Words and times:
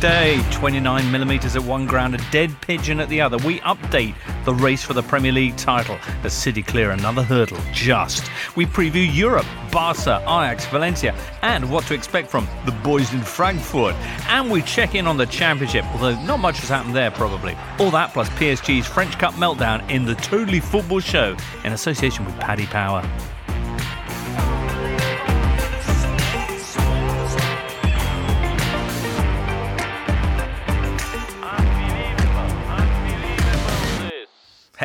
day, 0.00 0.40
29 0.52 1.10
millimetres 1.10 1.56
at 1.56 1.62
one 1.62 1.86
ground, 1.86 2.14
a 2.14 2.18
dead 2.30 2.54
pigeon 2.60 3.00
at 3.00 3.08
the 3.08 3.20
other. 3.20 3.36
We 3.38 3.58
update 3.60 4.14
the 4.44 4.54
race 4.54 4.82
for 4.82 4.94
the 4.94 5.02
Premier 5.02 5.32
League 5.32 5.56
title 5.56 5.98
as 6.22 6.32
City 6.32 6.62
clear 6.62 6.92
another 6.92 7.22
hurdle 7.22 7.58
just. 7.72 8.30
We 8.54 8.64
preview 8.66 9.08
Europe, 9.12 9.46
Barca, 9.72 10.20
Ajax, 10.22 10.66
Valencia, 10.66 11.14
and 11.42 11.70
what 11.70 11.84
to 11.86 11.94
expect 11.94 12.30
from 12.30 12.46
the 12.64 12.72
boys 12.72 13.12
in 13.12 13.20
Frankfurt. 13.20 13.94
And 14.28 14.50
we 14.50 14.62
check 14.62 14.94
in 14.94 15.06
on 15.06 15.16
the 15.16 15.26
Championship, 15.26 15.84
although 15.92 16.20
not 16.22 16.38
much 16.38 16.58
has 16.60 16.68
happened 16.68 16.94
there 16.94 17.10
probably. 17.10 17.56
All 17.78 17.90
that 17.90 18.12
plus 18.12 18.28
PSG's 18.30 18.86
French 18.86 19.18
Cup 19.18 19.34
meltdown 19.34 19.88
in 19.90 20.04
the 20.04 20.14
Totally 20.16 20.60
Football 20.60 21.00
Show 21.00 21.36
in 21.64 21.72
association 21.72 22.24
with 22.24 22.38
Paddy 22.38 22.66
Power. 22.66 23.02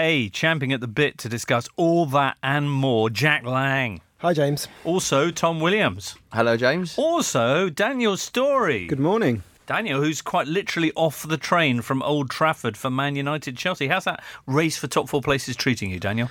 Hey, 0.05 0.27
champing 0.27 0.73
at 0.73 0.81
the 0.81 0.87
bit 0.89 1.17
to 1.19 1.29
discuss 1.29 1.69
all 1.77 2.05
that 2.07 2.35
and 2.43 2.69
more, 2.69 3.09
Jack 3.09 3.45
Lang. 3.45 4.01
Hi, 4.17 4.33
James. 4.33 4.67
Also, 4.83 5.31
Tom 5.31 5.61
Williams. 5.61 6.17
Hello, 6.33 6.57
James. 6.57 6.97
Also, 6.97 7.69
Daniel 7.69 8.17
Storey. 8.17 8.85
Good 8.85 8.99
morning. 8.99 9.43
Daniel, 9.65 10.01
who's 10.01 10.21
quite 10.21 10.45
literally 10.45 10.91
off 10.97 11.25
the 11.25 11.37
train 11.37 11.79
from 11.79 12.03
Old 12.03 12.29
Trafford 12.29 12.75
for 12.75 12.89
Man 12.89 13.15
United 13.15 13.55
Chelsea. 13.55 13.87
How's 13.87 14.03
that 14.03 14.21
race 14.45 14.77
for 14.77 14.87
top 14.87 15.07
four 15.07 15.21
places 15.21 15.55
treating 15.55 15.89
you, 15.89 16.01
Daniel? 16.01 16.29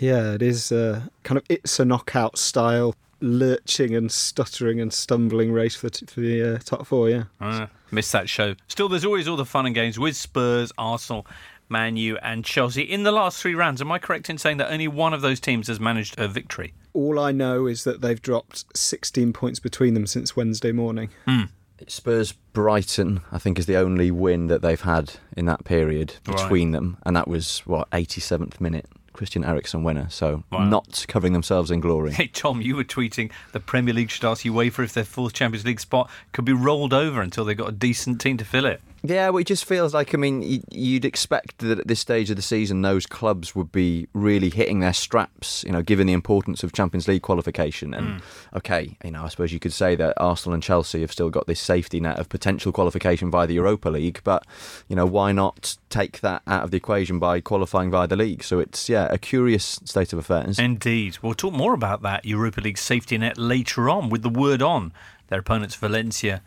Yeah, 0.00 0.32
it 0.32 0.42
is 0.42 0.72
uh, 0.72 1.02
kind 1.22 1.38
of 1.38 1.44
it's 1.48 1.78
a 1.78 1.84
knockout 1.84 2.38
style, 2.38 2.96
lurching 3.20 3.94
and 3.94 4.10
stuttering 4.10 4.80
and 4.80 4.92
stumbling 4.92 5.52
race 5.52 5.76
for, 5.76 5.90
t- 5.90 6.06
for 6.06 6.18
the 6.18 6.56
uh, 6.56 6.58
top 6.58 6.88
four. 6.88 7.08
Yeah, 7.08 7.24
uh, 7.40 7.68
missed 7.92 8.10
that 8.10 8.28
show. 8.28 8.56
Still, 8.66 8.88
there's 8.88 9.04
always 9.04 9.28
all 9.28 9.36
the 9.36 9.44
fun 9.44 9.64
and 9.64 9.76
games 9.76 9.96
with 9.96 10.16
Spurs, 10.16 10.72
Arsenal, 10.76 11.24
Man 11.72 11.96
U, 11.96 12.16
and 12.18 12.44
Chelsea. 12.44 12.82
In 12.82 13.02
the 13.02 13.10
last 13.10 13.42
three 13.42 13.54
rounds, 13.54 13.80
am 13.80 13.90
I 13.90 13.98
correct 13.98 14.30
in 14.30 14.38
saying 14.38 14.58
that 14.58 14.70
only 14.70 14.86
one 14.86 15.12
of 15.12 15.22
those 15.22 15.40
teams 15.40 15.66
has 15.66 15.80
managed 15.80 16.18
a 16.20 16.28
victory? 16.28 16.74
All 16.92 17.18
I 17.18 17.32
know 17.32 17.66
is 17.66 17.82
that 17.84 18.02
they've 18.02 18.20
dropped 18.20 18.76
16 18.76 19.32
points 19.32 19.58
between 19.58 19.94
them 19.94 20.06
since 20.06 20.36
Wednesday 20.36 20.70
morning. 20.70 21.08
Mm. 21.26 21.48
Spurs 21.88 22.32
Brighton, 22.52 23.22
I 23.32 23.38
think, 23.38 23.58
is 23.58 23.66
the 23.66 23.76
only 23.76 24.10
win 24.10 24.46
that 24.46 24.62
they've 24.62 24.80
had 24.80 25.14
in 25.36 25.46
that 25.46 25.64
period 25.64 26.14
between 26.22 26.68
right. 26.68 26.78
them, 26.78 26.98
and 27.04 27.16
that 27.16 27.26
was 27.26 27.60
what 27.60 27.90
87th 27.90 28.60
minute. 28.60 28.86
Christian 29.12 29.44
Eriksen 29.44 29.84
winner, 29.84 30.08
so 30.08 30.42
wow. 30.50 30.64
not 30.64 31.04
covering 31.06 31.34
themselves 31.34 31.70
in 31.70 31.80
glory. 31.80 32.12
Hey 32.12 32.28
Tom, 32.28 32.62
you 32.62 32.76
were 32.76 32.84
tweeting 32.84 33.30
the 33.52 33.60
Premier 33.60 33.92
League 33.92 34.10
should 34.10 34.24
ask 34.24 34.42
UEFA 34.42 34.84
if 34.84 34.94
their 34.94 35.04
fourth 35.04 35.34
Champions 35.34 35.66
League 35.66 35.80
spot 35.80 36.10
could 36.32 36.46
be 36.46 36.54
rolled 36.54 36.94
over 36.94 37.20
until 37.20 37.44
they 37.44 37.54
got 37.54 37.68
a 37.68 37.72
decent 37.72 38.22
team 38.22 38.38
to 38.38 38.44
fill 38.44 38.64
it. 38.64 38.80
Yeah, 39.04 39.30
well, 39.30 39.38
it 39.38 39.46
just 39.48 39.64
feels 39.64 39.92
like 39.92 40.14
I 40.14 40.18
mean 40.18 40.62
you'd 40.70 41.04
expect 41.04 41.58
that 41.58 41.80
at 41.80 41.88
this 41.88 41.98
stage 41.98 42.30
of 42.30 42.36
the 42.36 42.42
season 42.42 42.82
those 42.82 43.04
clubs 43.04 43.54
would 43.54 43.72
be 43.72 44.06
really 44.12 44.48
hitting 44.48 44.78
their 44.78 44.92
straps, 44.92 45.64
you 45.64 45.72
know, 45.72 45.82
given 45.82 46.06
the 46.06 46.12
importance 46.12 46.62
of 46.62 46.72
Champions 46.72 47.08
League 47.08 47.22
qualification. 47.22 47.94
And 47.94 48.20
mm. 48.20 48.22
okay, 48.56 48.96
you 49.04 49.10
know, 49.10 49.24
I 49.24 49.28
suppose 49.28 49.52
you 49.52 49.58
could 49.58 49.72
say 49.72 49.96
that 49.96 50.14
Arsenal 50.18 50.54
and 50.54 50.62
Chelsea 50.62 51.00
have 51.00 51.10
still 51.10 51.30
got 51.30 51.46
this 51.46 51.60
safety 51.60 51.98
net 51.98 52.18
of 52.18 52.28
potential 52.28 52.70
qualification 52.70 53.30
via 53.30 53.46
the 53.46 53.54
Europa 53.54 53.88
League, 53.88 54.20
but 54.22 54.46
you 54.88 54.94
know, 54.94 55.06
why 55.06 55.32
not 55.32 55.76
take 55.90 56.20
that 56.20 56.42
out 56.46 56.62
of 56.62 56.70
the 56.70 56.76
equation 56.76 57.18
by 57.18 57.40
qualifying 57.40 57.90
via 57.90 58.06
the 58.06 58.16
league? 58.16 58.44
So 58.44 58.60
it's 58.60 58.88
yeah, 58.88 59.08
a 59.10 59.18
curious 59.18 59.80
state 59.84 60.12
of 60.12 60.20
affairs. 60.20 60.60
Indeed, 60.60 61.18
we'll 61.22 61.34
talk 61.34 61.54
more 61.54 61.74
about 61.74 62.02
that 62.02 62.24
Europa 62.24 62.60
League 62.60 62.78
safety 62.78 63.18
net 63.18 63.36
later 63.36 63.90
on 63.90 64.10
with 64.10 64.22
the 64.22 64.28
word 64.28 64.62
on 64.62 64.92
their 65.26 65.40
opponents 65.40 65.74
Valencia 65.74 66.42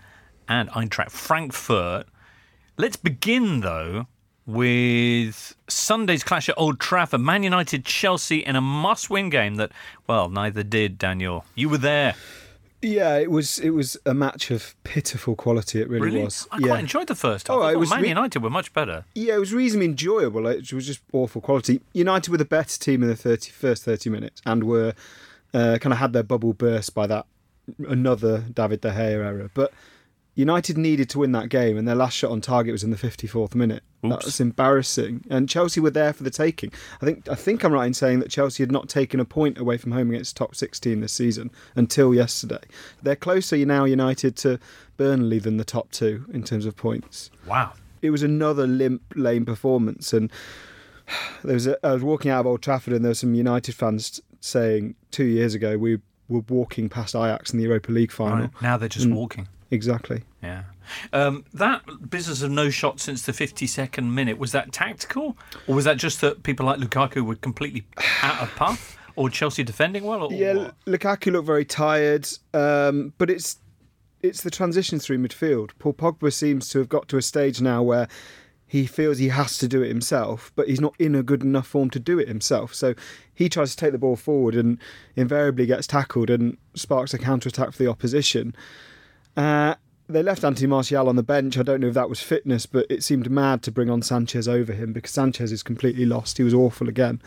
and 0.47 0.69
Eintracht 0.69 1.11
Frankfurt. 1.11 2.07
Let's 2.77 2.97
begin, 2.97 3.61
though, 3.61 4.07
with 4.45 5.55
Sunday's 5.67 6.23
clash 6.23 6.49
at 6.49 6.55
Old 6.57 6.79
Trafford. 6.79 7.21
Man 7.21 7.43
United 7.43 7.85
Chelsea 7.85 8.39
in 8.39 8.55
a 8.55 8.61
must 8.61 9.09
win 9.09 9.29
game 9.29 9.55
that, 9.55 9.71
well, 10.07 10.29
neither 10.29 10.63
did, 10.63 10.97
Daniel. 10.97 11.45
You 11.55 11.69
were 11.69 11.77
there. 11.77 12.15
Yeah, 12.81 13.17
it 13.17 13.31
was 13.31 13.57
it 13.57 13.71
was 13.71 13.97
a 14.05 14.13
match 14.13 14.51
of 14.51 14.75
pitiful 14.83 15.35
quality. 15.35 15.81
It 15.81 15.89
really, 15.89 16.05
really? 16.05 16.23
was. 16.23 16.47
I 16.51 16.59
yeah. 16.59 16.67
quite 16.67 16.79
enjoyed 16.81 17.07
the 17.07 17.15
first 17.15 17.47
half. 17.47 17.57
Oh, 17.57 17.67
it 17.67 17.79
was 17.79 17.89
Man 17.89 18.03
re- 18.03 18.09
United 18.09 18.43
were 18.43 18.49
much 18.49 18.73
better. 18.73 19.05
Yeah, 19.15 19.35
it 19.35 19.39
was 19.39 19.53
reasonably 19.53 19.87
enjoyable. 19.87 20.45
It 20.45 20.71
was 20.71 20.85
just 20.85 20.99
awful 21.11 21.41
quality. 21.41 21.81
United 21.93 22.29
were 22.29 22.37
the 22.37 22.45
better 22.45 22.77
team 22.77 23.01
in 23.01 23.09
the 23.09 23.15
30, 23.15 23.49
first 23.49 23.83
thirty 23.83 24.11
minutes 24.11 24.39
and 24.45 24.65
were 24.65 24.93
uh, 25.53 25.79
kind 25.81 25.93
of 25.93 25.99
had 25.99 26.13
their 26.13 26.21
bubble 26.21 26.53
burst 26.53 26.93
by 26.93 27.07
that 27.07 27.25
another 27.87 28.39
David 28.53 28.81
De 28.81 28.91
Gea 28.91 29.25
error. 29.25 29.49
But 29.53 29.73
United 30.35 30.77
needed 30.77 31.09
to 31.09 31.19
win 31.19 31.31
that 31.31 31.47
game, 31.47 31.77
and 31.77 31.87
their 31.87 31.95
last 31.95 32.13
shot 32.13 32.29
on 32.29 32.41
target 32.41 32.73
was 32.73 32.83
in 32.83 32.91
the 32.91 32.97
54th 32.97 33.55
minute. 33.55 33.83
Oops. 34.03 34.15
That 34.15 34.25
was 34.25 34.39
embarrassing. 34.41 35.23
And 35.29 35.47
Chelsea 35.47 35.79
were 35.79 35.89
there 35.89 36.11
for 36.11 36.23
the 36.23 36.29
taking. 36.29 36.71
I 37.01 37.05
think 37.05 37.29
I 37.29 37.35
think 37.35 37.63
I'm 37.63 37.71
right 37.71 37.87
in 37.87 37.93
saying 37.93 38.19
that 38.19 38.29
Chelsea 38.29 38.61
had 38.61 38.71
not 38.71 38.89
taken 38.89 39.19
a 39.19 39.25
point 39.25 39.57
away 39.57 39.77
from 39.77 39.93
home 39.93 40.09
against 40.09 40.35
top 40.35 40.53
16 40.53 40.99
this 40.99 41.13
season 41.13 41.51
until 41.75 42.13
yesterday. 42.13 42.59
They're 43.01 43.15
closer 43.15 43.55
now, 43.65 43.85
United, 43.85 44.35
to 44.37 44.59
Burnley 44.97 45.39
than 45.39 45.57
the 45.57 45.63
top 45.63 45.91
two 45.91 46.25
in 46.33 46.43
terms 46.43 46.65
of 46.65 46.75
points. 46.75 47.31
Wow. 47.47 47.73
It 48.01 48.09
was 48.09 48.21
another 48.21 48.67
limp, 48.67 49.01
lame 49.15 49.45
performance, 49.45 50.11
and 50.11 50.29
there 51.43 51.53
was 51.53 51.67
a, 51.67 51.85
I 51.85 51.93
was 51.93 52.03
walking 52.03 52.29
out 52.29 52.41
of 52.41 52.47
Old 52.47 52.61
Trafford, 52.61 52.93
and 52.93 53.05
there 53.05 53.11
were 53.11 53.15
some 53.15 53.33
United 53.33 53.73
fans 53.73 54.19
saying 54.41 54.95
two 55.11 55.23
years 55.23 55.55
ago 55.55 55.77
we 55.77 55.99
were 56.27 56.41
walking 56.49 56.89
past 56.89 57.15
Ajax 57.15 57.51
in 57.51 57.57
the 57.57 57.63
Europa 57.63 57.91
League 57.91 58.11
final. 58.11 58.37
Right. 58.37 58.61
Now 58.61 58.77
they're 58.77 58.89
just 58.89 59.05
and, 59.05 59.15
walking. 59.15 59.47
Exactly. 59.71 60.23
Yeah. 60.43 60.63
Um, 61.11 61.45
that 61.53 62.09
business 62.09 62.41
of 62.41 62.51
no 62.51 62.69
shot 62.69 62.99
since 62.99 63.23
the 63.23 63.31
52nd 63.31 64.11
minute, 64.11 64.37
was 64.37 64.51
that 64.51 64.71
tactical? 64.71 65.37
Or 65.67 65.75
was 65.75 65.85
that 65.85 65.97
just 65.97 66.21
that 66.21 66.43
people 66.43 66.65
like 66.65 66.79
Lukaku 66.79 67.21
were 67.21 67.35
completely 67.35 67.85
out 68.21 68.41
of 68.41 68.53
path? 68.55 68.97
Or 69.17 69.29
Chelsea 69.29 69.63
defending 69.63 70.03
well? 70.03 70.23
Or 70.23 70.33
yeah, 70.33 70.53
what? 70.55 70.75
Lukaku 70.85 71.31
looked 71.31 71.45
very 71.45 71.63
tired. 71.63 72.27
Um, 72.53 73.13
but 73.17 73.29
it's 73.29 73.59
it's 74.21 74.41
the 74.41 74.51
transition 74.51 74.99
through 74.99 75.19
midfield. 75.19 75.69
Paul 75.79 75.93
Pogba 75.93 76.33
seems 76.33 76.67
to 76.69 76.79
have 76.79 76.89
got 76.89 77.07
to 77.07 77.17
a 77.17 77.21
stage 77.21 77.61
now 77.61 77.81
where 77.81 78.09
he 78.67 78.85
feels 78.85 79.19
he 79.19 79.29
has 79.29 79.57
to 79.59 79.67
do 79.67 79.81
it 79.81 79.87
himself, 79.87 80.51
but 80.55 80.67
he's 80.67 80.81
not 80.81 80.95
in 80.99 81.15
a 81.15 81.23
good 81.23 81.43
enough 81.43 81.67
form 81.67 81.89
to 81.91 81.99
do 81.99 82.19
it 82.19 82.27
himself. 82.27 82.73
So 82.73 82.95
he 83.33 83.47
tries 83.47 83.71
to 83.71 83.77
take 83.77 83.91
the 83.91 83.97
ball 83.97 84.15
forward 84.15 84.55
and 84.55 84.79
invariably 85.15 85.65
gets 85.65 85.87
tackled 85.87 86.29
and 86.29 86.57
sparks 86.73 87.13
a 87.13 87.17
counter 87.17 87.49
attack 87.49 87.71
for 87.71 87.77
the 87.77 87.89
opposition. 87.89 88.55
Uh, 89.35 89.75
they 90.07 90.21
left 90.21 90.43
Anthony 90.43 90.67
Martial 90.67 91.09
on 91.09 91.15
the 91.15 91.23
bench. 91.23 91.57
I 91.57 91.63
don't 91.63 91.81
know 91.81 91.87
if 91.87 91.93
that 91.95 92.09
was 92.09 92.21
fitness, 92.21 92.65
but 92.65 92.85
it 92.89 93.03
seemed 93.03 93.29
mad 93.29 93.63
to 93.63 93.71
bring 93.71 93.89
on 93.89 94.01
Sanchez 94.01 94.47
over 94.47 94.73
him 94.73 94.93
because 94.93 95.11
Sanchez 95.11 95.51
is 95.51 95.63
completely 95.63 96.05
lost. 96.05 96.37
He 96.37 96.43
was 96.43 96.53
awful 96.53 96.87
again. 96.87 97.21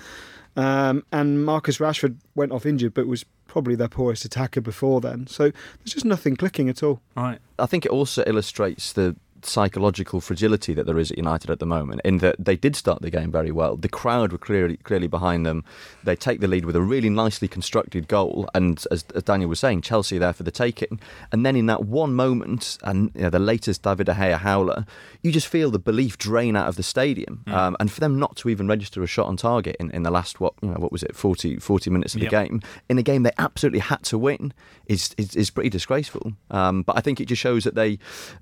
Um, 0.57 1.05
and 1.13 1.45
Marcus 1.45 1.79
Rashford 1.79 2.17
went 2.35 2.53
off 2.53 2.67
injured, 2.67 2.95
but 2.95 3.07
was 3.07 3.25
probably 3.47 3.75
their 3.75 3.89
poorest 3.89 4.25
attacker 4.25 4.61
before 4.61 5.01
then. 5.01 5.27
So 5.27 5.45
there's 5.45 5.95
just 5.95 6.05
nothing 6.05 6.37
clicking 6.37 6.69
at 6.69 6.83
all. 6.83 7.01
Right. 7.17 7.39
I 7.59 7.67
think 7.67 7.85
it 7.85 7.91
also 7.91 8.23
illustrates 8.27 8.93
the 8.93 9.17
psychological 9.43 10.21
fragility 10.21 10.75
that 10.75 10.87
there 10.87 10.99
is 10.99 11.11
at 11.11 11.19
United 11.19 11.51
at 11.51 11.59
the 11.59 11.67
moment, 11.67 12.01
in 12.05 12.19
that 12.19 12.37
they 12.39 12.57
did 12.57 12.77
start 12.77 13.03
the 13.03 13.11
game 13.11 13.31
very 13.31 13.51
well. 13.51 13.77
The 13.77 13.89
crowd 13.89 14.33
were 14.33 14.39
clearly 14.39 14.77
clearly 14.79 15.07
behind 15.07 15.47
them. 15.47 15.65
They 16.05 16.17
take 16.17 16.41
the 16.41 16.49
lead 16.49 16.65
with 16.65 16.77
a 16.77 16.83
really 16.83 17.11
nicely 17.11 17.49
constructed 17.49 18.09
goal, 18.09 18.49
and 18.55 18.85
as, 18.91 19.05
as 19.15 19.23
Daniel 19.23 19.49
was 19.49 19.61
saying, 19.61 19.83
Chelsea 19.83 20.19
there 20.19 20.33
for 20.33 20.43
the 20.43 20.51
taking. 20.51 21.01
And 21.33 21.45
then 21.45 21.57
in 21.57 21.67
that 21.67 21.85
one 21.85 22.15
moment, 22.15 22.79
and 22.83 23.11
you 23.15 23.23
know, 23.23 23.31
the 23.31 23.39
latest 23.39 23.83
David 23.83 24.07
De 24.07 24.15
Gea 24.15 24.39
howler, 24.39 24.87
you 25.23 25.33
just 25.33 25.47
feel 25.47 25.71
the 25.71 25.79
belief 25.79 26.19
drain 26.19 26.57
out 26.57 26.69
of 26.69 26.77
the 26.77 26.83
stadium. 26.83 27.43
Mm. 27.47 27.53
Um, 27.53 27.77
and 27.81 27.91
for 27.91 28.01
them 28.01 28.19
not 28.19 28.37
to 28.37 28.49
even 28.49 28.69
register 28.69 29.03
a 29.03 29.07
shot 29.07 29.27
on 29.27 29.37
target 29.37 29.77
in, 29.81 29.91
in 29.91 30.03
the 30.03 30.11
last 30.11 30.41
what 30.41 30.55
you 30.63 30.69
know 30.69 30.79
what 30.79 30.93
was 30.93 31.03
it 31.03 31.15
40, 31.15 31.59
40 31.59 31.91
minutes 31.91 32.15
of 32.15 32.21
the 32.21 32.27
yep. 32.27 32.49
game 32.49 32.61
in 32.89 32.99
a 32.99 33.03
game 33.03 33.23
they 33.23 33.33
absolutely 33.39 33.81
had 33.81 34.03
to 34.05 34.19
win 34.19 34.53
is 34.87 35.15
is, 35.17 35.37
is 35.37 35.51
pretty 35.51 35.71
disgraceful. 35.71 36.33
Um, 36.51 36.83
but 36.83 36.97
I 36.97 37.01
think 37.01 37.21
it 37.21 37.27
just 37.27 37.41
shows 37.41 37.65
that 37.65 37.75
they 37.75 37.99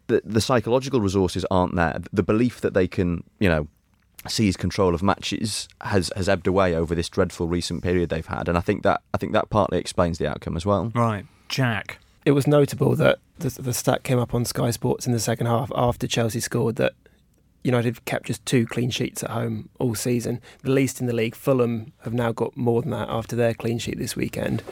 the, 0.06 0.22
the 0.24 0.40
psychological 0.40 0.85
psychological 0.86 1.00
resources 1.00 1.44
aren't 1.50 1.74
there. 1.74 2.00
The 2.12 2.22
belief 2.22 2.60
that 2.60 2.74
they 2.74 2.86
can, 2.86 3.24
you 3.38 3.48
know, 3.48 3.68
seize 4.28 4.56
control 4.56 4.94
of 4.94 5.02
matches 5.02 5.68
has 5.80 6.10
has 6.16 6.28
ebbed 6.28 6.46
away 6.46 6.74
over 6.74 6.94
this 6.94 7.08
dreadful 7.08 7.46
recent 7.48 7.82
period 7.82 8.08
they've 8.08 8.26
had, 8.26 8.48
and 8.48 8.56
I 8.56 8.60
think 8.60 8.82
that 8.82 9.02
I 9.14 9.18
think 9.18 9.32
that 9.32 9.50
partly 9.50 9.78
explains 9.78 10.18
the 10.18 10.28
outcome 10.28 10.56
as 10.56 10.64
well. 10.64 10.92
Right, 10.94 11.26
Jack. 11.48 11.98
It 12.24 12.32
was 12.32 12.46
notable 12.46 12.96
that 12.96 13.18
the, 13.38 13.50
the 13.50 13.72
stat 13.72 14.02
came 14.02 14.18
up 14.18 14.34
on 14.34 14.44
Sky 14.44 14.70
Sports 14.70 15.06
in 15.06 15.12
the 15.12 15.20
second 15.20 15.46
half 15.46 15.70
after 15.76 16.08
Chelsea 16.08 16.40
scored 16.40 16.74
that 16.76 16.94
United 17.62 17.94
have 17.94 18.04
kept 18.04 18.26
just 18.26 18.44
two 18.44 18.66
clean 18.66 18.90
sheets 18.90 19.22
at 19.22 19.30
home 19.30 19.68
all 19.78 19.94
season, 19.94 20.40
the 20.62 20.72
least 20.72 21.00
in 21.00 21.06
the 21.06 21.12
league. 21.12 21.36
Fulham 21.36 21.92
have 22.02 22.12
now 22.12 22.32
got 22.32 22.56
more 22.56 22.82
than 22.82 22.90
that 22.90 23.08
after 23.08 23.36
their 23.36 23.54
clean 23.54 23.78
sheet 23.78 23.98
this 23.98 24.16
weekend, 24.16 24.64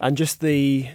and 0.00 0.16
just 0.16 0.40
the, 0.40 0.88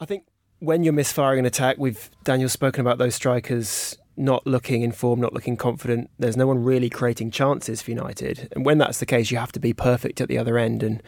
I 0.00 0.04
think 0.04 0.27
when 0.60 0.82
you're 0.82 0.92
misfiring 0.92 1.40
an 1.40 1.46
attack, 1.46 1.76
we've 1.78 2.10
Daniel 2.24 2.48
spoken 2.48 2.80
about 2.80 2.98
those 2.98 3.14
strikers 3.14 3.96
not 4.16 4.44
looking 4.46 4.82
in 4.82 4.90
form, 4.90 5.20
not 5.20 5.32
looking 5.32 5.56
confident. 5.56 6.10
There's 6.18 6.36
no 6.36 6.46
one 6.46 6.62
really 6.62 6.90
creating 6.90 7.30
chances 7.30 7.80
for 7.80 7.90
United, 7.90 8.48
and 8.52 8.66
when 8.66 8.78
that's 8.78 8.98
the 8.98 9.06
case, 9.06 9.30
you 9.30 9.38
have 9.38 9.52
to 9.52 9.60
be 9.60 9.72
perfect 9.72 10.20
at 10.20 10.28
the 10.28 10.38
other 10.38 10.58
end. 10.58 10.82
And 10.82 11.02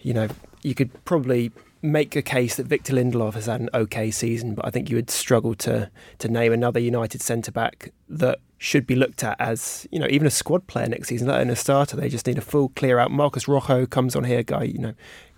you 0.00 0.14
know, 0.14 0.28
you 0.62 0.74
could 0.74 1.04
probably 1.04 1.50
make 1.82 2.16
a 2.16 2.22
case 2.22 2.56
that 2.56 2.66
Victor 2.66 2.94
Lindelof 2.94 3.34
has 3.34 3.46
had 3.46 3.60
an 3.60 3.70
okay 3.74 4.10
season, 4.10 4.54
but 4.54 4.64
I 4.64 4.70
think 4.70 4.88
you 4.88 4.96
would 4.96 5.10
struggle 5.10 5.54
to 5.56 5.90
to 6.18 6.28
name 6.28 6.52
another 6.52 6.80
United 6.80 7.20
centre 7.20 7.52
back 7.52 7.92
that 8.08 8.38
should 8.58 8.86
be 8.86 8.94
looked 8.94 9.22
at 9.22 9.38
as 9.40 9.86
you 9.90 9.98
know 9.98 10.06
even 10.08 10.26
a 10.26 10.30
squad 10.30 10.68
player 10.68 10.86
next 10.86 11.08
season, 11.08 11.26
let 11.26 11.36
alone 11.36 11.50
a 11.50 11.56
starter. 11.56 11.96
They 11.96 12.08
just 12.08 12.26
need 12.26 12.38
a 12.38 12.42
full 12.42 12.68
clear 12.70 13.00
out. 13.00 13.10
Marcus 13.10 13.48
Rojo 13.48 13.86
comes 13.86 14.14
on 14.14 14.22
here, 14.22 14.44
guy 14.44 14.64
you 14.64 14.78
know 14.78 14.94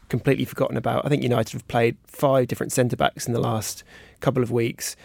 completely 0.08 0.44
forgotten 0.44 0.76
about. 0.76 1.04
I 1.04 1.08
think 1.08 1.22
United 1.22 1.52
have 1.52 1.68
played 1.68 1.96
five 2.06 2.48
different 2.48 2.72
centre 2.72 2.96
backs 2.96 3.26
in 3.26 3.32
the 3.32 3.40
last 3.40 3.84
couple 4.20 4.42
of 4.42 4.50
weeks. 4.50 4.96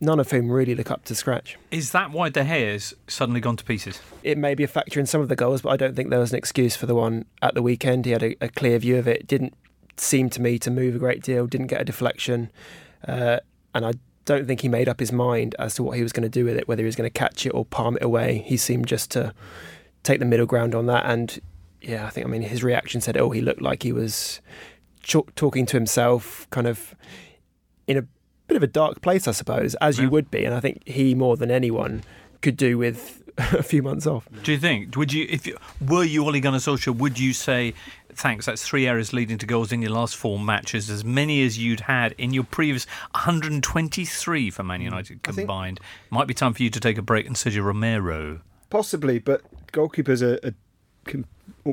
None 0.00 0.18
of 0.18 0.30
whom 0.30 0.50
really 0.50 0.74
look 0.74 0.90
up 0.90 1.04
to 1.04 1.14
scratch. 1.14 1.56
Is 1.70 1.92
that 1.92 2.10
why 2.10 2.28
De 2.28 2.44
Gea's 2.44 2.94
suddenly 3.06 3.40
gone 3.40 3.56
to 3.56 3.64
pieces? 3.64 4.00
It 4.22 4.36
may 4.36 4.54
be 4.54 4.64
a 4.64 4.68
factor 4.68 4.98
in 4.98 5.06
some 5.06 5.20
of 5.20 5.28
the 5.28 5.36
goals, 5.36 5.62
but 5.62 5.70
I 5.70 5.76
don't 5.76 5.94
think 5.94 6.10
there 6.10 6.18
was 6.18 6.32
an 6.32 6.38
excuse 6.38 6.74
for 6.76 6.86
the 6.86 6.94
one 6.94 7.26
at 7.42 7.54
the 7.54 7.62
weekend. 7.62 8.04
He 8.04 8.12
had 8.12 8.22
a, 8.22 8.36
a 8.44 8.48
clear 8.48 8.78
view 8.78 8.98
of 8.98 9.06
it. 9.06 9.26
Didn't 9.26 9.54
seem 9.96 10.30
to 10.30 10.42
me 10.42 10.58
to 10.58 10.70
move 10.70 10.96
a 10.96 10.98
great 10.98 11.22
deal. 11.22 11.46
Didn't 11.46 11.68
get 11.68 11.80
a 11.80 11.84
deflection, 11.84 12.50
uh, 13.06 13.38
and 13.74 13.86
I 13.86 13.92
don't 14.24 14.46
think 14.46 14.62
he 14.62 14.68
made 14.68 14.88
up 14.88 15.00
his 15.00 15.12
mind 15.12 15.54
as 15.58 15.74
to 15.74 15.82
what 15.82 15.96
he 15.96 16.02
was 16.02 16.12
going 16.12 16.22
to 16.22 16.28
do 16.28 16.44
with 16.44 16.56
it, 16.56 16.66
whether 16.66 16.82
he 16.82 16.86
was 16.86 16.96
going 16.96 17.08
to 17.08 17.18
catch 17.18 17.46
it 17.46 17.50
or 17.50 17.64
palm 17.64 17.96
it 17.96 18.02
away. 18.02 18.42
He 18.46 18.56
seemed 18.56 18.86
just 18.86 19.10
to 19.12 19.34
take 20.02 20.18
the 20.18 20.24
middle 20.24 20.46
ground 20.46 20.74
on 20.74 20.86
that. 20.86 21.04
And 21.06 21.38
yeah, 21.86 22.06
I 22.06 22.10
think, 22.10 22.26
I 22.26 22.30
mean, 22.30 22.42
his 22.42 22.62
reaction 22.62 23.00
said, 23.00 23.16
oh, 23.16 23.30
he 23.30 23.40
looked 23.40 23.62
like 23.62 23.82
he 23.82 23.92
was 23.92 24.40
ch- 25.02 25.16
talking 25.36 25.66
to 25.66 25.76
himself, 25.76 26.48
kind 26.50 26.66
of 26.66 26.94
in 27.86 27.96
a 27.96 28.04
bit 28.46 28.56
of 28.56 28.62
a 28.62 28.68
dark 28.68 29.00
place, 29.00 29.28
I 29.28 29.32
suppose, 29.32 29.74
as 29.76 29.98
you 29.98 30.08
would 30.10 30.30
be. 30.30 30.44
And 30.44 30.54
I 30.54 30.60
think 30.60 30.86
he, 30.86 31.14
more 31.14 31.36
than 31.36 31.50
anyone, 31.50 32.02
could 32.40 32.56
do 32.56 32.78
with 32.78 33.22
a 33.38 33.62
few 33.62 33.82
months 33.82 34.06
off. 34.06 34.28
Do 34.42 34.52
you 34.52 34.58
think? 34.58 34.96
Would 34.96 35.12
you, 35.12 35.26
if 35.28 35.46
you, 35.46 35.56
were 35.86 36.04
you 36.04 36.24
Ole 36.24 36.40
Gunnar 36.40 36.58
Solskjaer, 36.58 36.96
would 36.96 37.18
you 37.18 37.32
say 37.32 37.74
thanks. 38.14 38.46
That's 38.46 38.66
three 38.66 38.86
errors 38.86 39.12
leading 39.12 39.38
to 39.38 39.46
goals 39.46 39.72
in 39.72 39.82
your 39.82 39.90
last 39.90 40.16
four 40.16 40.38
matches, 40.38 40.88
as 40.90 41.04
many 41.04 41.44
as 41.44 41.58
you'd 41.58 41.80
had 41.80 42.14
in 42.18 42.32
your 42.32 42.44
previous 42.44 42.86
123 43.12 44.50
for 44.50 44.62
Man 44.62 44.80
United 44.80 45.22
combined. 45.22 45.80
Might 46.10 46.26
be 46.26 46.34
time 46.34 46.54
for 46.54 46.62
you 46.62 46.70
to 46.70 46.80
take 46.80 46.98
a 46.98 47.02
break 47.02 47.26
and 47.26 47.36
Sergio 47.36 47.64
Romero. 47.64 48.40
Possibly, 48.70 49.18
but 49.18 49.42
goalkeepers 49.72 50.22
are, 50.22 50.46
are 50.46 50.54
com- 51.04 51.26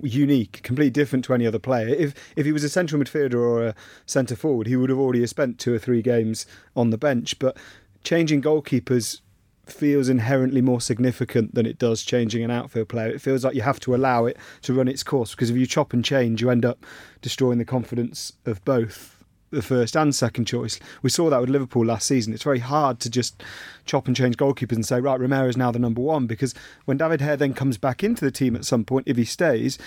unique, 0.04 0.62
completely 0.64 0.92
different 0.92 1.26
to 1.26 1.34
any 1.34 1.46
other 1.46 1.60
player. 1.60 1.88
If 1.88 2.14
if 2.36 2.46
he 2.46 2.52
was 2.52 2.64
a 2.64 2.70
central 2.70 3.02
midfielder 3.02 3.36
or 3.36 3.68
a 3.68 3.76
centre 4.06 4.36
forward, 4.36 4.68
he 4.68 4.76
would 4.76 4.90
have 4.90 5.00
already 5.00 5.26
spent 5.28 5.60
two 5.60 5.74
or 5.74 5.80
three 5.80 6.02
games 6.02 6.46
on 6.76 6.90
the 6.90 6.98
bench. 6.98 7.40
But 7.40 7.58
changing 8.04 8.42
goalkeepers 8.42 9.22
feels 9.66 10.10
inherently 10.10 10.62
more 10.62 10.82
significant 10.82 11.56
than 11.56 11.66
it 11.66 11.78
does 11.78 12.04
changing 12.04 12.44
an 12.44 12.52
outfield 12.52 12.90
player. 12.90 13.10
It 13.10 13.22
feels 13.22 13.44
like 13.44 13.56
you 13.56 13.62
have 13.62 13.80
to 13.82 13.96
allow 13.96 14.26
it 14.26 14.38
to 14.64 14.74
run 14.74 14.88
its 14.88 15.04
course 15.04 15.32
because 15.32 15.50
if 15.50 15.58
you 15.58 15.66
chop 15.66 15.94
and 15.94 16.04
change, 16.04 16.42
you 16.42 16.50
end 16.50 16.66
up 16.66 16.86
destroying 17.22 17.58
the 17.58 17.66
confidence 17.66 18.34
of 18.46 18.64
both 18.66 19.21
the 19.52 19.62
first 19.62 19.96
and 19.96 20.16
second 20.16 20.46
choice. 20.46 20.80
We 21.02 21.10
saw 21.10 21.30
that 21.30 21.42
with 21.42 21.50
Liverpool 21.50 21.86
last 21.86 22.08
season. 22.08 22.34
It's 22.34 22.44
very 22.44 22.60
hard 22.60 23.00
to 23.02 23.10
just 23.10 23.44
chop 23.86 24.08
and 24.08 24.16
change 24.16 24.38
goalkeepers 24.38 24.76
and 24.76 24.86
say, 24.86 25.00
right, 25.00 25.20
Romero 25.20 25.48
is 25.48 25.58
now 25.58 25.72
the 25.72 25.80
number 25.80 26.02
one 26.02 26.26
because 26.26 26.54
when 26.86 26.98
David 26.98 27.20
De 27.20 27.26
Gea 27.26 27.38
then 27.38 27.54
comes 27.54 27.78
back 27.78 28.04
into 28.04 28.26
the 28.26 28.32
team 28.32 28.56
at 28.56 28.66
some 28.66 28.86
point, 28.86 29.08
if 29.08 29.18
he 29.18 29.26
stays, 29.26 29.78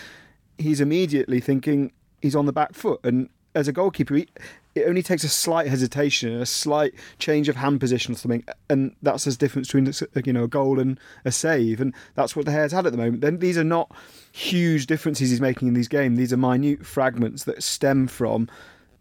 he's 0.59 0.81
immediately 0.81 1.41
thinking 1.41 1.93
he's 2.21 2.37
on 2.37 2.47
the 2.47 2.53
back 2.53 2.75
foot. 2.75 3.01
And 3.03 3.29
as 3.55 3.69
a 3.69 3.73
goalkeeper, 3.73 4.17
he, 4.17 4.29
it 4.75 4.87
only 4.89 5.03
takes 5.03 5.23
a 5.23 5.29
slight 5.29 5.69
hesitation, 5.69 6.33
a 6.33 6.47
slight 6.47 6.95
change 7.19 7.49
of 7.49 7.57
hand 7.57 7.79
position 7.79 8.15
or 8.15 8.19
something, 8.19 8.45
and 8.69 8.95
that's 9.03 9.25
the 9.25 9.33
difference 9.33 9.69
between 9.69 9.93
you 10.25 10.33
know 10.33 10.45
a 10.45 10.49
goal 10.49 10.81
and 10.81 10.99
a 11.25 11.31
save, 11.31 11.81
and 11.81 11.95
that's 12.15 12.35
what 12.35 12.47
De 12.47 12.53
Gea's 12.53 12.73
had 12.73 12.87
at 12.87 12.93
the 12.93 12.99
moment. 12.99 13.21
Then 13.21 13.39
these 13.39 13.57
are 13.57 13.65
not 13.65 13.91
huge 14.33 14.87
differences 14.87 15.31
he's 15.31 15.41
making 15.41 15.69
in 15.69 15.75
these 15.75 15.89
games; 15.89 16.19
these 16.19 16.33
are 16.33 16.37
minute 16.37 16.85
fragments 16.85 17.45
that 17.45 17.63
stem 17.63 18.09
from 18.09 18.49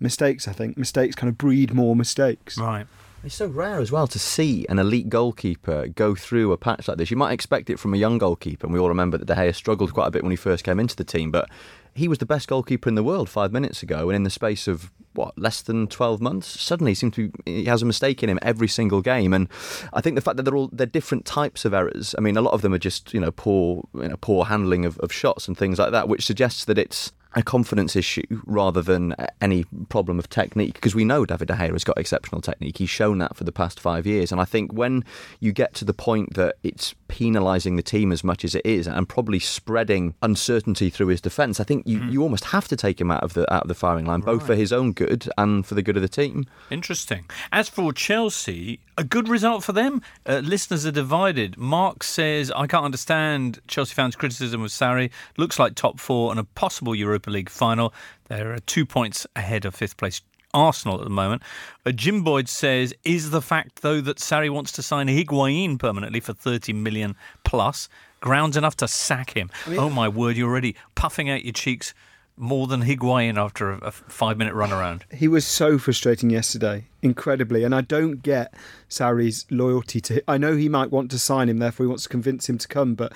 mistakes. 0.03 0.47
I 0.47 0.53
think 0.53 0.77
mistakes 0.77 1.15
kind 1.15 1.29
of 1.29 1.37
breed 1.37 1.73
more 1.73 1.95
mistakes. 1.95 2.57
Right. 2.57 2.85
It's 3.23 3.35
so 3.35 3.47
rare 3.47 3.79
as 3.79 3.89
well 3.89 4.05
to 4.07 4.19
see 4.19 4.65
an 4.67 4.79
elite 4.79 5.07
goalkeeper 5.07 5.87
go 5.87 6.13
through 6.13 6.51
a 6.51 6.57
patch 6.57 6.89
like 6.89 6.97
this. 6.97 7.09
You 7.09 7.15
might 7.15 7.31
expect 7.31 7.69
it 7.69 7.79
from 7.79 7.93
a 7.93 7.97
young 7.97 8.17
goalkeeper, 8.17 8.67
and 8.67 8.73
we 8.73 8.79
all 8.79 8.89
remember 8.89 9.17
that 9.17 9.25
De 9.25 9.33
Gea 9.33 9.55
struggled 9.55 9.93
quite 9.93 10.07
a 10.07 10.11
bit 10.11 10.23
when 10.23 10.31
he 10.31 10.35
first 10.35 10.65
came 10.65 10.77
into 10.77 10.95
the 10.97 11.05
team, 11.05 11.31
but 11.31 11.49
he 11.95 12.09
was 12.09 12.17
the 12.17 12.25
best 12.25 12.49
goalkeeper 12.49 12.89
in 12.89 12.95
the 12.95 13.03
world 13.03 13.29
five 13.29 13.53
minutes 13.53 13.81
ago, 13.81 14.09
and 14.09 14.15
in 14.17 14.23
the 14.23 14.29
space 14.29 14.67
of 14.67 14.91
what 15.13 15.37
less 15.37 15.61
than 15.61 15.87
twelve 15.87 16.19
months, 16.19 16.59
suddenly 16.59 16.91
he 16.91 16.95
seems 16.95 17.15
to 17.15 17.29
be, 17.29 17.51
he 17.51 17.65
has 17.65 17.81
a 17.81 17.85
mistake 17.85 18.23
in 18.23 18.29
him 18.29 18.39
every 18.41 18.67
single 18.67 19.01
game. 19.01 19.31
And 19.31 19.47
I 19.93 20.01
think 20.01 20.15
the 20.15 20.21
fact 20.21 20.35
that 20.35 20.43
they're 20.43 20.55
all 20.55 20.69
they're 20.73 20.85
different 20.85 21.23
types 21.23 21.63
of 21.63 21.73
errors. 21.73 22.13
I 22.17 22.21
mean, 22.21 22.35
a 22.35 22.41
lot 22.41 22.53
of 22.53 22.61
them 22.61 22.73
are 22.73 22.79
just 22.79 23.13
you 23.13 23.21
know 23.21 23.31
poor 23.31 23.87
you 23.93 24.09
know, 24.09 24.17
poor 24.17 24.45
handling 24.45 24.83
of, 24.83 24.97
of 24.99 25.13
shots 25.13 25.47
and 25.47 25.57
things 25.57 25.79
like 25.79 25.91
that, 25.91 26.09
which 26.09 26.25
suggests 26.25 26.65
that 26.65 26.77
it's 26.77 27.13
a 27.35 27.43
confidence 27.43 27.95
issue 27.95 28.23
rather 28.45 28.81
than 28.81 29.15
any 29.41 29.65
problem 29.89 30.19
of 30.19 30.29
technique 30.29 30.75
because 30.75 30.95
we 30.95 31.05
know 31.05 31.25
David 31.25 31.47
De 31.47 31.53
Gea 31.53 31.71
has 31.71 31.83
got 31.83 31.97
exceptional 31.97 32.41
technique. 32.41 32.77
He's 32.77 32.89
shown 32.89 33.17
that 33.19 33.35
for 33.35 33.43
the 33.43 33.51
past 33.51 33.79
five 33.79 34.05
years. 34.05 34.31
And 34.31 34.39
I 34.39 34.45
think 34.45 34.73
when 34.73 35.03
you 35.39 35.51
get 35.51 35.73
to 35.75 35.85
the 35.85 35.93
point 35.93 36.35
that 36.35 36.55
it's 36.63 36.93
penalising 37.09 37.75
the 37.75 37.83
team 37.83 38.11
as 38.11 38.23
much 38.23 38.43
as 38.43 38.55
it 38.55 38.65
is 38.65 38.87
and 38.87 39.07
probably 39.07 39.39
spreading 39.39 40.13
uncertainty 40.21 40.89
through 40.89 41.07
his 41.07 41.21
defence, 41.21 41.59
I 41.59 41.63
think 41.63 41.87
you, 41.87 41.99
mm. 41.99 42.11
you 42.11 42.21
almost 42.21 42.45
have 42.45 42.67
to 42.69 42.75
take 42.75 42.99
him 42.99 43.11
out 43.11 43.23
of 43.23 43.33
the 43.33 43.51
out 43.53 43.63
of 43.63 43.67
the 43.67 43.75
firing 43.75 44.05
line, 44.05 44.21
right. 44.21 44.25
both 44.25 44.45
for 44.45 44.55
his 44.55 44.71
own 44.71 44.93
good 44.93 45.29
and 45.37 45.65
for 45.65 45.75
the 45.75 45.81
good 45.81 45.95
of 45.95 46.01
the 46.01 46.09
team. 46.09 46.45
Interesting. 46.69 47.25
As 47.51 47.69
for 47.69 47.93
Chelsea, 47.93 48.79
a 48.97 49.03
good 49.03 49.27
result 49.27 49.63
for 49.63 49.73
them. 49.73 50.01
Uh, 50.25 50.41
listeners 50.43 50.85
are 50.85 50.91
divided. 50.91 51.57
Mark 51.57 52.03
says, 52.03 52.51
I 52.51 52.67
can't 52.67 52.85
understand 52.85 53.59
Chelsea 53.67 53.93
fans' 53.93 54.15
criticism 54.15 54.61
of 54.61 54.69
Sarri. 54.69 55.11
Looks 55.37 55.59
like 55.59 55.75
top 55.75 55.99
four 55.99 56.31
and 56.31 56.39
a 56.39 56.43
possible 56.43 56.95
League 57.31 57.49
final. 57.49 57.93
They're 58.27 58.59
two 58.59 58.85
points 58.85 59.27
ahead 59.35 59.65
of 59.65 59.75
fifth 59.75 59.97
place 59.97 60.21
Arsenal 60.53 60.97
at 60.99 61.03
the 61.03 61.09
moment. 61.09 61.41
Uh, 61.85 61.91
Jim 61.91 62.23
Boyd 62.23 62.47
says, 62.47 62.93
is 63.03 63.31
the 63.31 63.41
fact, 63.41 63.81
though, 63.81 64.01
that 64.01 64.17
Sarri 64.17 64.49
wants 64.49 64.71
to 64.73 64.83
sign 64.83 65.07
Higuain 65.07 65.79
permanently 65.79 66.19
for 66.19 66.33
30 66.33 66.73
million 66.73 67.15
plus 67.43 67.89
grounds 68.21 68.55
enough 68.55 68.77
to 68.77 68.87
sack 68.87 69.35
him? 69.35 69.49
I 69.65 69.69
mean, 69.71 69.79
oh, 69.79 69.89
my 69.89 70.07
word, 70.07 70.37
you're 70.37 70.49
already 70.49 70.75
puffing 70.95 71.29
out 71.29 71.43
your 71.43 71.53
cheeks 71.53 71.93
more 72.35 72.67
than 72.67 72.81
Higuain 72.81 73.37
after 73.37 73.71
a, 73.71 73.77
a 73.79 73.91
five 73.91 74.37
minute 74.37 74.53
run 74.53 74.71
around. 74.71 75.05
He 75.11 75.27
was 75.27 75.45
so 75.45 75.77
frustrating 75.77 76.29
yesterday, 76.29 76.85
incredibly. 77.01 77.63
And 77.63 77.75
I 77.75 77.81
don't 77.81 78.23
get 78.23 78.53
Sarri's 78.89 79.45
loyalty 79.49 80.01
to 80.01 80.15
him. 80.15 80.21
I 80.27 80.37
know 80.37 80.55
he 80.55 80.69
might 80.69 80.91
want 80.91 81.11
to 81.11 81.19
sign 81.19 81.49
him, 81.49 81.59
therefore 81.59 81.85
he 81.85 81.87
wants 81.87 82.03
to 82.03 82.09
convince 82.09 82.49
him 82.49 82.57
to 82.57 82.67
come, 82.67 82.95
but 82.95 83.13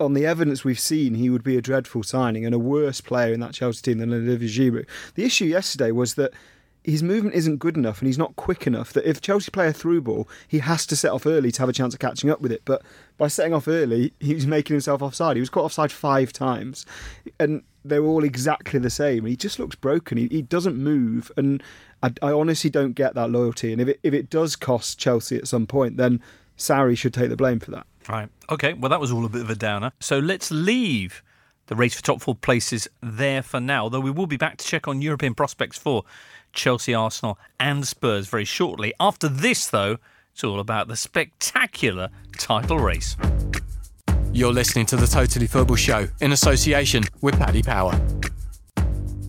on 0.00 0.14
the 0.14 0.26
evidence 0.26 0.64
we've 0.64 0.78
seen, 0.78 1.14
he 1.14 1.30
would 1.30 1.44
be 1.44 1.56
a 1.56 1.62
dreadful 1.62 2.02
signing 2.02 2.44
and 2.44 2.54
a 2.54 2.58
worse 2.58 3.00
player 3.00 3.32
in 3.32 3.40
that 3.40 3.54
Chelsea 3.54 3.82
team 3.82 3.98
than 3.98 4.12
Olivier 4.12 4.48
Giroud. 4.48 4.86
The 5.14 5.24
issue 5.24 5.44
yesterday 5.44 5.90
was 5.90 6.14
that 6.14 6.32
his 6.82 7.02
movement 7.02 7.34
isn't 7.34 7.58
good 7.58 7.76
enough 7.76 8.00
and 8.00 8.06
he's 8.06 8.18
not 8.18 8.36
quick 8.36 8.66
enough 8.66 8.92
that 8.92 9.08
if 9.08 9.20
Chelsea 9.20 9.50
play 9.50 9.68
a 9.68 9.72
through 9.72 10.02
ball, 10.02 10.28
he 10.46 10.58
has 10.58 10.84
to 10.86 10.96
set 10.96 11.12
off 11.12 11.26
early 11.26 11.50
to 11.52 11.62
have 11.62 11.68
a 11.68 11.72
chance 11.72 11.94
of 11.94 12.00
catching 12.00 12.28
up 12.28 12.40
with 12.40 12.52
it. 12.52 12.62
But 12.64 12.82
by 13.16 13.28
setting 13.28 13.54
off 13.54 13.68
early, 13.68 14.12
he 14.20 14.34
was 14.34 14.46
making 14.46 14.74
himself 14.74 15.00
offside. 15.00 15.36
He 15.36 15.40
was 15.40 15.48
caught 15.48 15.64
offside 15.64 15.92
five 15.92 16.32
times. 16.32 16.84
And 17.40 17.62
they're 17.84 18.04
all 18.04 18.24
exactly 18.24 18.78
the 18.78 18.90
same. 18.90 19.26
He 19.26 19.36
just 19.36 19.58
looks 19.58 19.76
broken. 19.76 20.18
He, 20.18 20.28
he 20.28 20.42
doesn't 20.42 20.76
move, 20.76 21.30
and 21.36 21.62
I, 22.02 22.12
I, 22.22 22.32
honestly 22.32 22.70
don't 22.70 22.92
get 22.92 23.14
that 23.14 23.30
loyalty. 23.30 23.72
And 23.72 23.80
if 23.80 23.88
it 23.88 24.00
if 24.02 24.14
it 24.14 24.30
does 24.30 24.56
cost 24.56 24.98
Chelsea 24.98 25.36
at 25.36 25.46
some 25.46 25.66
point, 25.66 25.98
then 25.98 26.22
Sarri 26.56 26.96
should 26.96 27.12
take 27.12 27.28
the 27.28 27.36
blame 27.36 27.60
for 27.60 27.70
that. 27.72 27.86
Right. 28.08 28.28
Okay. 28.50 28.74
Well, 28.74 28.90
that 28.90 29.00
was 29.00 29.12
all 29.12 29.24
a 29.24 29.28
bit 29.28 29.42
of 29.42 29.50
a 29.50 29.54
downer. 29.54 29.92
So 30.00 30.18
let's 30.18 30.50
leave 30.50 31.22
the 31.66 31.74
race 31.74 31.94
for 31.94 32.02
top 32.02 32.20
four 32.20 32.34
places 32.34 32.88
there 33.02 33.42
for 33.42 33.60
now. 33.60 33.88
Though 33.88 34.00
we 34.00 34.10
will 34.10 34.26
be 34.26 34.36
back 34.36 34.58
to 34.58 34.66
check 34.66 34.86
on 34.86 35.00
European 35.00 35.34
prospects 35.34 35.78
for 35.78 36.04
Chelsea, 36.52 36.94
Arsenal, 36.94 37.38
and 37.58 37.86
Spurs 37.86 38.28
very 38.28 38.44
shortly. 38.44 38.92
After 39.00 39.28
this, 39.28 39.66
though, 39.68 39.98
it's 40.32 40.44
all 40.44 40.60
about 40.60 40.88
the 40.88 40.96
spectacular 40.96 42.10
title 42.38 42.78
race. 42.78 43.16
You're 44.32 44.52
listening 44.52 44.86
to 44.86 44.96
the 44.96 45.06
Totally 45.06 45.46
Football 45.46 45.76
Show 45.76 46.08
in 46.20 46.32
association 46.32 47.04
with 47.20 47.38
Paddy 47.38 47.62
Power. 47.62 47.98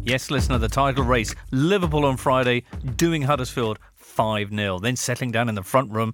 Yes, 0.03 0.29
listener, 0.29 0.57
the 0.57 0.67
title 0.67 1.03
race. 1.03 1.33
Liverpool 1.51 2.05
on 2.05 2.17
Friday, 2.17 2.63
doing 2.95 3.23
Huddersfield 3.23 3.79
5 3.95 4.49
0. 4.49 4.79
Then 4.79 4.95
settling 4.95 5.31
down 5.31 5.49
in 5.49 5.55
the 5.55 5.63
front 5.63 5.91
room 5.91 6.13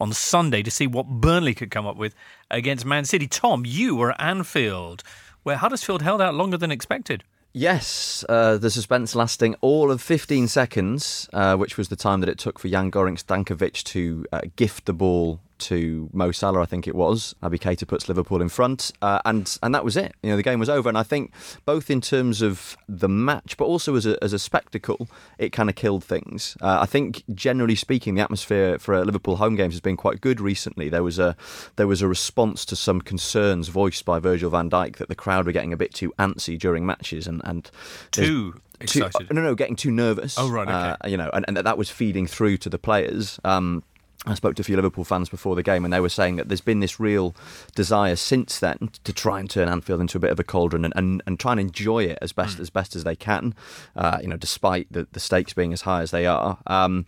on 0.00 0.12
Sunday 0.12 0.62
to 0.62 0.70
see 0.70 0.86
what 0.86 1.06
Burnley 1.06 1.54
could 1.54 1.70
come 1.70 1.86
up 1.86 1.96
with 1.96 2.14
against 2.50 2.84
Man 2.84 3.04
City. 3.04 3.26
Tom, 3.26 3.64
you 3.66 3.96
were 3.96 4.12
at 4.12 4.20
Anfield, 4.20 5.02
where 5.42 5.56
Huddersfield 5.56 6.02
held 6.02 6.20
out 6.20 6.34
longer 6.34 6.56
than 6.56 6.70
expected. 6.70 7.24
Yes, 7.52 8.22
uh, 8.28 8.58
the 8.58 8.70
suspense 8.70 9.14
lasting 9.14 9.54
all 9.62 9.90
of 9.90 10.02
15 10.02 10.46
seconds, 10.48 11.26
uh, 11.32 11.56
which 11.56 11.78
was 11.78 11.88
the 11.88 11.96
time 11.96 12.20
that 12.20 12.28
it 12.28 12.38
took 12.38 12.58
for 12.58 12.68
Jon 12.68 12.90
Gorenc 12.90 13.24
Stankovic 13.24 13.82
to 13.84 14.26
uh, 14.30 14.42
gift 14.56 14.84
the 14.84 14.92
ball 14.92 15.40
to 15.58 16.08
Mo 16.12 16.32
Salah, 16.32 16.62
I 16.62 16.66
think 16.66 16.86
it 16.86 16.94
was. 16.94 17.34
Naby 17.42 17.58
Keita 17.58 17.86
puts 17.86 18.08
Liverpool 18.08 18.40
in 18.40 18.48
front, 18.48 18.92
uh, 19.02 19.20
and 19.24 19.58
and 19.62 19.74
that 19.74 19.84
was 19.84 19.96
it. 19.96 20.14
You 20.22 20.30
know, 20.30 20.36
the 20.36 20.42
game 20.42 20.58
was 20.58 20.68
over. 20.68 20.88
And 20.88 20.98
I 20.98 21.02
think 21.02 21.32
both 21.64 21.90
in 21.90 22.00
terms 22.00 22.42
of 22.42 22.76
the 22.88 23.08
match, 23.08 23.56
but 23.56 23.64
also 23.64 23.94
as 23.96 24.06
a 24.06 24.22
as 24.22 24.32
a 24.32 24.38
spectacle, 24.38 25.08
it 25.38 25.50
kind 25.50 25.68
of 25.68 25.76
killed 25.76 26.04
things. 26.04 26.56
Uh, 26.60 26.78
I 26.80 26.86
think 26.86 27.24
generally 27.34 27.74
speaking, 27.74 28.14
the 28.14 28.22
atmosphere 28.22 28.78
for 28.78 29.04
Liverpool 29.04 29.36
home 29.36 29.56
games 29.56 29.74
has 29.74 29.80
been 29.80 29.96
quite 29.96 30.20
good 30.20 30.40
recently. 30.40 30.88
There 30.88 31.02
was 31.02 31.18
a 31.18 31.36
there 31.76 31.86
was 31.86 32.02
a 32.02 32.08
response 32.08 32.64
to 32.66 32.76
some 32.76 33.00
concerns 33.00 33.68
voiced 33.68 34.04
by 34.04 34.18
Virgil 34.18 34.50
Van 34.50 34.70
Dijk 34.70 34.96
that 34.96 35.08
the 35.08 35.14
crowd 35.14 35.46
were 35.46 35.52
getting 35.52 35.72
a 35.72 35.76
bit 35.76 35.94
too 35.94 36.12
antsy 36.18 36.58
during 36.58 36.86
matches, 36.86 37.26
and 37.26 37.40
and 37.44 37.70
too 38.10 38.54
too, 38.84 39.04
excited. 39.04 39.32
no, 39.32 39.42
no, 39.42 39.54
getting 39.54 39.76
too 39.76 39.90
nervous. 39.90 40.36
Oh, 40.38 40.50
right, 40.50 40.68
okay. 40.68 40.96
Uh, 41.00 41.08
you 41.08 41.16
know, 41.16 41.30
and, 41.32 41.44
and 41.48 41.56
that, 41.56 41.64
that 41.64 41.78
was 41.78 41.90
feeding 41.90 42.26
through 42.26 42.58
to 42.58 42.68
the 42.68 42.78
players. 42.78 43.40
Um, 43.44 43.82
I 44.24 44.34
spoke 44.34 44.54
to 44.56 44.62
a 44.62 44.64
few 44.64 44.76
Liverpool 44.76 45.04
fans 45.04 45.28
before 45.28 45.54
the 45.54 45.62
game, 45.62 45.84
and 45.84 45.92
they 45.92 46.00
were 46.00 46.08
saying 46.08 46.36
that 46.36 46.48
there's 46.48 46.60
been 46.60 46.80
this 46.80 46.98
real 46.98 47.34
desire 47.74 48.16
since 48.16 48.58
then 48.58 48.90
to 49.04 49.12
try 49.12 49.38
and 49.38 49.48
turn 49.48 49.68
Anfield 49.68 50.00
into 50.00 50.16
a 50.16 50.20
bit 50.20 50.30
of 50.30 50.40
a 50.40 50.44
cauldron 50.44 50.84
and, 50.84 50.94
and, 50.96 51.22
and 51.26 51.38
try 51.38 51.52
and 51.52 51.60
enjoy 51.60 52.04
it 52.04 52.18
as 52.22 52.32
best 52.32 52.58
as 52.58 52.70
best 52.70 52.96
as 52.96 53.04
they 53.04 53.14
can. 53.14 53.54
Uh, 53.94 54.18
you 54.22 54.28
know, 54.28 54.36
despite 54.36 54.90
the, 54.90 55.06
the 55.12 55.20
stakes 55.20 55.52
being 55.52 55.72
as 55.72 55.82
high 55.82 56.02
as 56.02 56.10
they 56.10 56.26
are. 56.26 56.58
Um, 56.66 57.06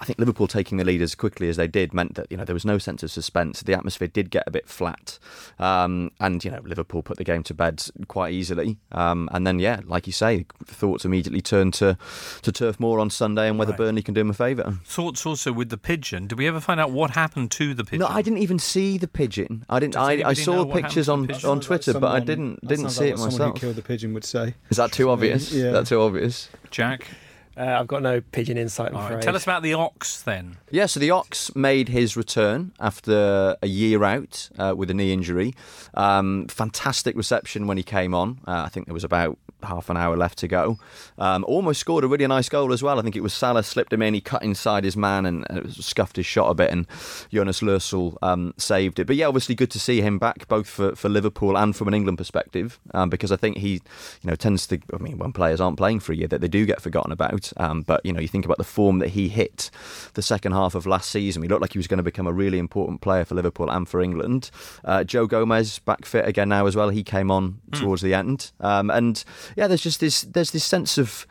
I 0.00 0.04
think 0.04 0.18
Liverpool 0.18 0.46
taking 0.46 0.78
the 0.78 0.84
lead 0.84 1.02
as 1.02 1.14
quickly 1.14 1.48
as 1.48 1.56
they 1.56 1.66
did 1.66 1.92
meant 1.92 2.14
that 2.14 2.26
you 2.30 2.36
know 2.36 2.44
there 2.44 2.54
was 2.54 2.64
no 2.64 2.78
sense 2.78 3.02
of 3.02 3.10
suspense. 3.10 3.60
The 3.62 3.74
atmosphere 3.74 4.08
did 4.08 4.30
get 4.30 4.44
a 4.46 4.50
bit 4.50 4.68
flat, 4.68 5.18
um, 5.58 6.10
and 6.20 6.44
you 6.44 6.50
know 6.50 6.60
Liverpool 6.64 7.02
put 7.02 7.16
the 7.16 7.24
game 7.24 7.42
to 7.44 7.54
bed 7.54 7.82
quite 8.08 8.32
easily. 8.32 8.78
Um, 8.92 9.28
and 9.32 9.46
then 9.46 9.58
yeah, 9.58 9.80
like 9.84 10.06
you 10.06 10.12
say, 10.12 10.46
thoughts 10.64 11.04
immediately 11.04 11.40
turned 11.40 11.74
to 11.74 11.96
to 12.42 12.52
Turf 12.52 12.78
Moor 12.78 12.98
on 13.00 13.10
Sunday 13.10 13.48
and 13.48 13.58
whether 13.58 13.72
Right. 13.72 13.78
Burnley 13.78 14.02
can 14.02 14.14
do 14.14 14.20
them 14.20 14.30
a 14.30 14.34
favour. 14.34 14.78
Thoughts 14.84 15.24
also 15.26 15.52
with 15.52 15.70
the 15.70 15.78
pigeon. 15.78 16.26
Did 16.26 16.38
we 16.38 16.46
ever 16.46 16.60
find 16.60 16.80
out 16.80 16.90
what 16.90 17.10
happened 17.12 17.50
to 17.52 17.74
the 17.74 17.84
pigeon? 17.84 18.00
No, 18.00 18.06
I 18.08 18.22
didn't 18.22 18.38
even 18.38 18.58
see 18.58 18.98
the 18.98 19.08
pigeon. 19.08 19.64
I 19.68 19.78
didn't. 19.80 19.96
I, 19.96 20.22
I 20.28 20.32
saw 20.34 20.64
pictures 20.64 21.06
happened 21.06 21.22
on 21.22 21.22
to 21.22 21.26
the 21.26 21.34
pigeon? 21.34 21.50
on 21.50 21.60
Twitter, 21.60 21.92
but 21.98 22.12
I 22.12 22.20
didn't 22.20 22.66
didn't 22.66 22.90
see 22.90 23.08
it 23.08 23.18
Someone 23.18 23.32
myself. 23.32 23.54
who 23.54 23.60
killed 23.60 23.76
the 23.76 23.82
pigeon 23.82 24.14
would 24.14 24.24
say. 24.24 24.54
Is 24.70 24.76
that 24.76 24.92
too 24.92 25.10
obvious? 25.14 25.52
Yeah. 25.52 25.70
That's 25.72 25.88
too 25.88 26.00
obvious. 26.00 26.48
Jack. 26.70 27.06
Uh, 27.56 27.76
I've 27.80 27.86
got 27.88 28.02
no 28.02 28.20
pigeon 28.20 28.56
insight. 28.56 28.92
I'm 28.92 28.96
All 28.96 29.10
right. 29.10 29.22
Tell 29.22 29.36
us 29.36 29.42
about 29.42 29.62
the 29.62 29.74
ox 29.74 30.22
then. 30.22 30.56
Yeah, 30.70 30.86
so 30.86 31.00
the 31.00 31.10
Ox 31.10 31.54
made 31.56 31.88
his 31.88 32.16
return 32.16 32.72
after 32.80 33.56
a 33.60 33.66
year 33.66 34.04
out 34.04 34.48
uh, 34.58 34.74
with 34.76 34.90
a 34.90 34.94
knee 34.94 35.12
injury. 35.12 35.54
Um, 35.94 36.46
fantastic 36.48 37.16
reception 37.16 37.66
when 37.66 37.76
he 37.76 37.82
came 37.82 38.14
on. 38.14 38.40
Uh, 38.46 38.62
I 38.64 38.68
think 38.68 38.86
there 38.86 38.94
was 38.94 39.04
about 39.04 39.36
half 39.64 39.90
an 39.90 39.96
hour 39.96 40.16
left 40.16 40.38
to 40.38 40.48
go. 40.48 40.78
Um, 41.18 41.44
almost 41.46 41.80
scored 41.80 42.04
a 42.04 42.08
really 42.08 42.26
nice 42.26 42.48
goal 42.48 42.72
as 42.72 42.82
well. 42.82 42.98
I 42.98 43.02
think 43.02 43.16
it 43.16 43.22
was 43.22 43.34
Salah 43.34 43.62
slipped 43.62 43.92
him 43.92 44.02
in. 44.02 44.14
He 44.14 44.20
cut 44.20 44.42
inside 44.42 44.84
his 44.84 44.96
man 44.96 45.26
and, 45.26 45.46
and 45.48 45.62
was, 45.62 45.84
scuffed 45.84 46.16
his 46.16 46.26
shot 46.26 46.50
a 46.50 46.54
bit, 46.54 46.70
and 46.70 46.86
Jonas 47.30 47.60
Lössl 47.60 48.16
um, 48.22 48.54
saved 48.56 48.98
it. 48.98 49.06
But 49.06 49.16
yeah, 49.16 49.26
obviously 49.26 49.54
good 49.54 49.70
to 49.70 49.80
see 49.80 50.00
him 50.00 50.18
back, 50.18 50.48
both 50.48 50.68
for, 50.68 50.94
for 50.94 51.08
Liverpool 51.08 51.56
and 51.56 51.74
from 51.74 51.88
an 51.88 51.94
England 51.94 52.18
perspective, 52.18 52.78
um, 52.94 53.10
because 53.10 53.32
I 53.32 53.36
think 53.36 53.58
he, 53.58 53.72
you 53.72 53.80
know, 54.24 54.36
tends 54.36 54.66
to. 54.68 54.78
I 54.92 54.98
mean, 54.98 55.18
when 55.18 55.32
players 55.32 55.60
aren't 55.60 55.76
playing 55.76 56.00
for 56.00 56.12
a 56.12 56.16
year, 56.16 56.28
that 56.28 56.40
they 56.40 56.48
do 56.48 56.66
get 56.66 56.80
forgotten 56.80 57.12
about. 57.12 57.52
Um, 57.56 57.82
but 57.82 58.04
you 58.04 58.12
know, 58.12 58.20
you 58.20 58.28
think 58.28 58.44
about 58.44 58.58
the 58.58 58.64
form 58.64 58.98
that 58.98 59.10
he 59.10 59.28
hit 59.28 59.70
the 60.14 60.22
second 60.22 60.52
half 60.52 60.74
of 60.74 60.86
last 60.86 61.10
season. 61.10 61.42
He 61.42 61.48
looked 61.48 61.62
like 61.62 61.72
he 61.72 61.78
was 61.78 61.86
going 61.86 61.98
to 61.98 62.04
become 62.04 62.26
a 62.26 62.32
really 62.32 62.58
important 62.58 63.00
player 63.00 63.24
for 63.24 63.34
Liverpool 63.34 63.70
and 63.70 63.88
for 63.88 64.00
England. 64.00 64.50
Uh, 64.84 65.04
Joe 65.04 65.26
Gomez 65.26 65.78
back 65.80 66.04
fit 66.04 66.26
again 66.26 66.48
now 66.48 66.66
as 66.66 66.76
well. 66.76 66.88
He 66.88 67.02
came 67.02 67.30
on 67.30 67.60
towards 67.72 68.02
the 68.02 68.14
end, 68.14 68.52
um, 68.60 68.90
and 68.90 69.22
yeah, 69.56 69.66
there's 69.66 69.82
just 69.82 70.00
this 70.00 70.22
there's 70.22 70.50
this 70.50 70.64
sense 70.64 70.98
of 70.98 71.26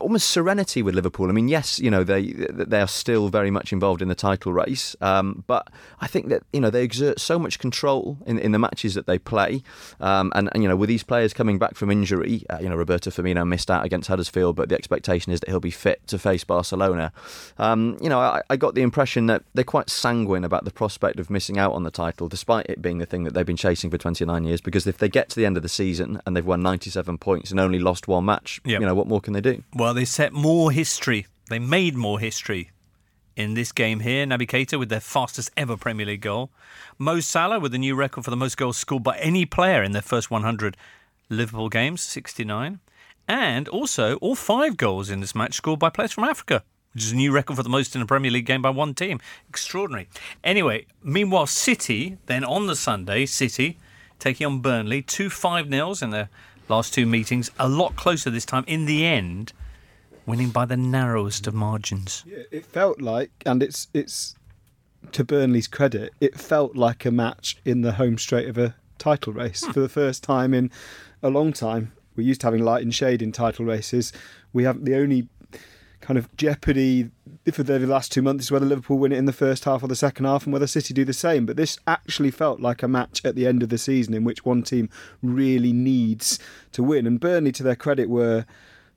almost 0.00 0.28
serenity 0.30 0.82
with 0.82 0.94
Liverpool. 0.94 1.28
I 1.28 1.32
mean, 1.32 1.48
yes, 1.48 1.78
you 1.78 1.90
know 1.90 2.04
they 2.04 2.32
they 2.32 2.80
are 2.80 2.88
still 2.88 3.28
very 3.28 3.50
much 3.50 3.72
involved 3.72 4.02
in 4.02 4.08
the 4.08 4.14
title 4.14 4.52
race, 4.52 4.96
um, 5.00 5.44
but 5.46 5.68
I 6.00 6.06
think 6.06 6.28
that 6.28 6.42
you 6.52 6.60
know 6.60 6.70
they 6.70 6.82
exert 6.84 7.20
so 7.20 7.38
much 7.38 7.58
control 7.58 8.18
in, 8.26 8.38
in 8.38 8.52
the 8.52 8.58
matches 8.58 8.94
that 8.94 9.06
they 9.06 9.18
play, 9.18 9.62
um, 10.00 10.32
and, 10.34 10.48
and 10.52 10.62
you 10.62 10.68
know 10.68 10.76
with 10.76 10.88
these 10.88 11.02
players 11.02 11.32
coming 11.32 11.58
back 11.58 11.74
from 11.74 11.90
injury, 11.90 12.44
uh, 12.50 12.58
you 12.60 12.68
know 12.68 12.76
Roberto 12.76 13.10
Firmino 13.10 13.46
missed 13.46 13.70
out 13.70 13.84
against 13.84 14.08
Huddersfield, 14.08 14.56
but 14.56 14.68
the 14.68 14.74
expectation 14.74 15.32
is 15.32 15.40
that 15.40 15.48
he'll 15.48 15.60
be 15.60 15.70
fit 15.70 16.06
to 16.08 16.18
face 16.18 16.44
Barcelona. 16.44 17.12
Um, 17.58 17.96
you 18.00 18.08
know, 18.08 18.18
I, 18.20 18.42
I 18.50 18.56
got 18.56 18.74
the 18.74 18.82
impression 18.82 19.26
that 19.26 19.42
they're 19.54 19.64
quite 19.64 19.90
sanguine 19.90 20.44
about 20.44 20.64
the 20.64 20.70
prospect 20.70 21.18
of 21.20 21.30
missing 21.30 21.58
out 21.58 21.72
on 21.72 21.82
the 21.82 21.90
title, 21.90 22.28
despite 22.28 22.66
it 22.66 22.80
being 22.82 22.98
the 22.98 23.06
thing 23.06 23.24
that 23.24 23.34
they've 23.34 23.46
been 23.46 23.56
chasing 23.56 23.90
for 23.90 23.98
29 23.98 24.44
years. 24.44 24.60
Because 24.60 24.86
if 24.86 24.98
they 24.98 25.08
get 25.08 25.28
to 25.30 25.36
the 25.36 25.46
end 25.46 25.56
of 25.56 25.62
the 25.62 25.68
season 25.68 26.20
and 26.26 26.36
they've 26.36 26.46
won 26.46 26.62
97 26.62 27.18
points 27.18 27.50
and 27.50 27.60
only 27.60 27.78
lost 27.78 28.08
one 28.08 28.24
match, 28.24 28.60
Yep. 28.64 28.80
you 28.80 28.86
know 28.86 28.94
what 28.94 29.06
more 29.08 29.20
can 29.20 29.32
they 29.32 29.40
do? 29.40 29.62
Well, 29.74 29.94
they 29.94 30.04
set 30.04 30.34
more 30.34 30.70
history. 30.70 31.26
They 31.48 31.58
made 31.58 31.94
more 31.94 32.20
history 32.20 32.70
in 33.36 33.54
this 33.54 33.72
game 33.72 34.00
here. 34.00 34.26
Naby 34.26 34.46
Keita 34.46 34.78
with 34.78 34.90
their 34.90 35.00
fastest 35.00 35.50
ever 35.56 35.78
Premier 35.78 36.04
League 36.04 36.20
goal. 36.20 36.50
Mo 36.98 37.20
Salah 37.20 37.58
with 37.58 37.72
the 37.72 37.78
new 37.78 37.94
record 37.94 38.24
for 38.24 38.30
the 38.30 38.36
most 38.36 38.58
goals 38.58 38.76
scored 38.76 39.02
by 39.02 39.16
any 39.18 39.46
player 39.46 39.82
in 39.82 39.92
their 39.92 40.02
first 40.02 40.30
100 40.30 40.76
Liverpool 41.30 41.70
games, 41.70 42.02
69. 42.02 42.80
And 43.26 43.66
also 43.68 44.16
all 44.16 44.34
five 44.34 44.76
goals 44.76 45.08
in 45.08 45.20
this 45.20 45.34
match 45.34 45.54
scored 45.54 45.78
by 45.80 45.88
players 45.88 46.12
from 46.12 46.24
Africa, 46.24 46.64
which 46.92 47.04
is 47.04 47.12
a 47.12 47.16
new 47.16 47.32
record 47.32 47.56
for 47.56 47.62
the 47.62 47.70
most 47.70 47.96
in 47.96 48.02
a 48.02 48.06
Premier 48.06 48.30
League 48.30 48.44
game 48.44 48.60
by 48.60 48.68
one 48.68 48.92
team. 48.92 49.20
Extraordinary. 49.48 50.06
Anyway, 50.44 50.84
meanwhile, 51.02 51.46
City, 51.46 52.18
then 52.26 52.44
on 52.44 52.66
the 52.66 52.76
Sunday, 52.76 53.24
City 53.24 53.78
taking 54.18 54.46
on 54.46 54.60
Burnley, 54.60 55.00
two 55.00 55.30
5 55.30 55.70
nils 55.70 56.02
in 56.02 56.10
their 56.10 56.28
last 56.68 56.92
two 56.92 57.06
meetings, 57.06 57.50
a 57.58 57.68
lot 57.68 57.96
closer 57.96 58.28
this 58.28 58.44
time. 58.44 58.64
In 58.66 58.84
the 58.84 59.06
end, 59.06 59.54
winning 60.26 60.50
by 60.50 60.64
the 60.64 60.76
narrowest 60.76 61.46
of 61.46 61.54
margins. 61.54 62.24
Yeah, 62.26 62.44
it 62.50 62.64
felt 62.64 63.00
like, 63.00 63.30
and 63.44 63.62
it's 63.62 63.88
it's 63.92 64.36
to 65.10 65.24
Burnley's 65.24 65.68
credit, 65.68 66.12
it 66.20 66.38
felt 66.38 66.76
like 66.76 67.04
a 67.04 67.10
match 67.10 67.58
in 67.64 67.82
the 67.82 67.92
home 67.92 68.18
straight 68.18 68.48
of 68.48 68.56
a 68.56 68.74
title 68.98 69.32
race 69.32 69.64
hmm. 69.64 69.72
for 69.72 69.80
the 69.80 69.88
first 69.88 70.22
time 70.22 70.54
in 70.54 70.70
a 71.22 71.30
long 71.30 71.52
time. 71.52 71.92
We're 72.14 72.26
used 72.26 72.42
to 72.42 72.46
having 72.46 72.62
light 72.62 72.82
and 72.82 72.94
shade 72.94 73.22
in 73.22 73.32
title 73.32 73.64
races. 73.64 74.12
We 74.52 74.64
have 74.64 74.84
the 74.84 74.94
only 74.94 75.28
kind 76.02 76.18
of 76.18 76.34
jeopardy 76.36 77.10
for 77.52 77.62
the 77.62 77.78
last 77.78 78.12
two 78.12 78.22
months 78.22 78.44
is 78.44 78.50
whether 78.50 78.66
Liverpool 78.66 78.98
win 78.98 79.12
it 79.12 79.18
in 79.18 79.24
the 79.24 79.32
first 79.32 79.64
half 79.64 79.82
or 79.82 79.86
the 79.86 79.96
second 79.96 80.26
half 80.26 80.44
and 80.44 80.52
whether 80.52 80.66
City 80.66 80.92
do 80.92 81.04
the 81.04 81.12
same. 81.12 81.46
But 81.46 81.56
this 81.56 81.78
actually 81.86 82.30
felt 82.30 82.60
like 82.60 82.82
a 82.82 82.88
match 82.88 83.24
at 83.24 83.34
the 83.34 83.46
end 83.46 83.62
of 83.62 83.70
the 83.70 83.78
season 83.78 84.12
in 84.12 84.24
which 84.24 84.44
one 84.44 84.62
team 84.62 84.90
really 85.22 85.72
needs 85.72 86.38
to 86.72 86.82
win. 86.82 87.06
And 87.06 87.20
Burnley, 87.20 87.52
to 87.52 87.62
their 87.62 87.76
credit, 87.76 88.10
were 88.10 88.44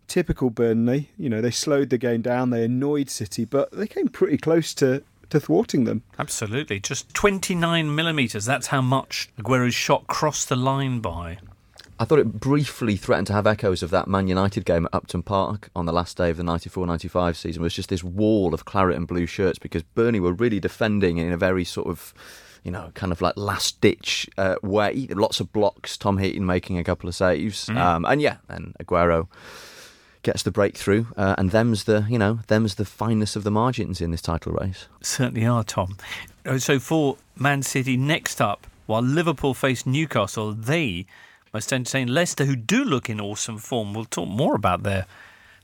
typical 0.08 0.50
Burnley. 0.50 1.10
You 1.18 1.30
know, 1.30 1.42
they 1.42 1.52
slowed 1.52 1.90
the 1.90 1.98
game 1.98 2.22
down, 2.22 2.50
they 2.50 2.66
annoyed 2.66 3.10
City, 3.10 3.46
but 3.46 3.72
they 3.72 3.88
came 3.88 4.08
pretty 4.08 4.38
close 4.38 4.74
to, 4.76 5.04
to 5.30 5.40
thwarting 5.40 5.84
them. 5.86 6.04
Absolutely. 6.20 6.80
Just 6.80 7.14
29 7.14 7.94
millimetres. 7.94 8.46
That's 8.46 8.68
how 8.68 8.82
much 8.82 9.30
Aguero's 9.40 9.76
shot 9.76 10.08
crossed 10.08 10.50
the 10.50 10.56
line 10.56 11.00
by. 11.00 11.40
I 11.98 12.04
thought 12.04 12.20
it 12.20 12.40
briefly 12.40 12.98
threatened 12.98 13.28
to 13.28 13.34
have 13.34 13.48
echoes 13.48 13.82
of 13.82 13.90
that 13.92 14.08
Man 14.08 14.28
United 14.28 14.66
game 14.66 14.86
at 14.86 14.94
Upton 14.94 15.24
Park 15.24 15.70
on 15.76 15.86
the 15.86 15.94
last 15.94 16.18
day 16.18 16.30
of 16.30 16.36
the 16.36 16.44
94-95 16.44 17.36
season. 17.38 17.62
It 17.62 17.64
was 17.64 17.74
just 17.74 17.88
this 17.88 18.04
wall 18.04 18.54
of 18.54 18.66
claret 18.66 18.98
and 18.98 19.08
blue 19.08 19.26
shirts 19.26 19.60
because 19.60 19.82
Burnley 19.82 20.20
were 20.20 20.34
really 20.34 20.60
defending 20.60 21.18
in 21.18 21.32
a 21.32 21.38
very 21.38 21.64
sort 21.64 21.88
of, 21.88 22.14
you 22.64 22.72
know, 22.72 22.92
kind 22.96 23.14
of 23.14 23.22
like 23.22 23.38
last 23.38 23.80
ditch 23.80 24.30
uh, 24.38 24.56
way. 24.62 25.08
Lots 25.10 25.40
of 25.40 25.54
blocks. 25.54 25.96
Tom 25.96 26.18
Heaton 26.18 26.46
making 26.46 26.78
a 26.78 26.84
couple 26.84 27.08
of 27.08 27.16
saves, 27.16 27.70
um, 27.70 28.04
and 28.04 28.22
yeah, 28.22 28.38
and 28.50 28.76
Aguero 28.84 29.30
gets 30.26 30.44
the 30.44 30.52
breakthrough, 30.52 31.06
uh, 31.16 31.36
and 31.38 31.52
them's 31.52 31.86
the 31.86 32.06
you 32.10 32.20
know 32.20 32.40
them's 32.48 32.76
the 32.76 32.84
fineness 32.84 33.38
of 33.38 33.44
the 33.44 33.52
margins 33.52 34.02
in 34.02 34.12
this 34.12 34.22
title 34.22 34.52
race. 34.52 34.88
Certainly 35.02 35.46
are, 35.46 35.64
Tom. 35.64 35.98
Uh, 36.46 36.58
So 36.58 36.80
for 36.80 37.18
Man 37.38 37.62
City, 37.64 37.96
next 37.96 38.42
up, 38.42 38.68
while 38.88 39.02
Liverpool 39.02 39.54
face 39.54 39.86
Newcastle, 39.86 40.52
they 40.52 41.06
must 41.54 41.72
entertain 41.72 42.10
Leicester, 42.10 42.44
who 42.46 42.56
do 42.58 42.84
look 42.84 43.10
in 43.10 43.22
awesome 43.22 43.58
form. 43.58 43.94
We'll 43.94 44.06
talk 44.06 44.28
more 44.28 44.56
about 44.56 44.84
their 44.84 45.06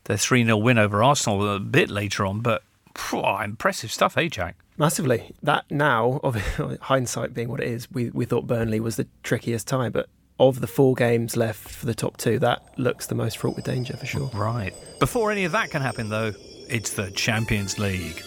their 0.06 0.18
3 0.18 0.46
0 0.46 0.58
win 0.58 0.78
over 0.78 1.04
Arsenal 1.04 1.56
a 1.56 1.60
bit 1.60 1.90
later 1.90 2.26
on, 2.26 2.40
but 2.40 2.64
phew, 2.96 3.24
impressive 3.44 3.92
stuff, 3.92 4.18
eh, 4.18 4.28
Jack? 4.30 4.56
Massively. 4.78 5.34
That 5.44 5.66
now, 5.70 6.20
of 6.24 6.36
hindsight 6.82 7.34
being 7.34 7.50
what 7.50 7.60
it 7.60 7.68
is, 7.68 7.92
we, 7.92 8.10
we 8.12 8.26
thought 8.26 8.48
Burnley 8.48 8.80
was 8.80 8.96
the 8.96 9.08
trickiest 9.22 9.68
tie, 9.68 9.90
but 9.90 10.08
of 10.42 10.60
the 10.60 10.68
four 10.68 10.96
games 10.96 11.38
left 11.38 11.70
for 11.70 11.86
the 11.86 11.94
top 11.94 12.18
two, 12.18 12.40
that 12.40 12.64
looks 12.78 13.08
the 13.08 13.16
most 13.16 13.38
fraught 13.38 13.56
with 13.56 13.66
danger 13.66 13.96
for 13.96 14.06
sure. 14.08 14.30
Right. 14.34 14.74
Before 15.00 15.32
any 15.32 15.46
of 15.46 15.52
that 15.52 15.70
can 15.70 15.82
happen, 15.82 16.10
though, 16.10 16.34
it's 16.68 16.94
the 16.94 17.12
Champions 17.12 17.78
League. 17.78 18.24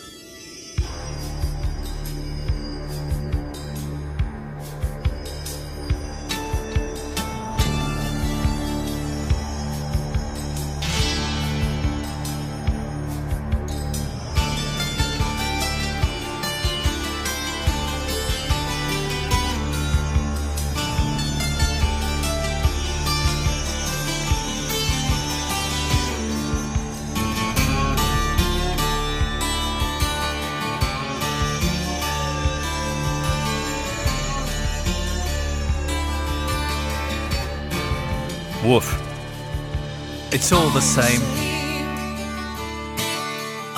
It's 40.44 40.52
all 40.52 40.68
the 40.68 40.80
same. 40.82 41.22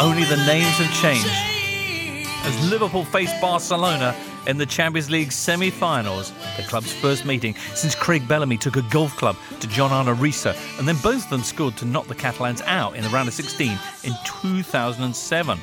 Only 0.01 0.25
the 0.25 0.45
names 0.49 0.79
have 0.79 0.93
changed. 1.01 1.31
As 2.45 2.69
Liverpool 2.69 3.05
face 3.05 3.31
Barcelona 3.41 4.17
in 4.49 4.59
the 4.59 4.67
Champions 4.67 5.09
League 5.09 5.31
semi 5.31 5.71
finals, 5.71 6.33
the 6.57 6.65
club's 6.65 6.93
first 6.93 7.25
meeting 7.25 7.55
since 7.75 7.95
Craig 7.95 8.27
Bellamy 8.27 8.57
took 8.57 8.75
a 8.75 8.83
golf 8.91 9.17
club 9.17 9.37
to 9.61 9.69
John 9.69 9.93
Arne 9.93 10.17
Riise, 10.17 10.57
and 10.81 10.89
then 10.89 10.97
both 11.05 11.23
of 11.23 11.31
them 11.31 11.45
scored 11.45 11.77
to 11.77 11.85
knock 11.85 12.09
the 12.09 12.17
Catalans 12.17 12.63
out 12.63 12.97
in 12.97 13.05
the 13.05 13.11
round 13.11 13.29
of 13.29 13.35
16 13.35 13.79
in 14.03 14.13
2007. 14.25 15.59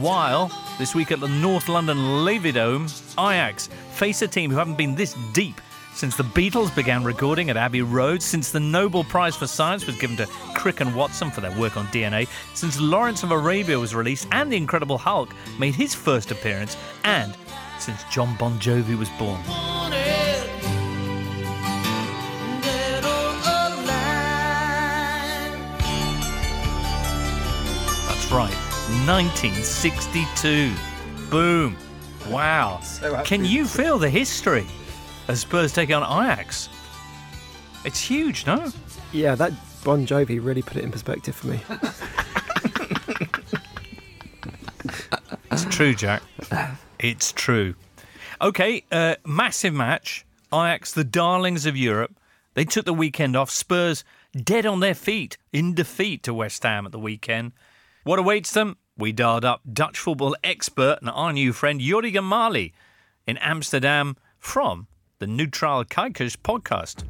While 0.00 0.50
this 0.80 0.96
week 0.96 1.12
at 1.12 1.20
the 1.20 1.28
North 1.28 1.68
London 1.68 1.96
Levidome, 1.96 2.90
Ajax 3.12 3.68
face 3.92 4.20
a 4.20 4.26
team 4.26 4.50
who 4.50 4.56
haven't 4.56 4.78
been 4.78 4.96
this 4.96 5.14
deep 5.32 5.60
since 6.00 6.16
the 6.16 6.24
Beatles 6.24 6.74
began 6.74 7.04
recording 7.04 7.50
at 7.50 7.58
Abbey 7.58 7.82
Road, 7.82 8.22
since 8.22 8.50
the 8.50 8.58
Nobel 8.58 9.04
Prize 9.04 9.36
for 9.36 9.46
Science 9.46 9.84
was 9.84 9.96
given 9.96 10.16
to 10.16 10.26
Crick 10.54 10.80
and 10.80 10.96
Watson 10.96 11.30
for 11.30 11.42
their 11.42 11.54
work 11.58 11.76
on 11.76 11.86
DNA, 11.88 12.26
since 12.54 12.80
Lawrence 12.80 13.22
of 13.22 13.32
Arabia 13.32 13.78
was 13.78 13.94
released 13.94 14.26
and 14.32 14.50
The 14.50 14.56
Incredible 14.56 14.96
Hulk 14.96 15.34
made 15.58 15.74
his 15.74 15.94
first 15.94 16.30
appearance, 16.30 16.78
and 17.04 17.36
since 17.78 18.02
John 18.04 18.34
Bon 18.38 18.58
Jovi 18.58 18.96
was 18.98 19.10
born. 19.18 19.42
That's 28.08 28.32
right, 28.32 28.54
1962. 29.06 30.72
Boom. 31.28 31.76
Wow. 32.30 32.80
Can 33.24 33.44
you 33.44 33.66
feel 33.66 33.98
the 33.98 34.08
history? 34.08 34.66
As 35.30 35.42
Spurs 35.42 35.72
take 35.72 35.92
on 35.92 36.02
Ajax. 36.02 36.68
It's 37.84 38.00
huge, 38.00 38.46
no? 38.46 38.72
Yeah, 39.12 39.36
that 39.36 39.52
Bon 39.84 40.04
Jovi 40.04 40.44
really 40.44 40.60
put 40.60 40.76
it 40.76 40.82
in 40.82 40.90
perspective 40.90 41.36
for 41.36 41.46
me. 41.46 41.60
it's 45.52 45.64
true, 45.66 45.94
Jack. 45.94 46.24
It's 46.98 47.30
true. 47.30 47.76
Okay, 48.42 48.82
uh, 48.90 49.14
massive 49.24 49.72
match. 49.72 50.26
Ajax, 50.52 50.90
the 50.90 51.04
darlings 51.04 51.64
of 51.64 51.76
Europe. 51.76 52.16
They 52.54 52.64
took 52.64 52.84
the 52.84 52.92
weekend 52.92 53.36
off. 53.36 53.50
Spurs 53.50 54.02
dead 54.32 54.66
on 54.66 54.80
their 54.80 54.96
feet 54.96 55.38
in 55.52 55.74
defeat 55.74 56.24
to 56.24 56.34
West 56.34 56.64
Ham 56.64 56.86
at 56.86 56.90
the 56.90 56.98
weekend. 56.98 57.52
What 58.02 58.18
awaits 58.18 58.50
them? 58.50 58.78
We 58.98 59.12
dialed 59.12 59.44
up 59.44 59.60
Dutch 59.72 59.96
football 59.96 60.34
expert 60.42 60.98
and 61.00 61.08
our 61.08 61.32
new 61.32 61.52
friend 61.52 61.80
Yordi 61.80 62.14
Yamali 62.14 62.72
in 63.28 63.36
Amsterdam 63.36 64.16
from 64.40 64.88
the 65.20 65.26
Neutral 65.26 65.84
Kijkers 65.84 66.34
podcast. 66.34 67.04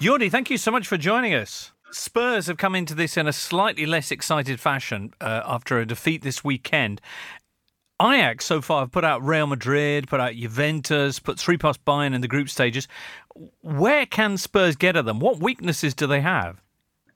Yordi, 0.00 0.30
thank 0.30 0.50
you 0.50 0.56
so 0.56 0.70
much 0.70 0.88
for 0.88 0.96
joining 0.96 1.34
us. 1.34 1.72
Spurs 1.90 2.46
have 2.46 2.56
come 2.56 2.74
into 2.74 2.94
this 2.94 3.18
in 3.18 3.26
a 3.26 3.34
slightly 3.34 3.84
less 3.84 4.10
excited 4.10 4.60
fashion 4.60 5.12
uh, 5.20 5.42
after 5.44 5.78
a 5.78 5.86
defeat 5.86 6.22
this 6.22 6.42
weekend. 6.42 7.02
Ajax 8.00 8.46
so 8.46 8.62
far 8.62 8.80
have 8.80 8.92
put 8.92 9.04
out 9.04 9.22
Real 9.22 9.46
Madrid, 9.46 10.08
put 10.08 10.20
out 10.20 10.34
Juventus, 10.34 11.18
put 11.18 11.38
three 11.38 11.58
past 11.58 11.84
Bayern 11.84 12.14
in 12.14 12.22
the 12.22 12.28
group 12.28 12.48
stages. 12.48 12.88
Where 13.60 14.06
can 14.06 14.38
Spurs 14.38 14.76
get 14.76 14.96
at 14.96 15.04
them? 15.04 15.20
What 15.20 15.38
weaknesses 15.38 15.92
do 15.94 16.06
they 16.06 16.22
have? 16.22 16.62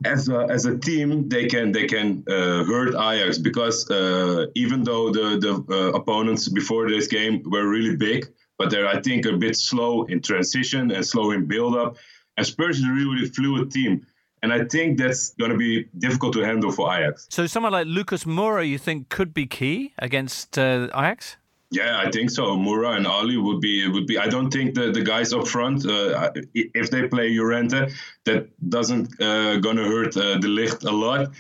As 0.04 0.28
a, 0.28 0.47
as 0.50 0.64
a 0.64 0.78
team 0.78 1.28
they 1.28 1.47
can 1.47 1.73
they 1.73 1.87
can 1.87 2.25
uh, 2.28 2.64
hurt 2.64 2.95
Ajax 2.95 3.38
because 3.38 3.90
uh, 3.90 4.47
even 4.54 4.83
though 4.85 5.11
the 5.11 5.38
the 5.38 5.75
uh, 5.75 5.92
opponents 5.92 6.49
before 6.49 6.88
this 6.88 7.07
game 7.07 7.42
were 7.50 7.69
really 7.69 7.97
big, 7.97 8.33
but 8.59 8.71
they're 8.71 8.88
I 8.88 9.00
think 9.00 9.26
a 9.26 9.37
bit 9.37 9.57
slow 9.57 10.04
in 10.04 10.21
transition 10.23 10.90
and 10.90 11.04
slow 11.04 11.33
in 11.33 11.47
build 11.47 11.76
up. 11.76 11.97
And 12.37 12.47
Spurs 12.47 12.78
is 12.78 12.85
a 12.85 12.92
really, 12.92 13.26
fluid 13.26 13.71
team. 13.71 14.07
And 14.42 14.50
I 14.50 14.64
think 14.64 14.97
that's 14.97 15.35
going 15.35 15.50
to 15.50 15.59
be 15.59 15.87
difficult 15.99 16.33
to 16.33 16.40
handle 16.40 16.73
for 16.73 16.90
Ajax. 16.95 17.26
So 17.28 17.47
someone 17.47 17.73
like 17.73 17.87
Lucas 17.87 18.25
Moura, 18.25 18.66
you 18.66 18.78
think 18.78 19.11
could 19.11 19.35
be 19.35 19.47
key 19.47 19.92
against 19.99 20.59
uh, 20.59 20.88
Ajax? 20.95 21.37
Yeah, 21.72 22.02
I 22.04 22.10
think 22.10 22.30
so. 22.30 22.56
Moura 22.56 22.96
and 22.96 23.06
Alli 23.06 23.36
would 23.36 23.60
be 23.60 23.86
would 23.86 24.06
be. 24.06 24.18
I 24.18 24.26
don't 24.26 24.50
think 24.50 24.74
the, 24.74 24.90
the 24.90 25.02
guys 25.02 25.32
up 25.32 25.46
front, 25.46 25.86
uh, 25.86 26.32
if 26.52 26.90
they 26.90 27.06
play 27.06 27.30
Llorente, 27.30 27.92
that 28.24 28.48
doesn't 28.68 29.20
uh, 29.22 29.58
gonna 29.58 29.84
hurt 29.84 30.16
uh, 30.16 30.38
De 30.38 30.48
Ligt 30.48 30.84
a 30.84 30.90
lot. 30.90 31.30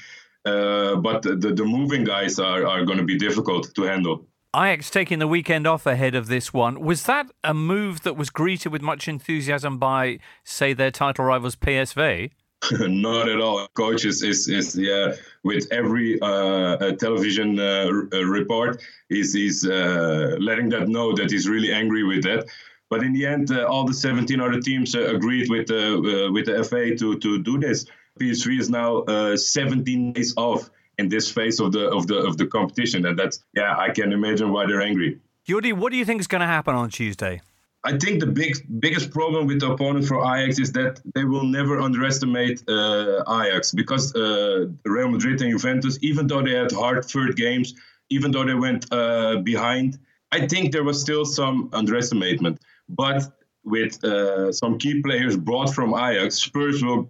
Uh, 0.44 0.96
but 0.96 1.22
the, 1.22 1.34
the 1.34 1.64
moving 1.64 2.04
guys 2.04 2.38
are, 2.38 2.66
are 2.66 2.84
going 2.84 2.96
to 2.96 3.04
be 3.04 3.18
difficult 3.18 3.74
to 3.74 3.82
handle. 3.82 4.26
Ajax 4.56 4.90
taking 4.90 5.18
the 5.18 5.28
weekend 5.28 5.66
off 5.66 5.86
ahead 5.86 6.14
of 6.14 6.26
this 6.26 6.52
one. 6.52 6.80
Was 6.80 7.04
that 7.04 7.30
a 7.44 7.54
move 7.54 8.02
that 8.02 8.16
was 8.16 8.30
greeted 8.30 8.72
with 8.72 8.82
much 8.82 9.06
enthusiasm 9.06 9.78
by, 9.78 10.18
say, 10.42 10.72
their 10.72 10.90
title 10.90 11.26
rivals 11.26 11.56
PSV? 11.56 12.30
Not 12.80 13.28
at 13.28 13.40
all. 13.40 13.66
Coach 13.74 14.04
is 14.04 14.22
is, 14.22 14.48
is 14.48 14.76
yeah 14.76 15.14
with 15.42 15.66
every 15.70 16.18
uh, 16.20 16.92
television 16.96 17.58
uh, 17.58 17.86
uh, 18.12 18.22
report 18.24 18.82
is 19.08 19.32
he's 19.32 19.66
uh, 19.66 20.36
letting 20.38 20.68
that 20.68 20.88
know 20.88 21.14
that 21.14 21.30
he's 21.30 21.48
really 21.48 21.72
angry 21.72 22.04
with 22.04 22.22
that. 22.24 22.46
But 22.90 23.02
in 23.02 23.12
the 23.12 23.24
end, 23.24 23.50
uh, 23.50 23.64
all 23.64 23.84
the 23.84 23.94
17 23.94 24.40
other 24.40 24.60
teams 24.60 24.94
uh, 24.94 25.14
agreed 25.14 25.48
with 25.48 25.68
the 25.68 26.30
with 26.32 26.46
the 26.46 26.62
FA 26.64 26.94
to 26.96 27.18
to 27.18 27.42
do 27.42 27.58
this. 27.58 27.86
PSV 28.20 28.60
is 28.60 28.68
now 28.68 29.04
17 29.34 30.12
days 30.12 30.34
off 30.36 30.68
in 30.98 31.08
this 31.08 31.30
phase 31.30 31.60
of 31.60 31.72
the 31.72 31.88
of 31.88 32.06
the 32.06 32.16
of 32.16 32.36
the 32.36 32.46
competition, 32.46 33.06
and 33.06 33.18
that's 33.18 33.42
yeah, 33.54 33.76
I 33.78 33.90
can 33.90 34.12
imagine 34.12 34.52
why 34.52 34.66
they're 34.66 34.82
angry. 34.82 35.18
Yordi, 35.48 35.72
what 35.72 35.90
do 35.90 35.96
you 35.96 36.04
think 36.04 36.20
is 36.20 36.26
going 36.26 36.42
to 36.42 36.46
happen 36.46 36.74
on 36.74 36.90
Tuesday? 36.90 37.40
I 37.82 37.96
think 37.96 38.20
the 38.20 38.26
big 38.26 38.56
biggest 38.78 39.10
problem 39.10 39.46
with 39.46 39.60
the 39.60 39.70
opponent 39.70 40.06
for 40.06 40.18
Ajax 40.20 40.58
is 40.58 40.72
that 40.72 41.00
they 41.14 41.24
will 41.24 41.44
never 41.44 41.80
underestimate 41.80 42.62
uh, 42.68 43.22
Ajax 43.26 43.72
because 43.72 44.14
uh, 44.14 44.66
Real 44.84 45.08
Madrid 45.08 45.40
and 45.40 45.50
Juventus, 45.50 45.98
even 46.02 46.26
though 46.26 46.42
they 46.42 46.52
had 46.52 46.72
hard 46.72 47.04
third 47.06 47.36
games, 47.36 47.74
even 48.10 48.32
though 48.32 48.44
they 48.44 48.54
went 48.54 48.84
uh, 48.92 49.36
behind, 49.36 49.98
I 50.30 50.46
think 50.46 50.72
there 50.72 50.84
was 50.84 51.00
still 51.00 51.24
some 51.24 51.70
underestimation. 51.72 52.58
But 52.88 53.22
with 53.64 54.02
uh, 54.04 54.52
some 54.52 54.76
key 54.78 55.00
players 55.00 55.36
brought 55.38 55.72
from 55.74 55.94
Ajax, 55.94 56.36
Spurs 56.36 56.82
will 56.84 57.08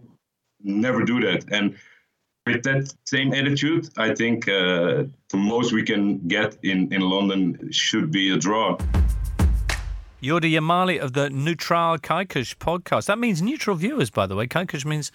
never 0.62 1.04
do 1.04 1.20
that. 1.20 1.50
And 1.50 1.76
with 2.46 2.62
that 2.62 2.92
same 3.06 3.34
attitude, 3.34 3.88
I 3.96 4.14
think 4.14 4.46
uh, 4.46 5.04
the 5.30 5.36
most 5.36 5.72
we 5.72 5.82
can 5.82 6.28
get 6.28 6.58
in, 6.62 6.92
in 6.92 7.00
London 7.00 7.70
should 7.72 8.12
be 8.12 8.30
a 8.30 8.36
draw. 8.36 8.78
Yordi 10.22 10.52
Yamali 10.52 10.98
of 10.98 11.14
the 11.14 11.30
Neutral 11.30 11.96
Kijkers 11.98 12.54
podcast. 12.56 13.06
That 13.06 13.18
means 13.18 13.40
neutral 13.40 13.76
viewers, 13.76 14.10
by 14.10 14.26
the 14.26 14.36
way. 14.36 14.46
Kijkers 14.46 14.84
means 14.84 15.10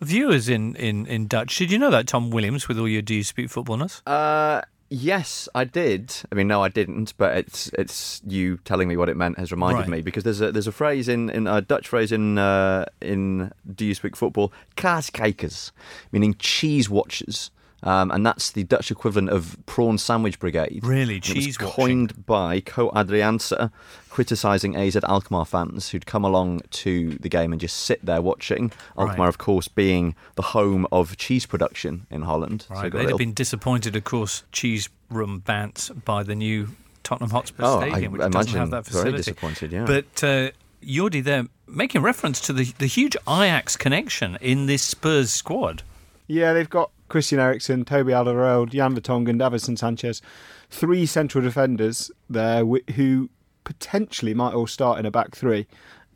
viewers 0.00 0.48
in, 0.48 0.74
in, 0.76 1.06
in 1.06 1.26
Dutch. 1.26 1.56
Did 1.56 1.70
you 1.70 1.78
know 1.78 1.90
that, 1.90 2.06
Tom 2.06 2.30
Williams, 2.30 2.66
with 2.66 2.78
all 2.78 2.88
your 2.88 3.02
Do 3.02 3.14
You 3.14 3.22
Speak 3.22 3.50
Footballness? 3.50 4.00
Uh, 4.06 4.62
yes, 4.88 5.46
I 5.54 5.64
did. 5.64 6.14
I 6.32 6.34
mean, 6.36 6.48
no, 6.48 6.62
I 6.62 6.70
didn't, 6.70 7.12
but 7.18 7.36
it's 7.36 7.68
it's 7.74 8.22
you 8.26 8.56
telling 8.64 8.88
me 8.88 8.96
what 8.96 9.10
it 9.10 9.16
meant 9.16 9.38
has 9.38 9.52
reminded 9.52 9.80
Right. 9.80 9.88
me 9.90 10.00
because 10.00 10.24
there's 10.24 10.40
a 10.40 10.50
there's 10.50 10.66
a 10.66 10.72
phrase 10.72 11.06
in, 11.06 11.28
in 11.28 11.46
a 11.46 11.60
Dutch 11.60 11.88
phrase 11.88 12.10
in 12.10 12.38
uh, 12.38 12.86
in 13.02 13.52
Do 13.74 13.84
You 13.84 13.94
Speak 13.94 14.16
Football, 14.16 14.52
kaaskijkers, 14.76 15.70
meaning 16.12 16.34
cheese 16.38 16.88
watchers. 16.88 17.50
Um, 17.82 18.10
and 18.10 18.26
that's 18.26 18.50
the 18.50 18.64
Dutch 18.64 18.90
equivalent 18.90 19.30
of 19.30 19.56
prawn 19.66 19.96
sandwich 19.98 20.38
brigade. 20.38 20.80
Really? 20.82 21.14
And 21.14 21.24
it 21.24 21.34
Cheese 21.34 21.58
was 21.58 21.66
watching. 21.68 21.74
coined 22.08 22.26
by 22.26 22.60
Co 22.60 22.90
Adriaanse, 22.90 23.70
criticising 24.10 24.76
AZ 24.76 24.96
Alkmaar 24.96 25.44
fans 25.46 25.90
who'd 25.90 26.04
come 26.06 26.24
along 26.24 26.60
to 26.70 27.10
the 27.20 27.28
game 27.28 27.52
and 27.52 27.60
just 27.60 27.76
sit 27.76 28.04
there 28.04 28.20
watching. 28.20 28.72
Alkmaar, 28.98 29.18
Right. 29.18 29.28
of 29.28 29.38
course, 29.38 29.68
being 29.68 30.14
the 30.34 30.42
home 30.42 30.86
of 30.92 31.16
cheese 31.16 31.46
production 31.46 32.06
in 32.10 32.22
Holland. 32.22 32.66
Right. 32.68 32.86
it 32.86 32.90
got 32.90 32.98
a 32.98 32.98
They'd 32.98 33.04
little- 33.04 33.18
have 33.18 33.18
been 33.18 33.34
disappointed, 33.34 33.96
of 33.96 34.04
course, 34.04 34.42
cheese 34.52 34.88
room 35.10 35.42
bants 35.46 35.90
by 36.04 36.22
the 36.22 36.34
new 36.34 36.68
Tottenham 37.02 37.30
Hotspur 37.30 37.62
Oh, 37.64 37.80
Stadium, 37.80 38.20
I 38.20 38.24
which 38.26 38.32
doesn't 38.32 38.58
have 38.58 38.70
that 38.70 38.84
facility. 38.86 39.10
very 39.10 39.16
disappointed, 39.18 39.72
yeah. 39.72 39.84
But 39.86 40.22
uh, 40.22 40.50
Yordi, 40.84 41.22
they're 41.24 41.46
making 41.66 42.02
reference 42.02 42.40
to 42.42 42.52
the, 42.52 42.64
the 42.78 42.86
huge 42.86 43.16
Ajax 43.28 43.76
connection 43.76 44.36
in 44.40 44.66
this 44.66 44.82
Spurs 44.82 45.30
squad. 45.30 45.82
Yeah, 46.26 46.52
they've 46.52 46.68
got 46.70 46.90
Christian 47.10 47.38
Eriksen, 47.38 47.84
Toby 47.84 48.12
Alderweireld, 48.12 48.70
Jan 48.70 48.94
Vertonghen, 48.96 49.38
Davinson 49.38 49.76
Sanchez, 49.76 50.22
three 50.70 51.04
central 51.04 51.44
defenders 51.44 52.10
there 52.30 52.64
who 52.64 53.28
potentially 53.64 54.32
might 54.32 54.54
all 54.54 54.66
start 54.66 54.98
in 54.98 55.04
a 55.04 55.10
back 55.10 55.34
three, 55.34 55.66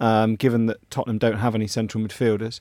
um, 0.01 0.37
given 0.37 0.67
that 0.67 0.91
Tottenham 0.91 1.19
don't 1.19 1.39
have 1.39 1.55
any 1.55 1.67
central 1.67 2.03
midfielders. 2.03 2.61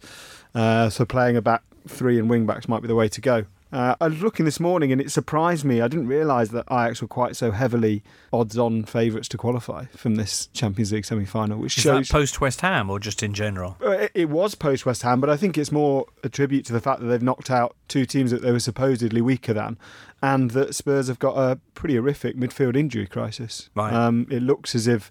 Uh, 0.54 0.90
so 0.90 1.06
playing 1.06 1.38
a 1.38 1.42
back 1.42 1.64
three 1.88 2.20
and 2.20 2.30
wing 2.30 2.46
backs 2.46 2.68
might 2.68 2.82
be 2.82 2.88
the 2.88 2.96
way 2.96 3.08
to 3.08 3.22
go. 3.22 3.46
Uh, 3.74 3.96
I 4.00 4.08
was 4.08 4.22
looking 4.22 4.46
this 4.46 4.60
morning 4.60 4.92
and 4.92 5.02
it 5.02 5.12
surprised 5.12 5.66
me. 5.66 5.82
I 5.82 5.88
didn't 5.88 6.08
realise 6.08 6.50
that 6.50 6.66
Ajax 6.72 7.02
were 7.02 7.08
quite 7.08 7.36
so 7.36 7.52
heavily 7.52 8.04
odds-on 8.32 8.84
favourites 8.86 9.28
to 9.30 9.38
qualify 9.38 9.86
from 9.98 10.16
this 10.16 10.48
Champions 10.54 10.92
League 10.94 11.06
semi-final, 11.06 11.58
which 11.58 11.78
Is 11.78 11.84
shows 11.84 12.08
that 12.08 12.14
post 12.14 12.40
West 12.40 12.62
Ham 12.62 12.90
or 12.90 13.00
just 13.00 13.24
in 13.24 13.34
general? 13.34 13.78
uh, 13.84 13.90
It, 13.92 14.12
it 14.14 14.30
was 14.30 14.54
post 14.56 14.86
West 14.86 15.02
Ham, 15.02 15.20
but 15.20 15.30
I 15.30 15.38
think 15.38 15.58
it's 15.58 15.72
more 15.72 16.06
a 16.24 16.30
tribute 16.30 16.66
to 16.66 16.74
the 16.74 16.80
fact 16.80 17.00
that 17.02 17.08
they've 17.08 17.22
knocked 17.22 17.50
out 17.50 17.76
two 17.88 18.06
teams 18.06 18.30
that 18.32 18.44
they 18.44 18.52
were 18.52 18.60
supposedly 18.60 19.22
weaker 19.22 19.54
than, 19.54 19.78
and 20.22 20.52
that 20.52 20.76
Spurs 20.76 21.08
have 21.08 21.20
got 21.20 21.36
a 21.36 21.60
pretty 21.74 21.96
horrific 21.96 22.38
midfield 22.38 22.76
injury 22.76 23.08
crisis. 23.08 23.70
Right. 23.76 23.92
Um, 23.92 24.28
it 24.30 24.44
looks 24.44 24.76
as 24.76 24.88
if 24.88 25.10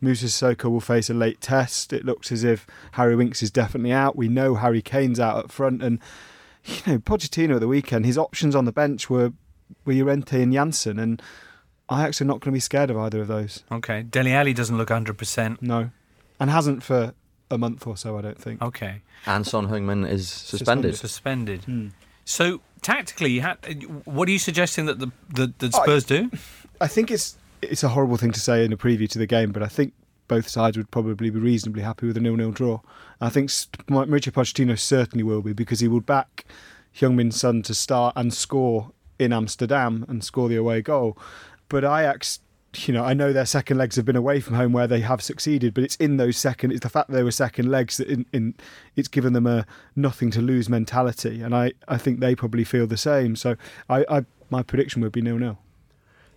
Moussa 0.00 0.26
Sissoko 0.26 0.64
will 0.70 0.80
face 0.80 1.10
a 1.10 1.14
late 1.14 1.40
test. 1.40 1.92
It 1.92 2.04
looks 2.04 2.32
as 2.32 2.42
if 2.42 2.66
Harry 2.92 3.14
Winks 3.14 3.42
is 3.42 3.50
definitely 3.50 3.92
out. 3.92 4.16
We 4.16 4.28
know 4.28 4.56
Harry 4.56 4.82
Kane's 4.82 5.20
out 5.20 5.36
up 5.36 5.52
front, 5.52 5.82
and 5.82 5.98
you 6.64 6.92
know 6.92 6.98
Pochettino 6.98 7.54
at 7.54 7.60
the 7.60 7.68
weekend, 7.68 8.06
his 8.06 8.18
options 8.18 8.54
on 8.54 8.64
the 8.64 8.72
bench 8.72 9.08
were 9.10 9.32
were 9.84 9.94
Llorente 9.94 10.42
and 10.42 10.52
Janssen, 10.52 10.98
and 10.98 11.22
Ajax 11.90 12.08
actually 12.08 12.26
not 12.28 12.40
going 12.40 12.52
to 12.52 12.56
be 12.56 12.60
scared 12.60 12.90
of 12.90 12.96
either 12.96 13.20
of 13.20 13.28
those. 13.28 13.64
Okay. 13.70 14.02
Dele 14.02 14.32
Alli 14.32 14.52
doesn't 14.52 14.76
look 14.76 14.88
100%. 14.88 15.60
No, 15.60 15.90
and 16.38 16.50
hasn't 16.50 16.82
for 16.82 17.14
a 17.50 17.58
month 17.58 17.86
or 17.86 17.96
so. 17.96 18.16
I 18.16 18.22
don't 18.22 18.38
think. 18.38 18.62
Okay. 18.62 19.02
And 19.26 19.46
Son 19.46 19.68
Heung-min 19.68 20.04
is 20.04 20.28
suspended. 20.28 20.96
Suspended. 20.96 21.64
Hmm. 21.64 21.88
So 22.24 22.60
tactically, 22.82 23.40
what 24.04 24.28
are 24.28 24.32
you 24.32 24.38
suggesting 24.38 24.86
that 24.86 25.00
the, 25.00 25.10
the 25.28 25.52
that 25.58 25.74
Spurs 25.74 26.04
do? 26.04 26.30
I 26.80 26.86
think 26.86 27.10
it's 27.10 27.36
it's 27.60 27.82
a 27.82 27.88
horrible 27.88 28.16
thing 28.16 28.32
to 28.32 28.40
say 28.40 28.64
in 28.64 28.72
a 28.72 28.76
preview 28.76 29.08
to 29.08 29.18
the 29.18 29.26
game, 29.26 29.52
but 29.52 29.62
I 29.62 29.66
think 29.66 29.92
both 30.30 30.48
sides 30.48 30.76
would 30.76 30.92
probably 30.92 31.28
be 31.28 31.40
reasonably 31.40 31.82
happy 31.82 32.06
with 32.06 32.16
a 32.16 32.20
nil-nil 32.20 32.52
draw. 32.52 32.78
I 33.20 33.30
think 33.30 33.50
Mauricio 33.50 34.30
Pochettino 34.30 34.78
certainly 34.78 35.24
will 35.24 35.42
be 35.42 35.52
because 35.52 35.80
he 35.80 35.88
would 35.88 36.06
back 36.06 36.44
Heung-Min 36.94 37.32
Son 37.32 37.62
to 37.62 37.74
start 37.74 38.12
and 38.14 38.32
score 38.32 38.92
in 39.18 39.32
Amsterdam 39.32 40.06
and 40.08 40.22
score 40.22 40.48
the 40.48 40.54
away 40.54 40.82
goal. 40.82 41.18
But 41.68 41.82
Ajax, 41.82 42.38
you 42.76 42.94
know, 42.94 43.02
I 43.04 43.12
know 43.12 43.32
their 43.32 43.44
second 43.44 43.76
legs 43.76 43.96
have 43.96 44.04
been 44.04 44.14
away 44.14 44.38
from 44.38 44.54
home 44.54 44.72
where 44.72 44.86
they 44.86 45.00
have 45.00 45.20
succeeded, 45.20 45.74
but 45.74 45.82
it's 45.82 45.96
in 45.96 46.16
those 46.16 46.36
second. 46.36 46.70
It's 46.70 46.82
the 46.82 46.88
fact 46.88 47.10
they 47.10 47.24
were 47.24 47.32
second 47.32 47.68
legs 47.68 47.96
that 47.96 48.06
in, 48.06 48.24
in 48.32 48.54
it's 48.94 49.08
given 49.08 49.32
them 49.32 49.48
a 49.48 49.66
nothing 49.96 50.30
to 50.30 50.40
lose 50.40 50.68
mentality, 50.68 51.42
and 51.42 51.56
I, 51.56 51.72
I 51.88 51.98
think 51.98 52.20
they 52.20 52.36
probably 52.36 52.62
feel 52.62 52.86
the 52.86 52.96
same. 52.96 53.34
So 53.34 53.56
I, 53.88 54.04
I 54.08 54.24
my 54.48 54.62
prediction 54.62 55.02
would 55.02 55.10
be 55.10 55.22
nil-nil. 55.22 55.58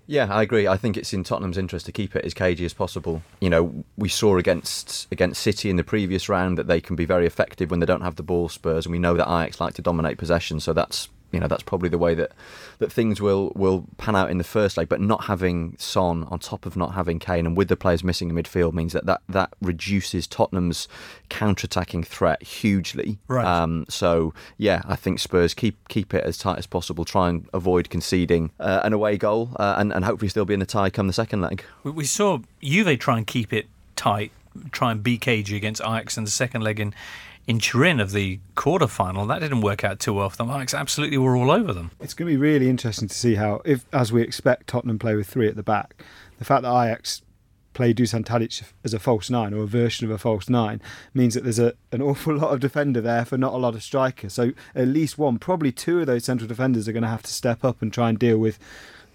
Yeah, 0.05 0.27
I 0.33 0.41
agree. 0.41 0.67
I 0.67 0.75
think 0.75 0.97
it's 0.97 1.13
in 1.13 1.23
Tottenham's 1.23 1.57
interest 1.57 1.85
to 1.85 1.91
keep 1.91 2.15
it 2.15 2.25
as 2.25 2.33
cagey 2.33 2.65
as 2.65 2.73
possible. 2.73 3.21
You 3.39 3.49
know, 3.49 3.85
we 3.97 4.09
saw 4.09 4.37
against 4.37 5.07
against 5.11 5.41
City 5.41 5.69
in 5.69 5.77
the 5.77 5.83
previous 5.83 6.27
round 6.27 6.57
that 6.57 6.67
they 6.67 6.81
can 6.81 6.95
be 6.95 7.05
very 7.05 7.25
effective 7.25 7.71
when 7.71 7.79
they 7.79 7.85
don't 7.85 8.01
have 8.01 8.17
the 8.17 8.23
ball, 8.23 8.49
Spurs, 8.49 8.85
and 8.85 8.91
we 8.91 8.99
know 8.99 9.15
that 9.15 9.27
Ajax 9.27 9.61
like 9.61 9.75
to 9.75 9.81
dominate 9.81 10.17
possession. 10.17 10.59
So 10.59 10.73
that's 10.73 11.07
you 11.33 11.39
know 11.39 11.47
that's 11.47 11.63
probably 11.63 11.89
the 11.89 11.97
way 11.97 12.13
that 12.13 12.31
that 12.79 12.91
things 12.91 13.19
will 13.19 13.51
will 13.55 13.85
pan 13.97 14.15
out 14.15 14.31
in 14.31 14.37
the 14.37 14.43
first 14.43 14.77
leg. 14.77 14.87
But 14.87 15.01
not 15.01 15.25
having 15.25 15.75
Son 15.77 16.23
on 16.25 16.39
top 16.39 16.65
of 16.65 16.77
not 16.77 16.93
having 16.93 17.19
Kane 17.19 17.45
and 17.45 17.57
with 17.57 17.67
the 17.67 17.75
players 17.75 18.03
missing 18.03 18.29
in 18.29 18.35
midfield 18.35 18.73
means 18.73 18.93
that 18.93 19.05
that, 19.05 19.21
that 19.27 19.53
reduces 19.61 20.27
Tottenham's 20.27 20.87
counter-attacking 21.29 22.03
threat 22.03 22.43
hugely. 22.43 23.17
Right. 23.27 23.45
Um, 23.45 23.85
so 23.89 24.33
yeah, 24.57 24.83
I 24.85 24.95
think 24.95 25.19
Spurs 25.19 25.53
keep 25.53 25.75
keep 25.89 26.13
it 26.13 26.23
as 26.23 26.37
tight 26.37 26.59
as 26.59 26.67
possible. 26.67 27.03
Try 27.03 27.29
and 27.29 27.49
avoid 27.53 27.89
conceding 27.89 28.51
uh, 28.59 28.81
an 28.83 28.93
away 28.93 29.17
goal, 29.17 29.49
uh, 29.57 29.75
and 29.77 29.91
and 29.91 30.05
hopefully 30.05 30.29
still 30.29 30.45
be 30.45 30.53
in 30.53 30.59
the 30.59 30.65
tie 30.65 30.89
come 30.89 31.07
the 31.07 31.13
second 31.13 31.41
leg. 31.41 31.63
We, 31.83 31.91
we 31.91 32.05
saw 32.05 32.39
Juve 32.61 32.99
try 32.99 33.17
and 33.17 33.25
keep 33.25 33.51
it 33.51 33.67
tight, 33.95 34.31
try 34.71 34.91
and 34.91 35.01
be 35.01 35.17
cagey 35.17 35.57
against 35.57 35.81
Ajax 35.81 36.17
in 36.17 36.23
the 36.23 36.31
second 36.31 36.61
leg 36.61 36.79
in, 36.79 36.93
in 37.47 37.59
Turin 37.59 37.99
of 37.99 38.11
the 38.11 38.39
quarter 38.55 38.87
final. 38.87 39.25
That 39.25 39.39
didn't 39.39 39.61
work 39.61 39.83
out 39.83 39.99
too 39.99 40.13
well 40.13 40.29
for 40.29 40.37
them. 40.37 40.49
Ajax 40.49 40.73
absolutely 40.73 41.17
were 41.17 41.35
all 41.35 41.51
over 41.51 41.73
them. 41.73 41.91
It's 41.99 42.13
going 42.13 42.27
to 42.29 42.33
be 42.33 42.37
really 42.37 42.69
interesting 42.69 43.07
to 43.07 43.15
see 43.15 43.35
how, 43.35 43.61
if 43.65 43.85
as 43.93 44.11
we 44.11 44.21
expect, 44.21 44.67
Tottenham 44.67 44.99
play 44.99 45.15
with 45.15 45.27
three 45.27 45.47
at 45.47 45.55
the 45.55 45.63
back. 45.63 46.01
The 46.39 46.45
fact 46.45 46.63
that 46.63 46.69
Ajax 46.69 47.21
play 47.73 47.93
Dusan 47.93 48.23
Tadic 48.23 48.63
as 48.83 48.93
a 48.93 48.99
false 48.99 49.29
nine 49.29 49.53
or 49.53 49.63
a 49.63 49.67
version 49.67 50.05
of 50.05 50.11
a 50.11 50.17
false 50.17 50.47
nine 50.47 50.81
means 51.13 51.33
that 51.33 51.43
there's 51.43 51.59
a, 51.59 51.73
an 51.91 52.01
awful 52.01 52.35
lot 52.37 52.53
of 52.53 52.59
defender 52.59 53.01
there 53.01 53.25
for 53.25 53.37
not 53.37 53.53
a 53.53 53.57
lot 53.57 53.75
of 53.75 53.83
striker. 53.83 54.29
So 54.29 54.51
at 54.75 54.87
least 54.87 55.17
one, 55.17 55.39
probably 55.39 55.71
two 55.71 56.01
of 56.01 56.07
those 56.07 56.25
central 56.25 56.47
defenders 56.47 56.87
are 56.87 56.93
going 56.93 57.03
to 57.03 57.09
have 57.09 57.23
to 57.23 57.33
step 57.33 57.63
up 57.65 57.81
and 57.81 57.91
try 57.91 58.09
and 58.09 58.19
deal 58.19 58.37
with 58.37 58.59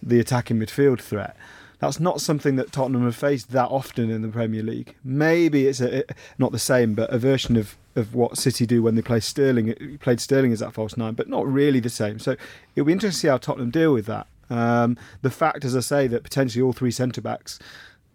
the 0.02 0.20
attacking 0.20 0.58
midfield 0.58 1.00
threat. 1.00 1.36
That's 1.78 2.00
not 2.00 2.20
something 2.20 2.56
that 2.56 2.72
Tottenham 2.72 3.04
have 3.04 3.14
faced 3.14 3.52
that 3.52 3.68
often 3.68 4.10
in 4.10 4.22
the 4.22 4.28
Premier 4.28 4.64
League. 4.64 4.96
Maybe 5.04 5.66
it's 5.68 5.80
a, 5.80 6.02
not 6.36 6.50
the 6.50 6.58
same, 6.58 6.94
but 6.94 7.10
a 7.10 7.18
version 7.18 7.56
of, 7.56 7.76
of 7.96 8.14
what 8.14 8.38
City 8.38 8.66
do 8.66 8.82
when 8.82 8.94
they 8.94 9.02
play 9.02 9.20
Sterling. 9.20 9.98
Played 10.00 10.20
Sterling 10.20 10.52
as 10.52 10.60
that 10.60 10.72
false 10.72 10.96
nine, 10.96 11.14
but 11.14 11.28
not 11.28 11.46
really 11.46 11.80
the 11.80 11.90
same. 11.90 12.18
So 12.18 12.36
it'll 12.74 12.86
be 12.86 12.92
interesting 12.92 13.16
to 13.16 13.20
see 13.20 13.28
how 13.28 13.38
Tottenham 13.38 13.70
deal 13.70 13.92
with 13.92 14.06
that. 14.06 14.26
Um, 14.50 14.96
the 15.22 15.30
fact, 15.30 15.64
as 15.64 15.76
I 15.76 15.80
say, 15.80 16.06
that 16.06 16.22
potentially 16.22 16.62
all 16.62 16.72
three 16.72 16.90
centre 16.90 17.20
backs 17.20 17.58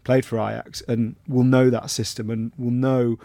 played 0.04 0.26
for 0.26 0.38
Ajax 0.38 0.82
and 0.88 1.16
will 1.28 1.44
know 1.44 1.70
that 1.70 1.90
system 1.90 2.30
and 2.30 2.52
will 2.58 2.72
know 2.72 3.18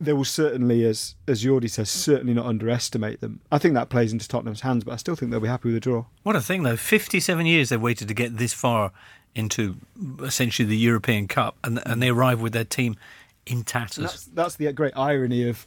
they 0.00 0.12
will 0.12 0.24
certainly, 0.24 0.84
as 0.84 1.16
as 1.26 1.44
Yordi 1.44 1.68
says, 1.68 1.90
certainly 1.90 2.34
not 2.34 2.46
underestimate 2.46 3.20
them. 3.20 3.40
I 3.50 3.58
think 3.58 3.74
that 3.74 3.88
plays 3.88 4.12
into 4.12 4.28
Tottenham's 4.28 4.60
hands, 4.60 4.84
but 4.84 4.92
I 4.92 4.96
still 4.96 5.16
think 5.16 5.30
they'll 5.30 5.40
be 5.40 5.48
happy 5.48 5.68
with 5.68 5.76
a 5.76 5.80
draw. 5.80 6.04
What 6.22 6.36
a 6.36 6.40
thing, 6.40 6.62
though. 6.62 6.76
57 6.76 7.46
years 7.46 7.70
they've 7.70 7.80
waited 7.80 8.08
to 8.08 8.14
get 8.14 8.36
this 8.36 8.52
far 8.52 8.92
into 9.34 9.76
essentially 10.22 10.68
the 10.68 10.76
European 10.76 11.26
Cup, 11.26 11.56
and, 11.64 11.80
and 11.84 12.00
they 12.00 12.08
arrive 12.08 12.40
with 12.40 12.52
their 12.52 12.64
team 12.64 12.96
in 13.46 13.64
tatters. 13.64 14.04
That's, 14.04 14.24
that's 14.26 14.56
the 14.56 14.72
great 14.72 14.96
irony 14.96 15.48
of 15.48 15.66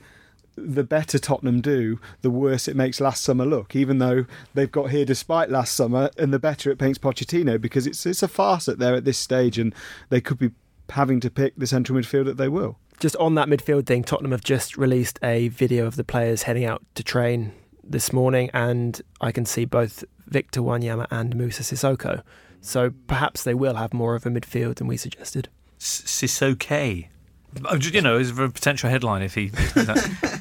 the 0.62 0.84
better 0.84 1.20
Tottenham 1.20 1.62
do, 1.62 2.00
the 2.22 2.30
worse 2.30 2.68
it 2.68 2.76
makes 2.76 3.02
last 3.02 3.24
summer 3.24 3.46
look. 3.46 3.76
Even 3.76 3.98
though 3.98 4.26
they've 4.54 4.72
got 4.72 4.92
here 4.92 5.06
despite 5.06 5.50
last 5.50 5.76
summer, 5.76 6.10
and 6.18 6.34
the 6.34 6.40
better 6.40 6.72
it 6.72 6.78
paints 6.78 7.00
Pochettino 7.00 7.60
because 7.60 7.88
it's 7.88 8.06
it's 8.06 8.24
a 8.24 8.28
farce 8.28 8.68
at 8.68 8.80
there 8.80 8.96
at 8.96 9.06
this 9.06 9.18
stage, 9.18 9.58
and 9.58 9.74
they 10.10 10.22
could 10.22 10.38
be 10.40 10.52
having 10.90 11.20
to 11.22 11.30
pick 11.30 11.56
the 11.56 11.68
central 11.68 11.98
midfield 11.98 12.26
that 12.26 12.38
they 12.38 12.50
will. 12.50 12.78
Just 13.00 13.16
on 13.16 13.36
that 13.36 13.48
midfield 13.48 13.88
thing, 13.88 14.04
Tottenham 14.04 14.32
have 14.32 14.44
just 14.44 14.78
released 14.78 15.18
a 15.24 15.48
video 15.48 15.88
of 15.88 15.96
the 15.96 16.04
players 16.04 16.44
heading 16.44 16.66
out 16.66 16.84
to 16.96 17.04
train 17.04 17.54
this 17.84 18.14
morning, 18.14 18.50
and 18.54 19.02
I 19.20 19.32
can 19.32 19.46
see 19.46 19.66
both 19.66 20.04
Victor 20.28 20.62
Wanyama 20.62 21.08
and 21.10 21.36
Moussa 21.36 21.64
Sissoko. 21.64 22.22
So 22.62 22.94
perhaps 23.08 23.44
they 23.44 23.56
will 23.56 23.76
have 23.76 23.94
more 23.94 24.16
of 24.16 24.26
a 24.26 24.30
midfield 24.30 24.76
than 24.76 24.88
we 24.88 24.98
suggested. 24.98 25.50
Sissoko. 25.80 27.08
Ju- 27.78 27.90
You 27.92 28.02
know, 28.02 28.18
as 28.18 28.30
a 28.32 28.50
potential 28.50 28.90
headline 28.90 29.22
if 29.22 29.36
he. 29.36 29.52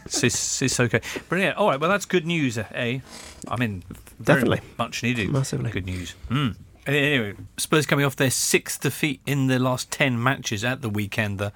Sis- 0.06 0.78
okay. 0.80 1.00
Brilliant. 1.28 1.56
All 1.56 1.68
right, 1.68 1.80
well, 1.80 1.90
that's 1.90 2.04
good 2.06 2.26
news, 2.26 2.58
eh? 2.58 3.00
I 3.48 3.56
mean, 3.56 3.82
very 4.18 4.40
Definitely. 4.40 4.60
Much 4.78 5.02
needed. 5.02 5.30
Massively. 5.30 5.70
Good 5.70 5.86
news. 5.86 6.14
Mm. 6.28 6.56
Anyway, 6.86 7.34
Spurs 7.56 7.86
coming 7.86 8.04
off 8.04 8.16
their 8.16 8.30
sixth 8.30 8.80
defeat 8.80 9.20
in 9.26 9.46
the 9.48 9.58
last 9.58 9.90
10 9.90 10.20
matches 10.22 10.64
at 10.64 10.82
the 10.82 10.88
weekend. 10.88 11.38
The, 11.38 11.52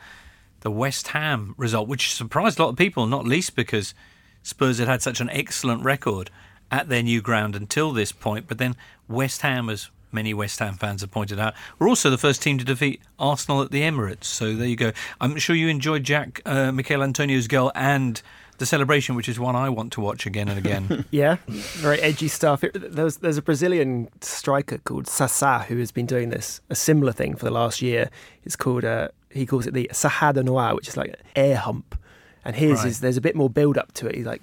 the 0.61 0.71
West 0.71 1.09
Ham 1.09 1.55
result, 1.57 1.88
which 1.88 2.14
surprised 2.14 2.59
a 2.59 2.62
lot 2.62 2.69
of 2.71 2.77
people, 2.77 3.07
not 3.07 3.25
least 3.27 3.57
because 3.57 3.95
Spurs 4.43 4.79
had 4.79 4.88
had 4.88 5.03
such 5.03 5.21
an 5.21 5.31
excellent 5.31 5.83
record 5.83 6.31
at 6.71 6.88
their 6.88 7.03
new 7.03 7.21
ground 7.23 7.57
until 7.57 7.93
this 7.93 8.12
point. 8.12 8.47
But 8.49 8.59
then 8.59 8.77
West 9.09 9.40
Ham, 9.43 9.69
as 9.71 9.88
many 10.14 10.33
West 10.33 10.59
Ham 10.61 10.74
fans 10.74 11.00
have 11.03 11.11
pointed 11.11 11.38
out, 11.40 11.53
We're 11.79 11.88
also 11.88 12.09
the 12.09 12.16
first 12.18 12.40
team 12.40 12.57
to 12.59 12.64
defeat 12.64 13.03
Arsenal 13.18 13.61
at 13.62 13.70
the 13.72 13.83
Emirates. 13.83 14.24
So 14.24 14.55
there 14.55 14.68
you 14.68 14.77
go. 14.77 14.92
I'm 15.20 15.37
sure 15.38 15.55
you 15.57 15.68
enjoyed 15.68 16.05
Jack 16.05 16.40
uh, 16.46 16.72
Michael 16.72 17.03
Antonio's 17.03 17.48
goal 17.48 17.72
and 17.74 18.22
the 18.59 18.66
celebration, 18.66 19.16
which 19.16 19.29
is 19.29 19.38
one 19.40 19.57
I 19.57 19.68
want 19.68 19.92
to 19.94 20.00
watch 20.00 20.27
again 20.27 20.48
and 20.48 20.57
again. 20.57 21.05
Yeah, 21.11 21.37
very 21.48 22.00
edgy 22.00 22.29
stuff. 22.29 22.62
There's 22.72 23.16
there's 23.16 23.37
a 23.37 23.42
Brazilian 23.42 24.09
striker 24.20 24.79
called 24.79 25.07
Sassá 25.07 25.64
who 25.64 25.79
has 25.79 25.90
been 25.90 26.07
doing 26.07 26.31
this 26.31 26.61
a 26.70 26.77
similar 26.77 27.11
thing 27.12 27.35
for 27.35 27.44
the 27.44 27.50
last 27.50 27.83
year. 27.83 28.11
It's 28.44 28.55
called 28.57 28.85
uh, 28.85 29.09
he 29.31 29.44
calls 29.44 29.66
it 29.66 29.74
the 29.74 29.90
Sahada 29.92 30.44
Noir, 30.44 30.77
which 30.77 30.87
is 30.87 30.96
like 30.96 31.11
an 31.11 31.16
air 31.35 31.57
hump. 31.57 31.98
And 32.44 32.55
his 32.55 32.79
Right. 32.81 32.87
is 32.88 33.00
there's 33.00 33.16
a 33.16 33.20
bit 33.20 33.35
more 33.35 33.50
build 33.50 33.77
up 33.77 33.92
to 33.94 34.07
it. 34.07 34.14
He 34.14 34.22
like 34.22 34.40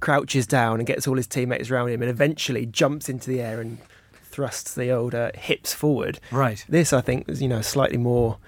crouches 0.00 0.46
down 0.46 0.78
and 0.78 0.86
gets 0.86 1.08
all 1.08 1.16
his 1.16 1.26
teammates 1.26 1.70
around 1.70 1.88
him, 1.88 2.02
and 2.02 2.10
eventually 2.10 2.66
jumps 2.66 3.08
into 3.08 3.30
the 3.30 3.40
air 3.40 3.60
and 3.60 3.78
thrusts 4.34 4.74
the 4.74 4.90
old 4.90 5.14
uh, 5.14 5.30
hips 5.34 5.72
forward. 5.74 6.18
right. 6.32 6.64
This 6.68 6.92
I 6.92 7.00
think 7.00 7.28
is 7.28 7.40
you 7.42 7.48
know 7.48 7.58
a 7.58 7.62
slightly 7.62 7.98
more 7.98 8.38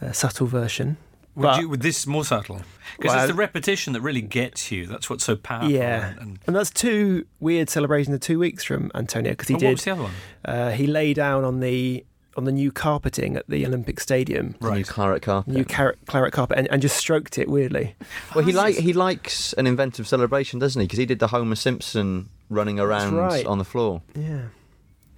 uh, 0.00 0.12
subtle 0.12 0.46
version. 0.46 0.96
Would, 1.34 1.42
But- 1.42 1.60
you, 1.60 1.68
would 1.70 1.80
this 1.80 2.06
more 2.06 2.24
subtle? 2.24 2.60
Because 2.98 3.14
Well, 3.14 3.24
it's 3.24 3.32
the 3.32 3.38
repetition 3.38 3.94
that 3.94 4.02
really 4.02 4.20
gets 4.20 4.70
you. 4.70 4.86
That's 4.86 5.08
what's 5.08 5.24
so 5.24 5.34
powerful. 5.34 5.70
Yeah, 5.70 6.10
And, 6.10 6.18
and 6.20 6.38
and 6.46 6.56
that's 6.56 6.70
two 6.70 7.24
weird 7.40 7.70
celebrations 7.70 8.12
in 8.14 8.20
two 8.20 8.38
weeks 8.38 8.64
from 8.64 8.90
Antonio 8.94 9.32
because 9.32 9.48
he 9.48 9.54
Oh, 9.54 9.56
what 9.56 9.60
did. 9.60 9.70
was 9.72 9.84
the 9.84 9.90
other 9.92 10.02
one? 10.02 10.12
Uh, 10.44 10.70
he 10.72 10.86
lay 10.86 11.14
down 11.14 11.44
on 11.44 11.60
the 11.60 12.04
on 12.36 12.44
the 12.44 12.52
new 12.52 12.70
carpeting 12.72 13.36
at 13.36 13.44
the 13.48 13.64
Olympic 13.66 14.00
Stadium, 14.00 14.54
The 14.60 14.70
New 14.70 14.84
claret 14.84 15.20
carpet. 15.22 15.52
new 15.52 15.64
claret, 15.66 15.98
claret 16.06 16.32
carpet, 16.32 16.56
and, 16.58 16.66
and 16.70 16.80
just 16.82 16.96
stroked 16.96 17.36
it 17.38 17.46
weirdly. 17.48 17.94
well, 18.34 18.44
he 18.44 18.52
like 18.52 18.74
he 18.76 18.92
likes 18.92 19.52
an 19.54 19.66
inventive 19.66 20.06
celebration, 20.06 20.58
doesn't 20.58 20.80
he? 20.80 20.86
Because 20.86 20.98
he 20.98 21.06
did 21.06 21.18
the 21.18 21.28
Homer 21.28 21.56
Simpson 21.56 22.28
running 22.50 22.78
around 22.80 23.14
right. 23.16 23.44
on 23.46 23.56
the 23.58 23.64
floor. 23.64 24.00
Yeah, 24.14 24.42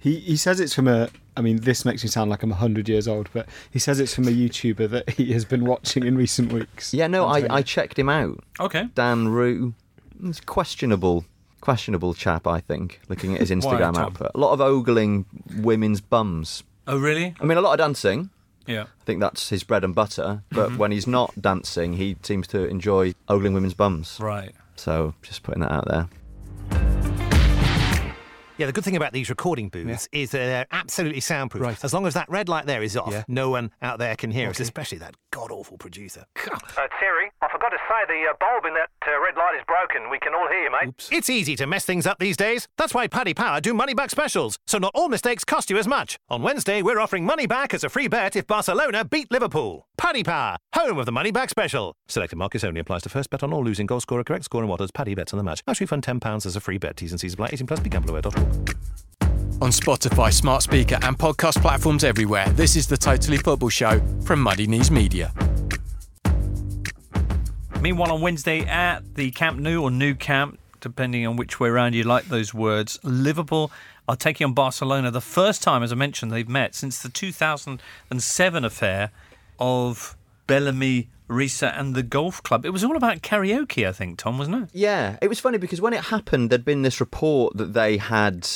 He 0.05 0.19
he 0.19 0.37
says 0.37 0.59
it's 0.59 0.73
from 0.75 0.87
a. 0.87 1.09
I 1.35 1.41
mean, 1.41 1.57
this 1.61 1.83
makes 1.83 2.03
me 2.03 2.09
sound 2.09 2.29
like 2.29 2.43
I'm 2.43 2.51
hundred 2.51 2.87
years 2.87 3.07
old, 3.07 3.27
but 3.33 3.47
he 3.71 3.79
says 3.79 3.99
it's 3.99 4.13
from 4.13 4.27
a 4.27 4.31
YouTuber 4.31 4.87
that 4.91 5.09
he 5.09 5.33
has 5.33 5.43
been 5.45 5.65
watching 5.65 6.05
in 6.05 6.15
recent 6.15 6.53
weeks. 6.53 6.93
Yeah, 6.93 7.07
no, 7.07 7.25
I, 7.25 7.39
I 7.57 7.61
checked 7.63 7.97
him 7.99 8.07
out. 8.07 8.41
Okay. 8.59 8.87
Dan 8.93 9.27
Rue, 9.29 9.73
it's 10.23 10.39
questionable, 10.39 11.25
questionable 11.61 12.13
chap. 12.13 12.45
I 12.47 12.59
think 12.61 13.01
looking 13.09 13.33
at 13.33 13.39
his 13.41 13.49
Instagram 13.57 13.95
Tom? 13.95 13.97
output, 13.97 14.31
a 14.35 14.37
lot 14.39 14.53
of 14.53 14.61
ogling 14.61 15.25
women's 15.57 15.99
bums. 16.01 16.63
Oh, 16.87 16.99
really? 16.99 17.33
I 17.41 17.43
mean, 17.45 17.57
a 17.57 17.61
lot 17.61 17.73
of 17.73 17.79
dancing. 17.79 18.29
Yeah. 18.67 18.83
I 18.83 19.03
think 19.05 19.19
that's 19.21 19.49
his 19.49 19.63
bread 19.63 19.83
and 19.83 19.93
butter. 19.95 20.43
But 20.51 20.69
Mm-hmm. 20.69 20.77
when 20.77 20.91
he's 20.91 21.07
not 21.07 21.33
dancing, 21.41 21.93
he 21.93 22.15
seems 22.23 22.47
to 22.47 22.65
enjoy 22.65 23.13
ogling 23.27 23.53
women's 23.53 23.73
bums. 23.73 24.19
Right. 24.21 24.53
So 24.75 25.15
just 25.23 25.41
putting 25.43 25.61
that 25.61 25.71
out 25.71 25.87
there. 25.87 26.07
Yeah, 28.57 28.67
the 28.67 28.71
good 28.71 28.85
thing 28.85 28.95
about 28.95 29.11
these 29.11 29.29
recording 29.29 29.67
booths 29.67 30.07
is 30.13 30.31
that 30.31 30.37
they're 30.37 30.67
absolutely 30.71 31.19
soundproof. 31.19 31.61
Right. 31.61 31.83
As 31.83 31.93
long 31.93 32.07
as 32.07 32.13
that 32.13 32.29
red 32.29 32.47
light 32.47 32.65
there 32.65 32.81
is 32.81 32.95
off, 32.95 33.11
Yeah. 33.11 33.23
no 33.27 33.49
one 33.49 33.71
out 33.81 33.99
there 33.99 34.15
can 34.15 34.31
hear 34.31 34.49
us, 34.49 34.59
especially 34.61 34.97
that 34.99 35.15
god 35.31 35.51
awful 35.51 35.77
producer. 35.77 36.25
Uh, 36.37 36.87
Terry, 36.99 37.31
I 37.41 37.49
forgot 37.51 37.69
to 37.69 37.77
say 37.89 38.05
the 38.07 38.29
uh, 38.29 38.33
bulb 38.39 38.65
in 38.65 38.73
that 38.75 38.89
uh, 39.05 39.19
red 39.21 39.35
light 39.35 39.55
is 39.57 39.63
broken. 39.67 40.09
We 40.09 40.19
can 40.19 40.33
all 40.33 40.47
hear 40.47 40.63
you, 40.63 40.71
mate. 40.71 40.87
Oops. 40.89 41.09
It's 41.11 41.29
easy 41.29 41.55
to 41.57 41.67
mess 41.67 41.85
things 41.85 42.07
up 42.07 42.19
these 42.19 42.37
days. 42.37 42.67
That's 42.77 42.93
why 42.93 43.07
Paddy 43.07 43.33
Power 43.33 43.59
do 43.59 43.73
money 43.73 43.93
back 43.93 44.09
specials, 44.09 44.57
so 44.65 44.77
not 44.77 44.91
all 44.95 45.09
mistakes 45.09 45.43
cost 45.43 45.69
you 45.69 45.77
as 45.77 45.87
much. 45.87 46.17
On 46.29 46.41
Wednesday, 46.41 46.81
we're 46.81 46.99
offering 46.99 47.25
money 47.25 47.47
back 47.47 47.73
as 47.73 47.83
a 47.83 47.89
free 47.89 48.07
bet 48.07 48.35
if 48.37 48.47
Barcelona 48.47 49.03
beat 49.03 49.29
Liverpool. 49.31 49.85
Paddy 49.97 50.23
Power, 50.23 50.57
home 50.73 50.97
of 50.97 51.05
the 51.05 51.11
money 51.11 51.31
back 51.31 51.49
special. 51.49 51.95
Selected 52.07 52.35
markets 52.35 52.63
only 52.63 52.79
applies 52.79 53.03
to 53.03 53.09
first 53.09 53.29
bet 53.29 53.43
on 53.43 53.53
all 53.53 53.63
losing 53.63 53.85
goal 53.85 54.01
scorer, 54.01 54.23
correct 54.23 54.45
score, 54.45 54.61
and 54.61 54.69
what 54.69 54.81
odds 54.81 54.91
Paddy 54.91 55.15
bets 55.15 55.33
on 55.33 55.37
the 55.37 55.43
match. 55.43 55.61
Match 55.65 55.79
refund 55.79 56.03
£10 56.03 56.45
as 56.45 56.55
a 56.55 56.59
free 56.59 56.77
bet. 56.77 56.97
T's 56.97 57.11
and 57.11 57.19
C's 57.19 57.33
apply. 57.33 57.49
18 57.53 57.67
plus. 57.67 57.79
BeGambleAware.org. 57.79 58.77
On 59.61 59.71
Spotify, 59.71 60.33
smart 60.33 60.63
speaker, 60.63 60.99
and 61.01 61.17
podcast 61.17 61.61
platforms 61.61 62.03
everywhere, 62.03 62.49
this 62.49 62.75
is 62.75 62.87
the 62.87 62.97
Totally 62.97 63.37
Football 63.37 63.69
Show 63.69 64.01
from 64.23 64.41
Muddy 64.41 64.67
Knees 64.67 64.91
Media. 64.91 65.31
Meanwhile, 67.79 68.11
on 68.11 68.21
Wednesday 68.21 68.65
at 68.65 69.15
the 69.15 69.31
Camp 69.31 69.59
Nou 69.59 69.81
or 69.81 69.91
New 69.91 70.13
Camp, 70.13 70.59
depending 70.81 71.25
on 71.25 71.37
which 71.37 71.59
way 71.59 71.69
around 71.69 71.93
you 71.93 72.03
like 72.03 72.25
those 72.25 72.53
words, 72.53 72.99
Liverpool 73.01 73.71
are 74.07 74.15
taking 74.15 74.45
on 74.45 74.53
Barcelona. 74.53 75.09
The 75.09 75.21
first 75.21 75.63
time, 75.63 75.83
as 75.83 75.91
I 75.91 75.95
mentioned, 75.95 76.31
they've 76.31 76.49
met 76.49 76.75
since 76.75 77.01
the 77.01 77.09
2007 77.09 78.65
affair 78.65 79.11
of 79.59 80.15
Bellamy, 80.47 81.09
Riise, 81.27 81.63
and 81.63 81.95
the 81.95 82.03
golf 82.03 82.41
club. 82.43 82.65
It 82.65 82.71
was 82.71 82.83
all 82.83 82.95
about 82.95 83.21
karaoke, 83.21 83.87
I 83.87 83.91
think, 83.91 84.17
Tom, 84.17 84.37
wasn't 84.37 84.63
it? 84.63 84.69
Yeah, 84.73 85.17
it 85.21 85.27
was 85.27 85.39
funny 85.39 85.57
because 85.57 85.81
when 85.81 85.93
it 85.93 86.05
happened, 86.05 86.49
there'd 86.49 86.65
been 86.65 86.83
this 86.83 86.99
report 86.99 87.57
that 87.57 87.73
they 87.73 87.97
had 87.97 88.47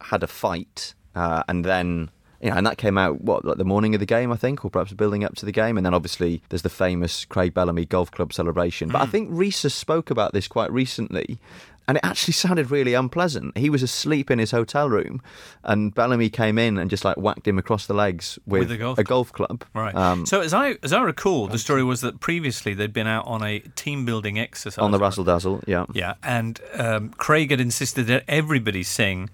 had 0.00 0.22
a 0.22 0.26
fight, 0.26 0.94
uh, 1.14 1.42
and 1.48 1.64
then 1.64 2.10
you 2.44 2.50
know, 2.50 2.56
and 2.56 2.66
that 2.66 2.76
came 2.76 2.98
out 2.98 3.22
what 3.22 3.44
like 3.44 3.56
the 3.56 3.64
morning 3.64 3.94
of 3.94 4.00
the 4.00 4.06
game, 4.06 4.30
I 4.30 4.36
think, 4.36 4.64
or 4.64 4.70
perhaps 4.70 4.92
building 4.92 5.24
up 5.24 5.34
to 5.36 5.46
the 5.46 5.52
game, 5.52 5.78
and 5.78 5.86
then 5.86 5.94
obviously 5.94 6.42
there's 6.50 6.60
the 6.60 6.68
famous 6.68 7.24
Craig 7.24 7.54
Bellamy 7.54 7.86
Golf 7.86 8.10
Club 8.10 8.34
celebration. 8.34 8.90
But 8.90 9.00
I 9.00 9.06
think 9.06 9.30
Riise 9.30 9.72
spoke 9.72 10.10
about 10.10 10.34
this 10.34 10.46
quite 10.46 10.70
recently. 10.70 11.38
And 11.86 11.98
it 11.98 12.04
actually 12.04 12.32
sounded 12.32 12.70
really 12.70 12.94
unpleasant. 12.94 13.56
He 13.58 13.68
was 13.68 13.82
asleep 13.82 14.30
in 14.30 14.38
his 14.38 14.50
hotel 14.50 14.88
room, 14.88 15.20
and 15.62 15.94
Bellamy 15.94 16.30
came 16.30 16.58
in 16.58 16.78
and 16.78 16.88
just 16.90 17.04
like 17.04 17.16
whacked 17.16 17.46
him 17.46 17.58
across 17.58 17.86
the 17.86 17.94
legs 17.94 18.38
with, 18.46 18.60
With 18.60 18.72
a 18.72 18.76
golf 18.78 18.98
a 18.98 19.04
golf 19.04 19.32
club. 19.32 19.64
Right. 19.74 19.94
Um, 19.94 20.24
so 20.26 20.40
as 20.40 20.54
I 20.54 20.76
as 20.82 20.92
I 20.92 21.02
recall, 21.02 21.46
the 21.46 21.58
story 21.58 21.84
was 21.84 22.00
that 22.00 22.20
previously 22.20 22.74
they'd 22.74 22.92
been 22.92 23.06
out 23.06 23.26
on 23.26 23.42
a 23.42 23.60
team 23.60 24.04
building 24.04 24.38
exercise 24.38 24.82
on 24.82 24.92
the 24.92 24.98
razzle 24.98 25.24
dazzle, 25.24 25.62
yeah. 25.66 25.84
Yeah, 25.92 26.14
and 26.22 26.60
um, 26.74 27.10
Craig 27.10 27.50
had 27.50 27.60
insisted 27.60 28.06
that 28.06 28.24
everybody 28.28 28.82
sing 28.82 29.30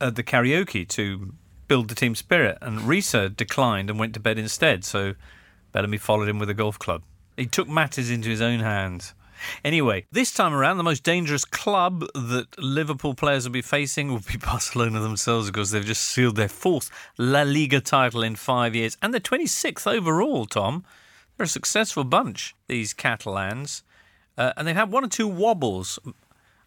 uh, 0.00 0.10
the 0.10 0.22
karaoke 0.22 0.88
to 0.88 1.34
build 1.68 1.88
the 1.88 1.94
team 1.94 2.14
spirit, 2.14 2.58
and 2.60 2.80
Riise 2.80 3.36
declined 3.36 3.90
and 3.90 3.98
went 3.98 4.14
to 4.14 4.20
bed 4.20 4.38
instead. 4.38 4.84
So 4.84 5.14
Bellamy 5.72 5.98
followed 5.98 6.28
him 6.28 6.38
with 6.38 6.50
a 6.50 6.54
golf 6.54 6.78
club. 6.78 7.02
He 7.36 7.46
took 7.46 7.68
matters 7.68 8.10
into 8.10 8.28
his 8.28 8.40
own 8.40 8.60
hands. 8.60 9.14
Anyway, 9.64 10.06
this 10.10 10.32
time 10.32 10.54
around, 10.54 10.76
the 10.76 10.82
most 10.82 11.02
dangerous 11.02 11.44
club 11.44 12.00
that 12.14 12.46
Liverpool 12.58 13.14
players 13.14 13.44
will 13.44 13.52
be 13.52 13.62
facing 13.62 14.10
will 14.10 14.20
be 14.20 14.36
Barcelona 14.40 15.00
themselves 15.00 15.48
because 15.48 15.70
they've 15.70 15.84
just 15.84 16.02
sealed 16.04 16.36
their 16.36 16.48
fourth 16.48 16.90
La 17.18 17.42
Liga 17.42 17.80
title 17.80 18.22
in 18.22 18.36
five 18.36 18.74
years 18.74 18.96
and 19.02 19.12
they're 19.12 19.20
26th 19.20 19.86
overall, 19.86 20.46
Tom. 20.46 20.84
They're 21.36 21.44
a 21.44 21.48
successful 21.48 22.04
bunch, 22.04 22.54
these 22.66 22.92
Catalans. 22.92 23.82
Uh, 24.36 24.52
and 24.56 24.66
they've 24.66 24.76
had 24.76 24.90
one 24.90 25.04
or 25.04 25.08
two 25.08 25.28
wobbles, 25.28 25.98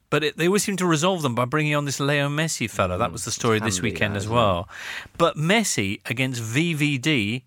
but 0.10 0.24
it, 0.24 0.38
they 0.38 0.46
always 0.46 0.64
seem 0.64 0.78
to 0.78 0.86
resolve 0.86 1.24
them 1.24 1.34
by 1.34 1.46
bringing 1.46 1.74
on 1.74 1.86
this 1.86 2.00
Leo 2.00 2.30
Messi 2.30 2.70
fellow. 2.70 3.00
That 3.00 3.12
was 3.12 3.26
the 3.26 3.32
story 3.32 3.60
this 3.60 3.82
weekend 3.82 4.16
as 4.16 4.28
well. 4.28 4.70
But 5.18 5.38
Messi 5.38 6.00
against 6.06 6.42
VVD, 6.42 7.42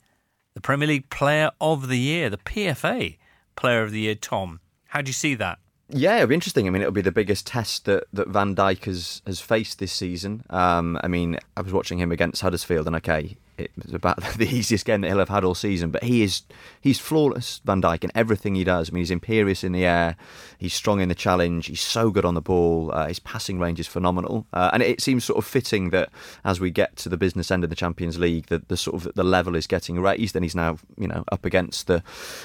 the 0.55 0.61
Premier 0.61 0.89
League 0.89 1.09
Player 1.11 1.51
of 1.61 1.87
the 1.87 1.99
Year, 1.99 2.29
the 2.29 2.39
PFA 2.39 3.19
Player 3.55 3.83
of 3.85 3.93
the 3.93 4.01
Year, 4.01 4.15
Tom. 4.17 4.59
How 4.97 5.03
do 5.03 5.11
you 5.11 5.13
see 5.13 5.35
that? 5.35 5.59
Yeah, 5.91 6.17
it'll 6.17 6.29
be 6.29 6.35
interesting. 6.35 6.67
I 6.67 6.71
mean, 6.71 6.81
it'll 6.81 6.91
be 6.91 7.03
the 7.03 7.13
biggest 7.13 7.47
test 7.47 7.85
that, 7.85 8.05
that 8.15 8.29
Van 8.29 8.57
Dijk 8.57 8.87
has, 8.87 9.21
has 9.27 9.43
faced 9.43 9.79
this 9.79 9.93
season. 9.93 10.43
Um, 10.49 10.99
I 11.03 11.07
mean, 11.07 11.39
I 11.55 11.61
was 11.61 11.75
watching 11.75 11.99
him 11.99 12.11
against 12.11 12.41
Huddersfield, 12.41 12.87
and 12.87 12.97
okay, 12.97 13.37
it 13.59 13.71
was 13.83 13.95
about 13.95 14.23
the 14.37 14.49
easiest 14.49 14.85
game 14.85 15.01
that 15.03 15.09
he'll 15.09 15.19
have 15.19 15.29
had 15.29 15.45
all 15.45 15.55
season. 15.55 15.91
But 15.91 16.05
he 16.05 16.23
is 16.23 16.43
he's 16.81 16.99
flawless, 16.99 17.61
Van 17.65 17.83
Dijk, 17.83 18.05
in 18.05 18.13
everything 18.15 18.55
he 18.55 18.65
does. 18.65 18.91
I 18.91 18.93
mean, 18.93 19.01
he's 19.01 19.11
imperious 19.11 19.65
in 19.65 19.73
the 19.73 19.85
air, 19.85 20.17
he's 20.59 20.75
strong 20.75 21.01
in 21.01 21.09
the 21.09 21.15
challenge, 21.15 21.67
he's 21.67 21.81
so 21.81 22.11
good 22.11 22.25
on 22.25 22.35
the 22.35 22.41
ball. 22.41 22.91
Uh, 22.93 23.09
his 23.09 23.19
passing 23.19 23.59
range 23.59 23.81
is 23.81 23.87
phenomenal, 23.87 24.47
uh, 24.53 24.71
and 24.73 24.83
it 24.83 25.01
seems 25.01 25.25
sort 25.25 25.39
of 25.39 25.45
fitting 25.45 25.91
that 25.91 26.11
as 26.45 26.61
we 26.61 26.71
get 26.71 26.97
to 26.97 27.09
the 27.09 27.17
business 27.17 27.51
end 27.51 27.65
of 27.65 27.71
the 27.71 27.77
Champions 27.77 28.19
League, 28.19 28.47
that 28.47 28.69
the 28.69 28.77
sort 28.77 28.97
of 28.97 29.15
the 29.15 29.25
level 29.25 29.55
is 29.55 29.67
getting 29.67 30.01
raised, 30.01 30.37
and 30.37 30.45
he's 30.45 30.55
now 30.55 30.79
you 30.97 31.09
know 31.09 31.25
up 31.33 31.45
against 31.45 31.87
the 31.87 32.03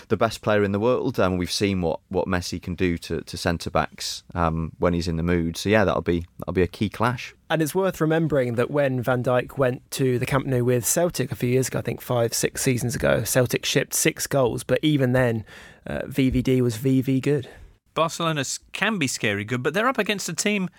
the 0.08 0.17
best 0.17 0.41
player 0.41 0.63
in 0.63 0.71
the 0.71 0.80
world. 0.80 1.19
And 1.19 1.34
um, 1.34 1.38
we've 1.38 1.52
seen 1.52 1.82
what 1.82 2.00
what 2.10 2.28
Messi 2.28 2.62
can 2.62 2.76
do 2.76 2.97
to, 3.00 3.21
to 3.21 3.38
centre 3.38 3.69
backs 3.69 4.24
um, 4.34 4.71
when 4.80 4.93
he's 4.93 5.08
in 5.08 5.17
the 5.17 5.24
mood. 5.24 5.58
So 5.58 5.69
yeah, 5.69 5.86
that'll 5.86 6.02
be 6.02 6.26
that'll 6.39 6.54
be 6.54 6.62
a 6.62 6.67
key 6.67 6.89
clash. 6.89 7.36
And 7.52 7.62
it's 7.62 7.76
worth 7.76 8.00
remembering 8.00 8.56
that 8.56 8.72
when 8.72 9.02
Van 9.02 9.22
Dijk 9.22 9.58
went 9.58 9.92
to 9.92 10.18
the 10.18 10.26
Camp 10.26 10.46
Nou 10.46 10.64
with 10.64 10.86
Celtic 10.86 11.34
a 11.34 11.36
few 11.36 11.50
years 11.50 11.68
ago, 11.68 11.80
I 11.80 11.82
think 11.82 12.00
five, 12.00 12.34
six 12.34 12.62
seasons 12.62 12.96
ago, 12.96 13.26
Celtic 13.26 13.66
shipped 13.66 13.94
six 13.94 14.26
goals, 14.26 14.64
but 14.64 14.80
even 14.82 15.12
then, 15.12 15.44
uh, 15.86 16.04
VVD 16.04 16.62
was 16.62 16.78
VV 16.78 17.22
good. 17.22 17.50
Barcelona 17.94 18.46
can 18.72 18.98
be 18.98 19.06
scary 19.06 19.44
good, 19.44 19.62
but 19.62 19.74
they're 19.74 19.90
up 19.90 19.98
against 19.98 20.30
a 20.30 20.34
team, 20.34 20.70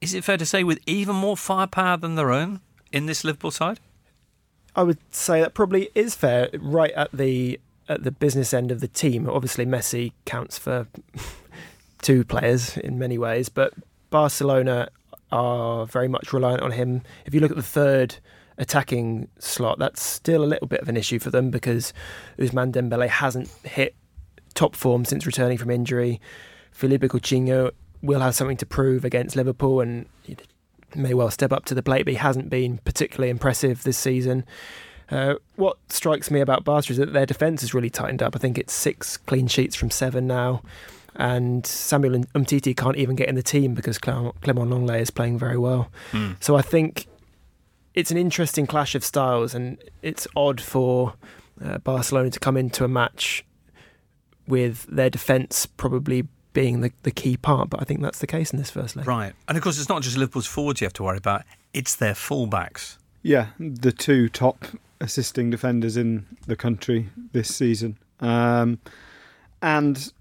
is 0.00 0.14
it 0.14 0.24
fair 0.24 0.36
to 0.36 0.44
say, 0.44 0.64
with 0.64 0.80
even 0.84 1.14
more 1.14 1.36
firepower 1.36 1.96
than 1.96 2.16
their 2.16 2.32
own 2.32 2.60
in 2.90 3.06
this 3.06 3.22
Liverpool 3.22 3.52
side? 3.52 3.78
I 4.74 4.82
would 4.82 4.98
say 5.14 5.40
that 5.40 5.54
probably 5.54 5.90
is 5.94 6.16
fair. 6.16 6.50
Right 6.58 6.92
at 6.94 7.12
the 7.12 7.60
at 7.88 8.02
the 8.02 8.10
business 8.10 8.52
end 8.52 8.72
of 8.72 8.80
the 8.80 8.88
team, 8.88 9.30
obviously 9.30 9.64
Messi 9.64 10.10
counts 10.24 10.58
for 10.58 10.88
two 12.02 12.24
players 12.24 12.76
in 12.76 12.98
many 12.98 13.16
ways, 13.16 13.48
but 13.48 13.74
Barcelona 14.10 14.88
are 15.32 15.86
very 15.86 16.08
much 16.08 16.32
reliant 16.32 16.62
on 16.62 16.72
him. 16.72 17.02
If 17.24 17.34
you 17.34 17.40
look 17.40 17.50
at 17.50 17.56
the 17.56 17.62
third 17.62 18.16
attacking 18.58 19.28
slot, 19.38 19.78
that's 19.78 20.02
still 20.02 20.44
a 20.44 20.46
little 20.46 20.66
bit 20.66 20.80
of 20.80 20.88
an 20.88 20.96
issue 20.96 21.18
for 21.18 21.30
them 21.30 21.50
because 21.50 21.92
Ousmane 22.38 22.72
Dembele 22.72 23.08
hasn't 23.08 23.48
hit 23.64 23.94
top 24.54 24.74
form 24.74 25.04
since 25.04 25.26
returning 25.26 25.58
from 25.58 25.70
injury. 25.70 26.20
Philippe 26.72 27.08
Coutinho 27.08 27.70
will 28.02 28.20
have 28.20 28.34
something 28.34 28.56
to 28.58 28.66
prove 28.66 29.04
against 29.04 29.36
Liverpool 29.36 29.80
and 29.80 30.06
may 30.94 31.14
well 31.14 31.30
step 31.30 31.52
up 31.52 31.64
to 31.66 31.74
the 31.74 31.82
plate, 31.82 32.04
but 32.04 32.12
he 32.12 32.18
hasn't 32.18 32.48
been 32.50 32.78
particularly 32.78 33.30
impressive 33.30 33.82
this 33.82 33.98
season. 33.98 34.44
Uh, 35.10 35.34
what 35.54 35.78
strikes 35.88 36.30
me 36.30 36.40
about 36.40 36.64
Barca 36.64 36.90
is 36.90 36.98
that 36.98 37.12
their 37.12 37.26
defence 37.26 37.60
has 37.60 37.74
really 37.74 37.90
tightened 37.90 38.22
up. 38.22 38.34
I 38.34 38.38
think 38.38 38.58
it's 38.58 38.72
six 38.72 39.16
clean 39.16 39.46
sheets 39.46 39.76
from 39.76 39.90
seven 39.90 40.26
now. 40.26 40.62
And 41.18 41.66
Samuel 41.66 42.24
Umtiti 42.34 42.76
can't 42.76 42.96
even 42.96 43.16
get 43.16 43.28
in 43.28 43.34
the 43.34 43.42
team 43.42 43.74
because 43.74 43.98
Clement 43.98 44.34
Lenglet 44.42 45.00
is 45.00 45.10
playing 45.10 45.38
very 45.38 45.56
well. 45.56 45.90
So 46.40 46.56
I 46.56 46.62
think 46.62 47.06
it's 47.94 48.10
an 48.10 48.18
interesting 48.18 48.66
clash 48.66 48.94
of 48.94 49.02
styles, 49.02 49.54
and 49.54 49.78
it's 50.02 50.26
odd 50.36 50.60
for 50.60 51.14
uh, 51.64 51.78
Barcelona 51.78 52.30
to 52.30 52.38
come 52.38 52.56
into 52.58 52.84
a 52.84 52.88
match 52.88 53.44
with 54.46 54.86
their 54.86 55.10
defence 55.10 55.64
probably 55.64 56.28
being 56.52 56.82
the, 56.82 56.92
the 57.02 57.10
key 57.10 57.36
part. 57.36 57.70
But 57.70 57.80
I 57.80 57.84
think 57.84 58.02
that's 58.02 58.18
the 58.18 58.26
case 58.26 58.52
in 58.52 58.58
this 58.58 58.70
first 58.70 58.96
leg. 58.96 59.06
Right. 59.06 59.32
And 59.48 59.56
of 59.56 59.64
course, 59.64 59.78
it's 59.78 59.88
not 59.88 60.02
just 60.02 60.16
Liverpool's 60.16 60.46
forwards 60.46 60.80
you 60.80 60.84
have 60.84 60.92
to 60.94 61.02
worry 61.02 61.18
about, 61.18 61.42
it's 61.72 61.96
their 61.96 62.14
fullbacks. 62.14 62.98
Yeah, 63.22 63.46
the 63.58 63.92
two 63.92 64.28
top 64.28 64.64
assisting 65.00 65.50
defenders 65.50 65.96
in 65.96 66.26
the 66.46 66.56
country 66.56 67.08
this 67.32 67.54
season. 67.54 67.98
Um, 68.20 68.78
and 69.62 70.12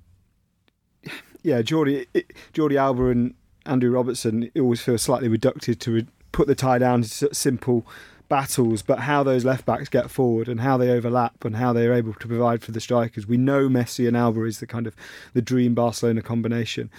yeah, 1.45 1.61
Jordi, 1.61 2.07
Jordi 2.53 2.75
Alba 2.75 3.09
and 3.09 3.35
Andrew 3.67 3.91
Robertson 3.91 4.49
always 4.57 4.81
feel 4.81 4.97
slightly 4.97 5.29
reductive 5.29 5.77
to 5.79 5.91
re- 5.91 6.07
put 6.31 6.47
the 6.47 6.55
tie 6.55 6.79
down 6.79 7.03
to 7.03 7.33
simple 7.33 7.85
battles, 8.27 8.81
but 8.81 8.99
how 8.99 9.21
those 9.21 9.45
left 9.45 9.63
backs 9.63 9.87
get 9.87 10.09
forward 10.09 10.49
and 10.49 10.61
how 10.61 10.75
they 10.75 10.89
overlap 10.89 11.45
and 11.45 11.55
how 11.55 11.71
they're 11.71 11.93
able 11.93 12.15
to 12.15 12.27
provide 12.27 12.63
for 12.63 12.71
the 12.71 12.81
strikers. 12.81 13.27
We 13.27 13.37
know 13.37 13.69
Messi 13.69 14.07
and 14.07 14.17
Alba 14.17 14.43
is 14.45 14.59
the 14.59 14.65
kind 14.65 14.87
of 14.87 14.95
the 15.33 15.41
dream 15.41 15.75
Barcelona 15.75 16.23
combination. 16.23 16.89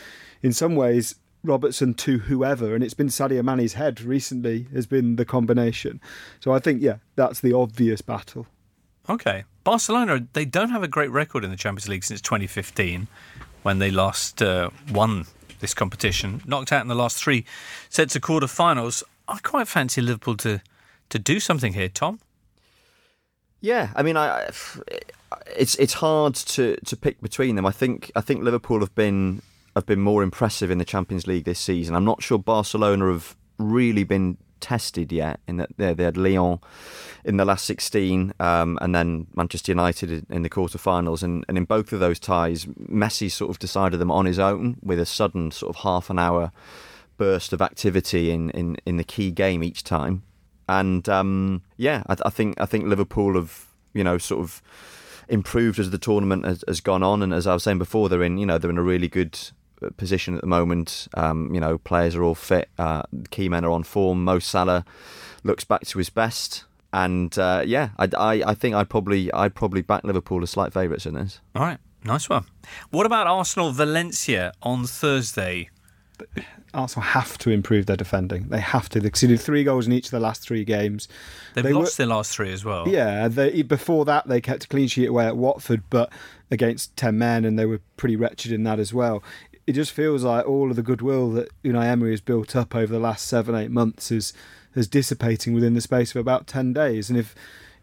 In 0.43 0.53
some 0.53 0.77
ways, 0.77 1.17
Robertson 1.43 1.95
to 1.95 2.19
whoever, 2.19 2.73
and 2.77 2.85
it's 2.85 2.95
been 2.95 3.09
Sadio 3.09 3.43
Mane's 3.43 3.73
head 3.73 4.01
recently 4.01 4.69
has 4.73 4.87
been 4.87 5.17
the 5.17 5.25
combination. 5.25 6.01
So 6.39 6.53
I 6.53 6.61
think, 6.61 6.83
yeah, 6.83 6.99
that's 7.17 7.41
the 7.41 7.53
obvious 7.53 8.01
battle. 8.01 8.47
Okay. 9.09 9.45
Barcelona, 9.65 10.25
they 10.35 10.45
don't 10.45 10.71
have 10.71 10.85
a 10.85 10.89
great 10.89 11.11
record 11.11 11.45
in 11.45 11.51
the 11.51 11.57
Champions 11.57 11.89
League 11.89 12.05
since 12.05 12.21
2015 12.21 13.09
when 13.66 13.81
they 13.81 13.90
last 13.90 14.40
uh, 14.40 14.70
won 14.92 15.26
this 15.59 15.74
competition. 15.74 16.40
Knocked 16.46 16.70
out 16.70 16.83
in 16.83 16.87
the 16.87 16.94
last 16.94 17.22
three 17.22 17.44
sets 17.88 18.14
of 18.14 18.22
quarterfinals. 18.22 19.02
I 19.26 19.38
quite 19.42 19.66
fancy 19.66 20.00
Liverpool 20.00 20.37
to, 20.37 20.62
to 21.09 21.18
do 21.18 21.40
something 21.40 21.72
here, 21.72 21.88
Tom. 21.88 22.20
Yeah, 23.61 23.88
I 23.96 24.05
mean, 24.05 24.16
I, 24.16 24.48
it's 25.57 25.74
it's 25.74 25.94
hard 25.94 26.37
to, 26.55 26.76
to 26.76 26.96
pick 26.96 27.20
between 27.20 27.57
them. 27.57 27.66
I 27.66 27.72
think 27.72 28.12
I 28.14 28.20
think 28.20 28.44
Liverpool 28.44 28.79
have 28.79 28.94
been 28.94 29.42
have 29.74 29.85
been 29.85 30.00
more 30.00 30.22
impressive 30.22 30.70
in 30.70 30.79
the 30.79 30.85
Champions 30.85 31.26
League 31.26 31.44
this 31.44 31.59
season. 31.59 31.96
I'm 31.96 32.05
not 32.05 32.22
sure 32.22 32.38
Barcelona 32.38 33.11
have 33.11 33.35
really 33.59 34.05
been 34.05 34.37
tested 34.61 35.12
yet. 35.12 35.40
In 35.47 35.57
that 35.59 35.71
they, 35.77 35.95
had 36.05 36.16
Lyon 36.16 36.59
in 37.25 37.37
the 37.37 37.45
last 37.45 37.64
16, 37.64 38.33
um, 38.40 38.79
and 38.81 38.95
then 38.95 39.27
Manchester 39.35 39.73
United 39.73 40.27
in 40.31 40.42
the 40.42 40.51
quarterfinals, 40.51 41.23
and, 41.23 41.45
and 41.49 41.57
in 41.59 41.64
both 41.64 41.92
of 41.92 42.01
those 42.01 42.19
ties, 42.19 42.66
Messi 42.66 43.31
sort 43.31 43.51
of 43.51 43.59
decided 43.59 43.99
them 43.99 44.11
on 44.11 44.27
his 44.27 44.38
own 44.38 44.77
with 44.83 44.99
a 44.99 45.07
sudden 45.07 45.51
sort 45.51 45.75
of 45.75 45.83
half 45.83 46.11
an 46.11 46.19
hour 46.19 46.53
burst 47.16 47.53
of 47.53 47.62
activity 47.62 48.31
in, 48.31 48.51
in, 48.51 48.77
in 48.85 48.97
the 48.97 49.05
key 49.05 49.31
game 49.31 49.62
each 49.62 49.85
time. 49.85 50.23
And 50.69 51.09
um, 51.09 51.62
yeah, 51.77 52.03
I, 52.09 52.16
I 52.25 52.31
think 52.31 52.61
I 52.61 52.66
think 52.66 52.87
Liverpool 52.87 53.35
have 53.35 53.66
you 53.92 54.03
know 54.03 54.19
sort 54.19 54.40
of 54.40 54.62
improved 55.29 55.79
as 55.79 55.90
the 55.90 55.99
tournament 55.99 56.45
has, 56.45 56.64
has, 56.66 56.81
gone 56.81 57.03
on, 57.03 57.23
and 57.23 57.33
as 57.33 57.47
I 57.47 57.55
was 57.55 57.62
saying 57.62 57.79
before, 57.79 58.09
they're 58.09 58.23
in 58.23 58.38
you 58.38 58.47
know 58.47 58.59
they're 58.59 58.71
in 58.71 58.79
a 58.79 58.83
really 58.83 59.09
good 59.09 59.38
position 59.97 60.35
at 60.35 60.41
the 60.41 60.47
moment. 60.47 61.09
Um, 61.15 61.55
you 61.55 61.61
know, 61.61 61.79
players 61.79 62.15
are 62.15 62.23
all 62.23 62.35
fit. 62.35 62.69
Uh, 62.79 63.03
key 63.31 63.49
men 63.49 63.65
are 63.65 63.71
on 63.71 63.83
form. 63.83 64.25
Mo 64.25 64.39
Salah 64.39 64.85
looks 65.45 65.65
back 65.65 65.83
to 65.83 65.99
his 65.99 66.11
best. 66.11 66.65
And 66.93 67.37
uh, 67.39 67.62
yeah, 67.67 67.91
I, 67.99 68.09
I, 68.17 68.43
I, 68.47 68.55
think 68.55 68.75
I'd 68.75 68.89
probably 68.89 69.33
I'd 69.33 69.55
probably 69.55 69.83
back 69.83 70.05
Liverpool 70.05 70.43
as 70.43 70.51
slight 70.51 70.73
favourites 70.73 71.05
in 71.05 71.15
this. 71.15 71.41
All 71.55 71.62
right, 71.62 71.79
nice 72.05 72.29
one. 72.29 72.47
What 72.91 73.07
about 73.07 73.27
Arsenal 73.27 73.71
Valencia 73.73 74.53
on 74.62 74.87
Thursday? 74.87 75.69
Arsenal 76.73 77.05
have 77.05 77.39
to 77.39 77.51
improve 77.51 77.87
their 77.87 77.97
defending. 77.97 78.49
They 78.49 78.61
have 78.61 78.89
to. 78.91 79.01
They 79.01 79.11
conceded 79.11 79.41
three 79.41 79.65
goals 79.65 79.87
in 79.87 79.93
each 79.93 80.07
of 80.07 80.11
the 80.11 80.21
last 80.21 80.43
three 80.43 80.65
games. 80.65 81.09
They've 81.55 81.65
they 81.65 81.73
lost 81.73 81.99
were, 81.99 82.05
their 82.05 82.15
last 82.15 82.35
three 82.35 82.53
as 82.53 82.65
well. 82.65 82.89
Yeah, 82.89 83.29
they, 83.29 83.62
before 83.62 84.05
that 84.05 84.29
they 84.29 84.41
kept 84.41 84.65
a 84.65 84.69
clean 84.69 84.89
sheet 84.89 85.07
away 85.07 85.27
at 85.27 85.37
Watford, 85.37 85.83
but 85.91 86.12
against 86.51 86.97
ten 86.97 87.19
men, 87.19 87.45
and 87.45 87.59
they 87.59 87.67
were 87.67 87.81
pretty 87.97 88.17
wretched 88.17 88.53
in 88.53 88.65
that 88.65 88.79
as 88.79 88.93
well. 88.93 89.23
It 89.66 89.72
just 89.72 89.92
feels 89.92 90.22
like 90.22 90.46
all 90.46 90.70
of 90.70 90.76
the 90.76 90.83
goodwill 90.83 91.31
that 91.33 91.50
Unai 91.64 91.87
Emery 91.87 92.12
has 92.12 92.20
built 92.20 92.55
up 92.55 92.74
over 92.74 92.92
the 92.92 93.00
last 93.00 93.26
seven, 93.26 93.55
eight 93.55 93.70
months 93.70 94.11
is 94.11 94.33
is 94.74 94.87
dissipating 94.87 95.55
within 95.55 95.74
the 95.74 95.81
space 95.81 96.14
of 96.14 96.20
about 96.20 96.46
ten 96.46 96.72
days. 96.72 97.11
And 97.11 97.18
if 97.18 97.35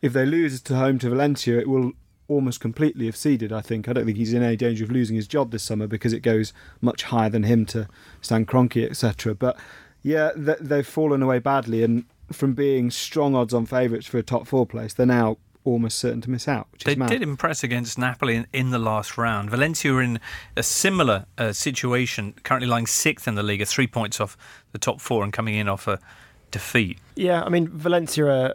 if 0.02 0.14
they 0.14 0.26
lose 0.26 0.62
to 0.62 0.76
home 0.76 1.00
to 1.00 1.10
Valencia, 1.10 1.60
it 1.60 1.68
will 1.68 1.94
almost 2.28 2.60
completely 2.60 3.06
have 3.06 3.16
ceded. 3.16 3.52
I 3.52 3.62
think 3.62 3.88
I 3.88 3.94
don't 3.94 4.06
think 4.06 4.18
he's 4.18 4.34
in 4.34 4.44
any 4.44 4.56
danger 4.56 4.84
of 4.84 4.92
losing 4.92 5.16
his 5.16 5.28
job 5.28 5.52
this 5.52 5.64
summer 5.64 5.88
because 5.88 6.14
it 6.14 6.22
goes 6.22 6.54
much 6.82 7.04
higher 7.04 7.30
than 7.30 7.44
him 7.44 7.66
to 7.68 7.88
Stan 8.22 8.46
Kroenke, 8.46 8.90
etc. 8.90 9.36
But 9.36 9.58
yeah, 10.02 10.32
they've 10.36 10.86
fallen 10.86 11.22
away 11.22 11.40
badly, 11.40 11.84
and 11.84 12.06
from 12.32 12.54
being 12.54 12.92
strong 12.92 13.36
odds 13.36 13.54
on 13.54 13.66
favourites 13.66 14.08
for 14.08 14.18
a 14.18 14.24
top 14.24 14.48
four 14.48 14.66
place, 14.66 14.94
they're 14.94 15.06
now 15.06 15.38
almost 15.66 15.98
certain 15.98 16.22
to 16.22 16.30
miss 16.30 16.48
out. 16.48 16.68
they 16.84 16.96
did 16.96 17.22
impress 17.22 17.64
against 17.64 17.98
Napoli 17.98 18.36
in, 18.36 18.48
in, 18.54 18.72
the 18.72 18.80
last 18.80 19.18
round. 19.18 19.50
Valencia 19.50 19.94
are 19.94 20.02
in 20.02 20.20
a 20.56 20.64
similar 20.64 21.26
uh, 21.38 21.54
situation, 21.54 22.34
currently 22.44 22.68
lying 22.68 22.88
sixth 22.88 23.28
in 23.28 23.36
the 23.36 23.44
league, 23.44 23.66
three 23.66 23.88
points 23.88 24.20
off 24.20 24.38
the 24.72 24.78
top 24.78 25.00
four, 25.00 25.24
and 25.24 25.32
coming 25.32 25.56
in 25.56 25.68
off 25.68 25.88
a 25.88 26.00
defeat. 26.52 27.00
Yeah, 27.16 27.44
I 27.44 27.50
mean 27.50 27.68
Valencia 27.68 28.26
are 28.26 28.54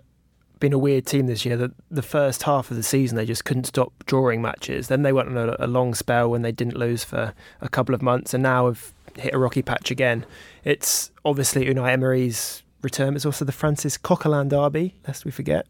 been 0.60 0.72
a 0.72 0.78
weird 0.78 1.06
team 1.06 1.26
this 1.26 1.44
year. 1.44 1.56
That 1.56 1.72
the 1.90 2.02
first 2.02 2.42
half 2.42 2.70
of 2.70 2.76
the 2.76 2.82
season 2.82 3.16
they 3.16 3.26
just 3.26 3.44
couldn't 3.44 3.64
stop 3.64 3.92
drawing 4.06 4.42
matches. 4.42 4.88
Then 4.88 5.02
they 5.02 5.12
went 5.12 5.28
on 5.28 5.36
a, 5.36 5.56
a, 5.58 5.66
long 5.66 5.94
spell 5.94 6.30
when 6.30 6.42
they 6.42 6.52
didn't 6.52 6.76
lose 6.76 7.04
for 7.04 7.34
a 7.60 7.68
couple 7.68 7.94
of 7.94 8.02
months, 8.02 8.34
and 8.34 8.42
now 8.42 8.66
have 8.66 8.92
hit 9.16 9.34
a 9.34 9.38
rocky 9.38 9.62
patch 9.62 9.90
again. 9.90 10.26
It's 10.64 11.10
obviously 11.24 11.66
Unai 11.66 11.92
Emery's 11.92 12.62
return. 12.82 13.16
It's 13.16 13.26
also 13.26 13.44
the 13.44 13.52
Francis 13.52 13.96
Coquelin 13.98 14.48
derby, 14.48 14.94
lest 15.06 15.24
we 15.24 15.30
forget. 15.30 15.66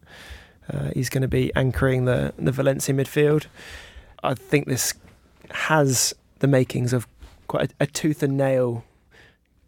Uh, 0.72 0.90
he's 0.94 1.08
going 1.08 1.22
to 1.22 1.28
be 1.28 1.52
anchoring 1.54 2.04
the 2.04 2.32
the 2.38 2.52
Valencia 2.52 2.94
midfield. 2.94 3.46
I 4.22 4.34
think 4.34 4.66
this 4.66 4.94
has 5.50 6.14
the 6.40 6.46
makings 6.46 6.92
of 6.92 7.06
quite 7.46 7.72
a, 7.72 7.84
a 7.84 7.86
tooth 7.86 8.22
and 8.22 8.36
nail 8.36 8.84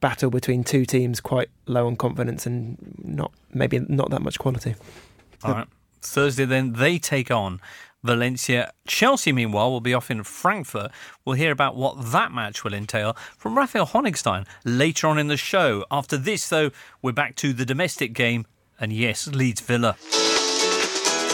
battle 0.01 0.31
between 0.31 0.65
two 0.65 0.85
teams 0.85 1.21
quite 1.21 1.51
low 1.67 1.87
on 1.87 1.97
confidence 1.97 2.47
and 2.47 2.77
not 3.03 3.33
maybe 3.53 3.79
not 3.79 4.11
that 4.11 4.23
much 4.23 4.39
quality. 4.39 4.75
All 5.45 5.55
right. 5.55 5.69
Thursday, 6.03 6.47
then, 6.47 6.73
they 6.73 6.99
take 6.99 7.31
on 7.31 7.61
Valencia. 8.03 8.73
Chelsea, 8.87 9.33
meanwhile, 9.33 9.71
will 9.71 9.81
be 9.81 9.93
off 9.93 10.11
in 10.11 10.23
Frankfurt. 10.23 10.91
We'll 11.25 11.37
hear 11.37 11.53
about 11.53 11.77
what 11.77 12.13
that 12.13 12.33
match 12.33 12.65
will 12.65 12.73
entail 12.73 13.17
from 13.37 13.57
Raphael 13.57 13.87
Honigstein 13.87 14.47
later 14.65 15.07
on 15.07 15.19
in 15.19 15.29
the 15.29 15.37
show. 15.37 15.85
After 15.91 16.17
this, 16.17 16.49
though, 16.49 16.71
we're 17.03 17.13
back 17.13 17.37
to 17.37 17.53
the 17.53 17.67
domestic 17.67 18.15
game, 18.15 18.47
and 18.81 18.93
yes, 18.93 19.27
Leeds 19.27 19.61
Villa. 19.61 19.97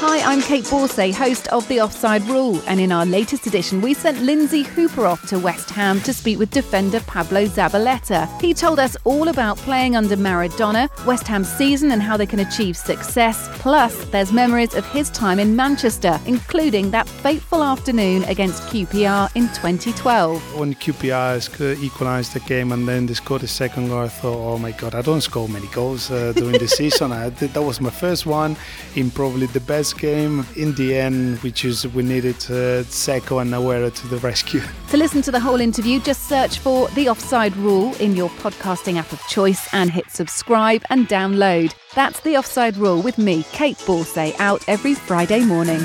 Hi, 0.08 0.20
I'm 0.32 0.40
Kait 0.40 0.62
Borsay, 0.70 1.12
host 1.12 1.48
of 1.48 1.66
The 1.66 1.80
Offside 1.80 2.22
Rule, 2.28 2.62
and 2.68 2.78
in 2.78 2.92
our 2.92 3.04
latest 3.04 3.48
edition, 3.48 3.80
we 3.80 3.92
sent 3.92 4.22
Lynsey 4.22 4.62
Hooper 4.62 5.04
off 5.04 5.26
to 5.26 5.38
West 5.40 5.68
Ham 5.70 6.00
to 6.02 6.12
speak 6.12 6.38
with 6.38 6.52
defender 6.52 7.00
Pablo 7.08 7.46
Zabaleta. 7.46 8.28
He 8.40 8.54
told 8.54 8.78
us 8.78 8.96
all 9.02 9.26
about 9.26 9.56
playing 9.58 9.96
under 9.96 10.16
Maradona, 10.16 10.88
West 11.06 11.26
Ham's 11.26 11.48
season, 11.48 11.90
and 11.90 12.00
how 12.00 12.16
they 12.16 12.24
can 12.24 12.38
achieve 12.38 12.76
success. 12.76 13.48
Plus, 13.58 14.04
there's 14.06 14.32
memories 14.32 14.74
of 14.74 14.86
his 14.86 15.10
time 15.10 15.40
in 15.40 15.56
Manchester, 15.56 16.20
including 16.24 16.92
that 16.92 17.08
fateful 17.08 17.64
afternoon 17.64 18.22
against 18.24 18.62
QPR 18.68 19.34
in 19.34 19.48
2012. 19.48 20.56
When 20.56 20.74
QPR 20.74 21.82
equalised 21.82 22.32
the 22.32 22.40
game 22.40 22.70
and 22.70 22.86
then 22.86 23.06
they 23.06 23.14
scored 23.14 23.42
a 23.42 23.48
second 23.48 23.88
goal, 23.88 24.04
I 24.04 24.08
thought, 24.08 24.54
oh 24.54 24.56
my 24.56 24.70
god, 24.70 24.94
I 24.94 25.02
don't 25.02 25.20
score 25.20 25.48
many 25.48 25.66
goals 25.72 26.12
uh, 26.12 26.32
during 26.36 26.60
the 26.60 26.68
season. 26.78 27.10
I, 27.10 27.30
that 27.30 27.60
was 27.60 27.80
my 27.80 27.90
first 27.90 28.24
one 28.24 28.56
in 28.94 29.10
probably 29.10 29.46
the 29.46 29.60
best 29.60 29.95
game. 29.98 30.46
In 30.56 30.74
the 30.74 30.96
end, 30.96 31.38
we 31.42 31.50
choose 31.50 31.86
we 31.86 32.02
needed 32.02 32.36
uh, 32.36 32.84
Dzeko 32.84 33.42
and 33.42 33.52
Aguero 33.52 33.94
to 33.94 34.06
the 34.08 34.18
rescue. 34.18 34.60
To 34.90 34.96
listen 34.96 35.20
to 35.22 35.32
the 35.32 35.40
whole 35.40 35.60
interview, 35.60 36.00
just 36.00 36.28
search 36.28 36.60
for 36.60 36.88
The 36.90 37.08
Offside 37.08 37.56
Rule 37.56 37.92
in 37.96 38.14
your 38.14 38.30
podcasting 38.30 38.96
app 38.98 39.12
of 39.12 39.20
choice 39.28 39.68
and 39.74 39.90
hit 39.90 40.10
subscribe 40.10 40.84
and 40.90 41.08
download. 41.08 41.74
That's 41.94 42.20
The 42.20 42.36
Offside 42.36 42.76
Rule 42.76 43.02
with 43.02 43.18
me, 43.18 43.42
Kait 43.44 43.76
Borsay, 43.84 44.34
out 44.38 44.64
every 44.68 44.94
Friday 44.94 45.44
morning. 45.44 45.80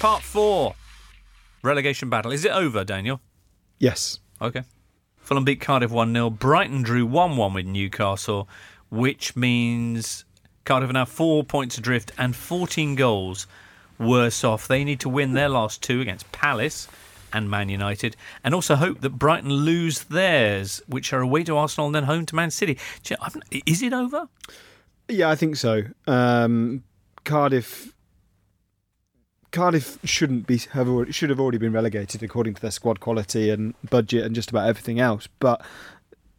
Part 0.00 0.22
four 0.22 0.74
relegation 1.62 2.10
battle. 2.10 2.32
Is 2.32 2.44
it 2.44 2.52
over, 2.52 2.84
Daniel? 2.84 3.20
Yes. 3.78 4.18
Okay. 4.42 4.62
Fulham 5.16 5.44
beat 5.44 5.60
Cardiff 5.60 5.90
1 5.90 6.12
0. 6.12 6.30
Brighton 6.30 6.82
drew 6.82 7.06
1 7.06 7.36
1 7.36 7.54
with 7.54 7.66
Newcastle, 7.66 8.48
which 8.90 9.34
means 9.34 10.25
Cardiff 10.66 10.90
are 10.90 10.92
now 10.92 11.04
four 11.04 11.44
points 11.44 11.78
adrift 11.78 12.12
and 12.18 12.34
14 12.36 12.96
goals 12.96 13.46
worse 13.98 14.44
off. 14.44 14.68
They 14.68 14.84
need 14.84 15.00
to 15.00 15.08
win 15.08 15.32
their 15.32 15.48
last 15.48 15.80
two 15.80 16.00
against 16.00 16.30
Palace 16.32 16.88
and 17.32 17.48
Man 17.48 17.68
United, 17.68 18.16
and 18.42 18.54
also 18.54 18.76
hope 18.76 19.00
that 19.00 19.10
Brighton 19.10 19.50
lose 19.50 20.04
theirs, 20.04 20.82
which 20.86 21.12
are 21.12 21.20
away 21.20 21.44
to 21.44 21.56
Arsenal 21.56 21.86
and 21.86 21.94
then 21.94 22.04
home 22.04 22.26
to 22.26 22.34
Man 22.34 22.50
City. 22.50 22.78
Is 23.64 23.82
it 23.82 23.92
over? 23.92 24.28
Yeah, 25.08 25.30
I 25.30 25.36
think 25.36 25.56
so. 25.56 25.84
Um, 26.06 26.82
Cardiff. 27.24 27.92
Cardiff 29.52 29.98
shouldn't 30.04 30.46
be 30.46 30.58
have 30.72 30.88
should 31.14 31.30
have 31.30 31.40
already 31.40 31.58
been 31.58 31.72
relegated 31.72 32.22
according 32.22 32.54
to 32.54 32.60
their 32.60 32.70
squad 32.70 33.00
quality 33.00 33.48
and 33.50 33.74
budget 33.88 34.24
and 34.24 34.34
just 34.34 34.50
about 34.50 34.68
everything 34.68 35.00
else. 35.00 35.28
But 35.38 35.64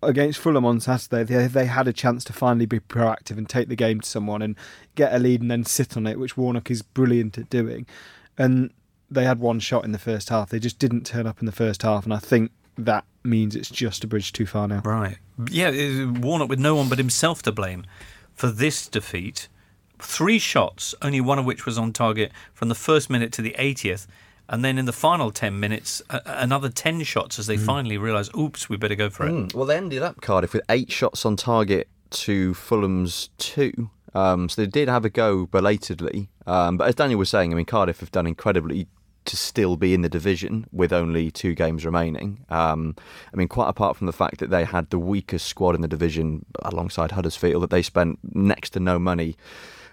against 0.01 0.39
Fulham 0.39 0.65
on 0.65 0.79
Saturday, 0.79 1.23
they, 1.23 1.47
they 1.47 1.65
had 1.65 1.87
a 1.87 1.93
chance 1.93 2.23
to 2.25 2.33
finally 2.33 2.65
be 2.65 2.79
proactive 2.79 3.37
and 3.37 3.49
take 3.49 3.67
the 3.67 3.75
game 3.75 4.01
to 4.01 4.07
someone 4.07 4.41
and 4.41 4.55
get 4.95 5.13
a 5.13 5.19
lead 5.19 5.41
and 5.41 5.49
then 5.49 5.63
sit 5.63 5.97
on 5.97 6.07
it, 6.07 6.19
which 6.19 6.37
Warnock 6.37 6.69
is 6.69 6.81
brilliant 6.81 7.37
at 7.37 7.49
doing. 7.49 7.85
And 8.37 8.71
they 9.09 9.23
had 9.23 9.39
one 9.39 9.59
shot 9.59 9.85
in 9.85 9.91
the 9.91 9.99
first 9.99 10.29
half. 10.29 10.49
They 10.49 10.59
just 10.59 10.79
didn't 10.79 11.05
turn 11.05 11.25
up 11.25 11.39
in 11.39 11.45
the 11.45 11.51
first 11.51 11.81
half, 11.81 12.03
and 12.03 12.13
I 12.13 12.19
think 12.19 12.51
that 12.77 13.05
means 13.23 13.55
it's 13.55 13.69
just 13.69 14.03
a 14.03 14.07
bridge 14.07 14.33
too 14.33 14.45
far 14.45 14.67
now. 14.67 14.81
Right. 14.83 15.17
Yeah, 15.49 16.05
Warnock 16.05 16.49
with 16.49 16.59
no 16.59 16.75
one 16.75 16.89
but 16.89 16.97
himself 16.97 17.41
to 17.43 17.51
blame 17.51 17.85
for 18.35 18.47
this 18.47 18.87
defeat. 18.87 19.47
Three 19.99 20.37
shots, 20.37 20.93
only 21.01 21.19
one 21.19 21.39
of 21.39 21.45
which 21.45 21.65
was 21.65 21.77
on 21.77 21.91
target 21.91 22.31
from 22.53 22.69
the 22.69 22.75
first 22.75 23.09
minute 23.09 23.31
to 23.33 23.41
the 23.41 23.55
80th 23.57 24.05
and 24.49 24.63
then 24.63 24.77
in 24.77 24.85
the 24.85 24.93
final 24.93 25.31
10 25.31 25.59
minutes, 25.59 26.01
uh, 26.09 26.19
another 26.25 26.69
10 26.69 27.03
shots 27.03 27.37
as 27.39 27.47
they 27.47 27.57
mm. 27.57 27.65
finally 27.65 27.97
realise, 27.97 28.29
oops, 28.37 28.69
we 28.69 28.77
better 28.77 28.95
go 28.95 29.09
for 29.09 29.27
it. 29.27 29.31
Mm. 29.31 29.53
Well, 29.53 29.65
they 29.65 29.77
ended 29.77 30.01
up, 30.01 30.21
Cardiff, 30.21 30.53
with 30.53 30.63
eight 30.69 30.91
shots 30.91 31.25
on 31.25 31.35
target 31.35 31.87
to 32.09 32.53
Fulham's 32.53 33.29
two. 33.37 33.89
Um, 34.13 34.49
so 34.49 34.61
they 34.61 34.67
did 34.67 34.87
have 34.87 35.05
a 35.05 35.09
go 35.09 35.45
belatedly. 35.45 36.29
Um, 36.45 36.77
but 36.77 36.87
as 36.87 36.95
Daniel 36.95 37.19
was 37.19 37.29
saying, 37.29 37.51
I 37.51 37.55
mean, 37.55 37.65
Cardiff 37.65 37.99
have 37.99 38.11
done 38.11 38.25
incredibly 38.25 38.87
to 39.25 39.35
still 39.35 39.75
be 39.75 39.93
in 39.93 40.01
the 40.01 40.09
division 40.09 40.65
with 40.71 40.93
only 40.93 41.29
two 41.29 41.53
games 41.53 41.85
remaining. 41.85 42.45
Um, 42.49 42.95
I 43.33 43.37
mean, 43.37 43.49
quite 43.49 43.67
apart 43.67 43.97
from 43.97 44.07
the 44.07 44.13
fact 44.13 44.39
that 44.39 44.49
they 44.49 44.63
had 44.63 44.89
the 44.89 44.97
weakest 44.97 45.47
squad 45.47 45.75
in 45.75 45.81
the 45.81 45.87
division 45.87 46.45
alongside 46.63 47.11
Huddersfield, 47.11 47.61
that 47.63 47.69
they 47.69 47.81
spent 47.81 48.19
next 48.33 48.71
to 48.71 48.79
no 48.79 48.97
money 48.97 49.35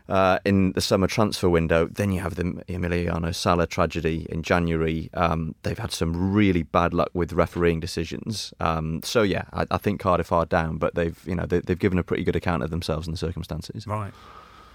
uh, 0.09 0.39
in 0.45 0.73
the 0.73 0.81
summer 0.81 1.07
transfer 1.07 1.49
window. 1.49 1.87
Then 1.87 2.13
you 2.13 2.21
have 2.21 2.35
the 2.35 2.45
Emiliano 2.69 3.35
Sala 3.35 3.67
tragedy 3.67 4.27
in 4.29 4.43
January. 4.43 5.11
Um, 5.15 5.55
they've 5.63 5.79
had 5.79 5.93
some 5.93 6.33
really 6.33 6.63
bad 6.63 6.93
luck 6.93 7.11
with 7.15 7.33
refereeing 7.33 7.81
decisions. 7.81 8.53
Um, 8.61 9.03
so 9.03 9.23
yeah, 9.23 9.45
I, 9.53 9.67
I, 9.71 9.79
think 9.79 10.01
Cardiff 10.01 10.33
are 10.33 10.47
down, 10.47 10.79
but 10.79 10.95
they've 10.95 11.21
you 11.27 11.35
know 11.35 11.47
they, 11.47 11.63
have 11.67 11.79
given 11.79 11.99
a 11.99 12.03
pretty 12.03 12.25
good 12.25 12.37
account 12.37 12.63
of 12.63 12.71
themselves 12.71 13.07
in 13.07 13.13
the 13.13 13.19
circumstances. 13.19 13.87
Right. 13.87 14.13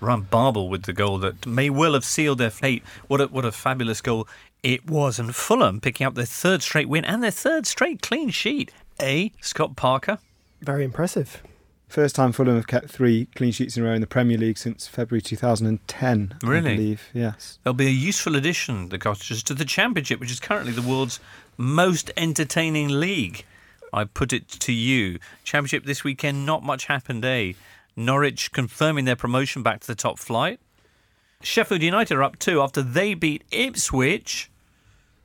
Ryan 0.01 0.21
Babel 0.21 0.69
with 0.69 0.83
the 0.83 0.93
goal 0.93 1.17
that 1.19 1.45
may 1.45 1.69
well 1.69 1.93
have 1.93 2.05
sealed 2.05 2.37
their 2.37 2.49
fate. 2.49 2.83
What 3.07 3.19
a, 3.19 3.27
what 3.27 3.43
a 3.43 3.51
fabulous 3.51 3.99
goal 3.99 4.27
it 4.63 4.89
was. 4.89 5.19
And 5.19 5.35
Fulham 5.35 5.81
picking 5.81 6.07
up 6.07 6.15
their 6.15 6.25
third 6.25 6.63
straight 6.63 6.87
win 6.87 7.03
and 7.03 7.21
their 7.21 7.31
third 7.31 7.67
straight 7.67 8.01
clean 8.01 8.29
sheet. 8.29 8.71
A. 9.01 9.31
Scott 9.41 9.75
Parker 9.75 10.19
Very 10.61 10.83
impressive. 10.83 11.41
First 11.89 12.15
time 12.15 12.31
Fulham 12.31 12.55
have 12.55 12.67
kept 12.67 12.87
three 12.87 13.25
clean 13.33 13.51
sheets 13.51 13.75
in 13.75 13.83
a 13.83 13.87
row 13.87 13.95
in 13.95 14.01
the 14.01 14.05
Premier 14.05 14.37
League 14.37 14.59
since 14.59 14.87
February 14.87 15.23
2010. 15.23 16.35
Really? 16.43 16.71
I 16.71 16.75
believe, 16.75 17.09
yes. 17.15 17.57
They'll 17.63 17.73
be 17.73 17.87
a 17.87 17.89
useful 17.89 18.35
addition, 18.35 18.89
the 18.89 18.99
Cottagers, 18.99 19.41
to 19.43 19.55
the 19.55 19.65
Championship, 19.65 20.19
which 20.19 20.29
is 20.29 20.39
currently 20.39 20.71
the 20.71 20.83
world's 20.83 21.19
most 21.57 22.11
entertaining 22.15 22.89
league. 22.89 23.43
I 23.91 24.03
put 24.03 24.31
it 24.33 24.47
to 24.47 24.71
you. 24.71 25.17
Championship 25.43 25.85
this 25.85 26.03
weekend, 26.03 26.45
not 26.45 26.61
much 26.61 26.85
happened, 26.85 27.25
eh? 27.25 27.53
Norwich 27.95 28.51
confirming 28.51 29.05
their 29.05 29.15
promotion 29.15 29.63
back 29.63 29.81
to 29.81 29.87
the 29.87 29.95
top 29.95 30.19
flight. 30.19 30.59
Sheffield 31.41 31.81
United 31.81 32.15
are 32.15 32.23
up 32.23 32.37
two 32.37 32.61
after 32.61 32.83
they 32.83 33.15
beat 33.15 33.43
Ipswich. 33.51 34.51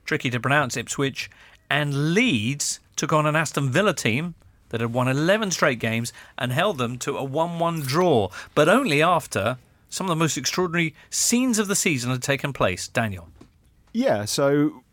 Tricky 0.03 0.31
to 0.31 0.39
pronounce 0.39 0.75
Ipswich. 0.75 1.29
And 1.69 2.15
Leeds 2.15 2.79
took 2.95 3.13
on 3.13 3.27
an 3.27 3.35
Aston 3.35 3.69
Villa 3.69 3.93
team 3.93 4.33
that 4.69 4.81
had 4.81 4.93
won 4.93 5.07
11 5.07 5.51
straight 5.51 5.79
games 5.79 6.11
and 6.37 6.51
held 6.51 6.77
them 6.77 6.97
to 6.99 7.17
a 7.17 7.23
1 7.23 7.59
1 7.59 7.81
draw, 7.81 8.29
but 8.53 8.69
only 8.69 9.01
after 9.01 9.57
some 9.89 10.05
of 10.05 10.09
the 10.09 10.15
most 10.15 10.37
extraordinary 10.37 10.93
scenes 11.09 11.59
of 11.59 11.67
the 11.67 11.75
season 11.75 12.11
had 12.11 12.21
taken 12.21 12.51
place. 12.51 12.87
Daniel. 12.87 13.29
Yeah, 13.93 14.25
so 14.25 14.83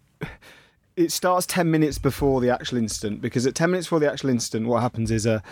it 0.97 1.11
starts 1.11 1.47
10 1.47 1.71
minutes 1.71 1.99
before 1.99 2.41
the 2.41 2.51
actual 2.51 2.79
incident 2.79 3.21
because 3.21 3.47
at 3.47 3.55
10 3.55 3.71
minutes 3.71 3.87
before 3.87 4.01
the 4.01 4.11
actual 4.11 4.31
incident, 4.31 4.69
what 4.69 4.83
happens 4.83 5.11
is 5.11 5.27
a, 5.27 5.43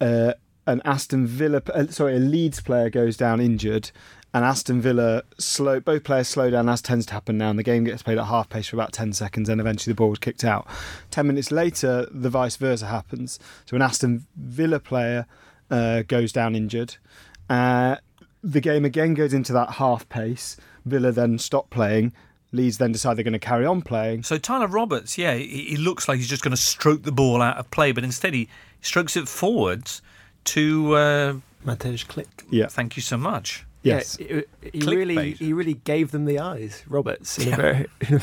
an 0.00 0.82
Aston 0.84 1.26
Villa, 1.26 1.62
uh, 1.72 1.86
sorry, 1.86 2.16
a 2.16 2.18
Leeds 2.18 2.60
player 2.60 2.90
goes 2.90 3.16
down 3.16 3.40
injured, 3.40 3.90
and 4.34 4.44
Aston 4.44 4.80
Villa 4.80 5.22
slow. 5.38 5.80
Both 5.80 6.04
players 6.04 6.28
slow 6.28 6.50
down, 6.50 6.68
as 6.68 6.80
tends 6.80 7.06
to 7.06 7.12
happen 7.12 7.38
now, 7.38 7.50
and 7.50 7.58
the 7.58 7.62
game 7.62 7.84
gets 7.84 8.02
played 8.02 8.18
at 8.18 8.26
half 8.26 8.48
pace 8.48 8.68
for 8.68 8.76
about 8.76 8.92
10 8.92 9.12
seconds, 9.12 9.48
and 9.48 9.60
eventually 9.60 9.92
the 9.92 9.96
ball 9.96 10.10
was 10.10 10.18
kicked 10.18 10.44
out. 10.44 10.66
10 11.10 11.26
minutes 11.26 11.50
later, 11.50 12.06
the 12.10 12.30
vice 12.30 12.56
versa 12.56 12.86
happens. 12.86 13.38
So 13.66 13.76
an 13.76 13.82
Aston 13.82 14.26
Villa 14.36 14.80
player 14.80 15.26
uh, 15.70 16.02
goes 16.02 16.32
down 16.32 16.54
injured. 16.54 16.96
Uh, 17.50 17.96
the 18.42 18.60
game 18.60 18.84
again 18.84 19.14
goes 19.14 19.34
into 19.34 19.52
that 19.52 19.72
half 19.72 20.08
pace. 20.08 20.56
Villa 20.84 21.12
then 21.12 21.38
stop 21.38 21.70
playing. 21.70 22.12
Leeds 22.52 22.78
then 22.78 22.92
decide 22.92 23.16
they're 23.16 23.24
going 23.24 23.32
to 23.32 23.38
carry 23.38 23.64
on 23.64 23.80
playing. 23.82 24.22
So 24.22 24.36
Tyler 24.36 24.66
Roberts, 24.66 25.16
yeah, 25.16 25.34
he, 25.34 25.64
he 25.64 25.76
looks 25.76 26.08
like 26.08 26.18
he's 26.18 26.28
just 26.28 26.42
going 26.42 26.50
to 26.50 26.60
stroke 26.60 27.02
the 27.02 27.12
ball 27.12 27.40
out 27.40 27.56
of 27.56 27.70
play, 27.70 27.92
but 27.92 28.04
instead 28.04 28.34
he 28.34 28.48
strokes 28.80 29.16
it 29.16 29.28
forwards 29.28 30.02
to 30.44 30.94
uh, 30.94 31.32
Mateusz 31.64 32.06
Klich. 32.06 32.26
Yeah. 32.50 32.66
Thank 32.66 32.96
you 32.96 33.02
so 33.02 33.16
much. 33.16 33.64
Yes. 33.82 34.16
Yeah, 34.20 34.26
it- 34.26 34.48
he 34.72 34.80
Clickbait. 34.80 34.96
really 34.96 35.32
he 35.32 35.52
really 35.52 35.74
gave 35.74 36.12
them 36.12 36.24
the 36.24 36.38
eyes, 36.38 36.84
Roberts, 36.88 37.38
in 37.38 37.52
a 37.52 37.56
very 37.56 37.86
in 38.08 38.14
a, 38.16 38.22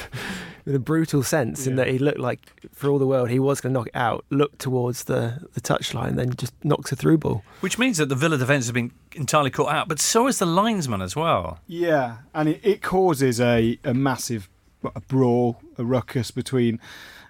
in 0.65 0.75
a 0.75 0.79
brutal 0.79 1.21
sense, 1.23 1.67
in 1.67 1.75
that 1.75 1.87
he 1.89 1.99
looked 1.99 2.19
like 2.19 2.39
for 2.73 2.89
all 2.89 2.97
the 2.97 3.05
world 3.05 3.29
he 3.29 3.39
was 3.39 3.59
going 3.59 3.73
to 3.73 3.79
knock 3.79 3.87
it 3.87 3.95
out, 3.95 4.23
looked 4.29 4.59
towards 4.59 5.03
the 5.05 5.47
the 5.53 5.61
touchline, 5.61 6.15
then 6.15 6.33
just 6.35 6.53
knocks 6.63 6.91
a 6.91 6.95
through 6.95 7.17
ball. 7.17 7.43
Which 7.59 7.77
means 7.77 7.97
that 7.97 8.07
the 8.07 8.15
Villa 8.15 8.37
defence 8.37 8.65
has 8.65 8.71
been 8.71 8.91
entirely 9.13 9.49
caught 9.51 9.71
out, 9.73 9.87
but 9.89 9.99
so 9.99 10.27
is 10.27 10.39
the 10.39 10.45
linesman 10.45 11.01
as 11.01 11.15
well. 11.15 11.59
Yeah, 11.67 12.17
and 12.33 12.47
it, 12.49 12.61
it 12.63 12.81
causes 12.81 13.41
a, 13.41 13.77
a 13.83 13.93
massive 13.93 14.47
a 14.95 15.01
brawl, 15.01 15.59
a 15.77 15.83
ruckus 15.83 16.31
between 16.31 16.79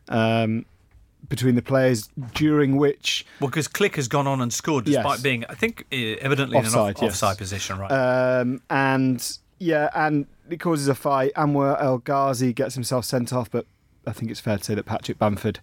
um, 0.07 0.65
between 1.27 1.55
the 1.55 1.61
players, 1.61 2.09
during 2.33 2.77
which 2.77 3.25
Well, 3.39 3.49
because 3.49 3.67
Klich 3.67 3.95
has 3.95 4.07
gone 4.07 4.25
on 4.27 4.41
and 4.41 4.51
scored 4.53 4.85
despite 4.85 5.05
Yes. 5.05 5.21
being, 5.21 5.45
I 5.49 5.53
think, 5.53 5.85
evidently 5.91 6.57
Offside, 6.57 6.73
in 6.73 6.79
an 6.79 6.95
off- 6.95 7.01
yes. 7.01 7.11
offside 7.11 7.37
position, 7.37 7.77
right? 7.77 7.91
um, 7.91 8.61
and 8.69 9.37
yeah, 9.59 9.89
and 9.93 10.25
it 10.49 10.59
causes 10.59 10.87
a 10.87 10.95
fight. 10.95 11.31
Anwar 11.35 11.79
El 11.81 11.99
Ghazi 11.99 12.53
gets 12.53 12.73
himself 12.75 13.05
sent 13.05 13.33
off, 13.33 13.51
but 13.51 13.65
I 14.07 14.13
think 14.13 14.31
it's 14.31 14.39
fair 14.39 14.57
to 14.57 14.63
say 14.63 14.73
that 14.75 14.85
Patrick 14.85 15.19
Bamford 15.19 15.59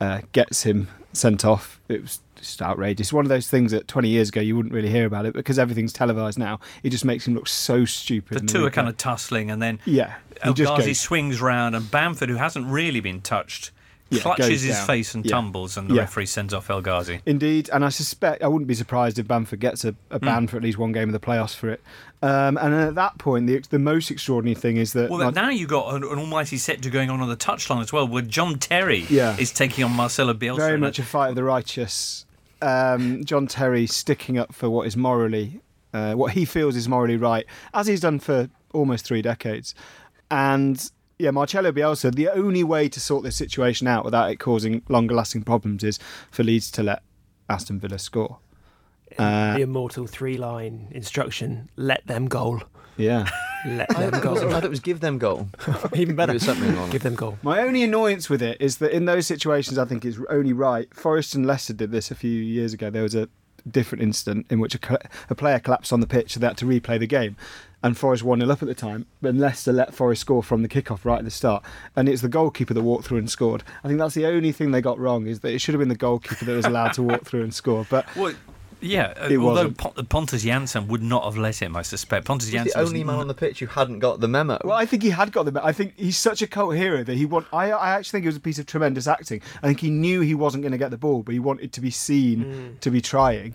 uh, 0.00 0.20
gets 0.32 0.62
him 0.64 0.88
sent 1.12 1.44
off. 1.44 1.78
It 1.88 2.02
was 2.02 2.20
just 2.36 2.60
outrageous. 2.60 3.12
One 3.12 3.24
of 3.24 3.28
those 3.28 3.48
things 3.48 3.72
that 3.72 3.86
20 3.88 4.08
years 4.08 4.28
ago 4.30 4.40
you 4.40 4.56
wouldn't 4.56 4.74
really 4.74 4.90
hear 4.90 5.06
about 5.06 5.24
it 5.26 5.34
because 5.34 5.58
everything's 5.58 5.92
televised 5.92 6.38
now. 6.38 6.58
It 6.82 6.90
just 6.90 7.04
makes 7.04 7.26
him 7.26 7.34
look 7.34 7.48
so 7.48 7.84
stupid. 7.84 8.38
the 8.38 8.46
two 8.46 8.64
are 8.66 8.70
kind 8.70 8.88
of 8.88 8.96
tussling, 8.96 9.50
and 9.50 9.62
then 9.62 9.78
yeah. 9.84 10.14
El 10.42 10.52
Ghazi 10.54 10.94
swings 10.94 11.40
round, 11.40 11.74
and 11.76 11.90
Bamford, 11.90 12.28
who 12.28 12.36
hasn't 12.36 12.66
really 12.66 13.00
been 13.00 13.20
touched, 13.22 13.70
Yeah, 14.08 14.20
clutches 14.22 14.62
his 14.62 14.76
down. 14.76 14.86
face 14.86 15.14
and 15.14 15.24
Yeah. 15.24 15.30
tumbles, 15.32 15.76
and 15.76 15.90
the 15.90 15.94
Yeah. 15.94 16.02
referee 16.02 16.26
sends 16.26 16.54
off 16.54 16.70
El 16.70 16.80
Ghazi. 16.80 17.20
Indeed, 17.26 17.68
and 17.72 17.84
I 17.84 17.88
suspect 17.88 18.42
I 18.42 18.46
wouldn't 18.48 18.68
be 18.68 18.74
surprised 18.74 19.18
if 19.18 19.26
Bamford 19.26 19.58
gets 19.58 19.84
a, 19.84 19.94
a 20.10 20.18
Hmm. 20.20 20.24
ban 20.24 20.46
for 20.46 20.56
at 20.56 20.62
least 20.62 20.78
one 20.78 20.92
game 20.92 21.08
of 21.08 21.12
the 21.12 21.18
playoffs 21.26 21.56
for 21.56 21.68
it. 21.70 21.80
Um, 22.22 22.56
and 22.56 22.72
at 22.72 22.94
that 22.94 23.18
point, 23.18 23.46
the 23.48 23.62
the 23.68 23.78
most 23.80 24.10
extraordinary 24.10 24.54
thing 24.54 24.76
is 24.76 24.92
that 24.92 25.10
Well, 25.10 25.18
not- 25.18 25.34
now 25.34 25.50
you've 25.50 25.68
got 25.68 25.94
an, 25.94 26.04
an 26.04 26.18
almighty 26.18 26.56
set 26.56 26.82
to 26.82 26.90
going 26.90 27.10
on 27.10 27.20
on 27.20 27.28
the 27.28 27.36
touchline 27.36 27.82
as 27.82 27.92
well, 27.92 28.06
where 28.06 28.22
John 28.22 28.58
Terry 28.58 29.00
is 29.10 29.50
taking 29.52 29.82
on 29.84 29.90
Marcelo 29.92 30.34
Bielsa. 30.34 30.56
very 30.56 30.78
much 30.78 30.98
a 30.98 31.02
fight 31.02 31.30
of 31.30 31.34
the 31.34 31.44
righteous. 31.44 32.24
Um, 32.62 33.24
John 33.24 33.46
Terry 33.48 33.86
sticking 33.86 34.38
up 34.38 34.54
for 34.54 34.70
what 34.70 34.86
is 34.86 34.96
morally, 34.96 35.60
uh, 35.92 36.14
what 36.14 36.32
he 36.32 36.44
feels 36.44 36.74
is 36.76 36.88
morally 36.88 37.16
right, 37.16 37.44
as 37.74 37.86
he's 37.88 38.00
done 38.00 38.18
for 38.20 38.48
almost 38.72 39.04
three 39.04 39.20
decades. 39.20 39.74
And 40.30 40.90
yeah, 41.18 41.30
Marcelo 41.30 41.72
Bielsa, 41.72 42.14
the 42.14 42.28
only 42.28 42.62
way 42.64 42.88
to 42.88 43.00
sort 43.00 43.24
this 43.24 43.36
situation 43.36 43.86
out 43.86 44.04
without 44.04 44.30
it 44.30 44.36
causing 44.36 44.82
longer 44.88 45.14
lasting 45.14 45.42
problems 45.42 45.82
is 45.84 45.98
for 46.30 46.42
Leeds 46.44 46.70
to 46.72 46.82
let 46.82 47.02
Aston 47.48 47.78
Villa 47.80 47.98
score. 47.98 48.38
Uh, 49.18 49.54
the 49.54 49.62
immortal 49.62 50.06
three 50.06 50.36
line 50.36 50.88
instruction: 50.90 51.70
let 51.76 52.06
them 52.06 52.26
goal, 52.26 52.60
yeah. 52.96 53.26
let 53.66 53.88
them 53.88 54.10
thought 54.10 54.24
it 54.24 54.30
was- 54.30 54.40
I 54.40 54.42
goal. 54.42 54.50
thought 54.50 54.64
it 54.64 54.70
was 54.70 54.80
give 54.80 55.00
them 55.00 55.18
goal. 55.18 55.48
Even 55.94 56.16
better, 56.16 56.32
Give 56.32 56.42
it 56.42 56.44
something 56.44 56.74
wrong. 56.76 56.90
give 56.90 57.02
them 57.02 57.14
goal. 57.14 57.38
My 57.42 57.60
only 57.60 57.82
annoyance 57.82 58.28
with 58.28 58.42
it 58.42 58.60
is 58.60 58.78
that 58.78 58.90
in 58.90 59.04
those 59.06 59.26
situations, 59.26 59.78
I 59.78 59.84
think 59.84 60.04
it's 60.04 60.18
only 60.28 60.52
right. 60.52 60.92
Forest 60.92 61.34
and 61.34 61.46
Leicester 61.46 61.72
did 61.72 61.92
this 61.92 62.10
a 62.10 62.14
few 62.14 62.30
years 62.42 62.72
ago. 62.72 62.90
There 62.90 63.02
was 63.04 63.14
a 63.14 63.28
different 63.70 64.02
incident 64.02 64.46
in 64.50 64.60
which 64.60 64.74
a, 64.74 64.98
a 65.30 65.34
player 65.34 65.58
collapsed 65.60 65.92
on 65.92 66.00
the 66.00 66.06
pitch, 66.06 66.34
so 66.34 66.40
they 66.40 66.46
had 66.48 66.56
to 66.58 66.66
replay 66.66 66.98
the 66.98 67.06
game. 67.06 67.36
And 67.82 67.96
Forest 67.96 68.24
1 68.24 68.40
0 68.40 68.50
up 68.50 68.62
at 68.62 68.68
the 68.68 68.74
time, 68.74 69.06
but 69.22 69.34
Leicester 69.34 69.72
let 69.72 69.94
Forest 69.94 70.22
score 70.22 70.42
from 70.42 70.62
the 70.62 70.68
kickoff 70.68 71.04
right 71.04 71.18
at 71.18 71.24
the 71.24 71.30
start. 71.30 71.62
And 71.94 72.08
it's 72.08 72.22
the 72.22 72.28
goalkeeper 72.28 72.74
that 72.74 72.82
walked 72.82 73.06
through 73.06 73.18
and 73.18 73.30
scored. 73.30 73.62
I 73.84 73.88
think 73.88 74.00
that's 74.00 74.14
the 74.14 74.26
only 74.26 74.50
thing 74.50 74.70
they 74.72 74.80
got 74.80 74.98
wrong, 74.98 75.26
is 75.26 75.40
that 75.40 75.52
it 75.52 75.60
should 75.60 75.74
have 75.74 75.78
been 75.80 75.88
the 75.90 75.94
goalkeeper 75.94 76.44
that 76.46 76.56
was 76.56 76.64
allowed 76.64 76.94
to 76.94 77.02
walk 77.02 77.24
through 77.24 77.42
and 77.42 77.54
score. 77.54 77.86
But 77.88 78.06
Well, 78.16 78.34
yeah, 78.80 79.14
uh, 79.20 79.28
It 79.28 79.38
although 79.38 79.68
wasn't. 79.68 80.08
Pontus 80.08 80.44
Jansson 80.44 80.86
would 80.88 81.02
not 81.02 81.24
have 81.24 81.36
let 81.36 81.60
him, 81.62 81.76
I 81.76 81.82
suspect. 81.82 82.26
Pontus 82.26 82.48
He's 82.48 82.60
Jansson 82.60 82.72
the 82.74 82.80
was 82.80 82.90
only 82.90 83.04
man 83.04 83.16
on 83.16 83.28
the 83.28 83.34
pitch 83.34 83.60
who 83.60 83.66
hadn't 83.66 84.00
got 84.00 84.20
the 84.20 84.28
memo. 84.28 84.58
Well, 84.64 84.76
I 84.76 84.84
think 84.86 85.02
he 85.02 85.10
had 85.10 85.32
got 85.32 85.44
the 85.44 85.52
memo. 85.52 85.66
I 85.66 85.72
think 85.72 85.94
he's 85.96 86.18
such 86.18 86.42
a 86.42 86.46
cult 86.46 86.74
hero 86.76 87.02
that 87.04 87.14
he 87.16 87.24
want. 87.24 87.46
I, 87.52 87.70
I 87.70 87.90
actually 87.90 88.18
think 88.18 88.24
it 88.24 88.28
was 88.28 88.36
a 88.36 88.40
piece 88.40 88.58
of 88.58 88.66
tremendous 88.66 89.06
acting. 89.06 89.40
I 89.62 89.66
think 89.66 89.80
he 89.80 89.90
knew 89.90 90.20
he 90.20 90.34
wasn't 90.34 90.62
going 90.62 90.72
to 90.72 90.78
get 90.78 90.90
the 90.90 90.98
ball, 90.98 91.22
but 91.22 91.32
he 91.32 91.38
wanted 91.38 91.72
to 91.72 91.80
be 91.80 91.90
seen 91.90 92.76
to 92.80 92.90
be 92.90 93.00
trying, 93.00 93.54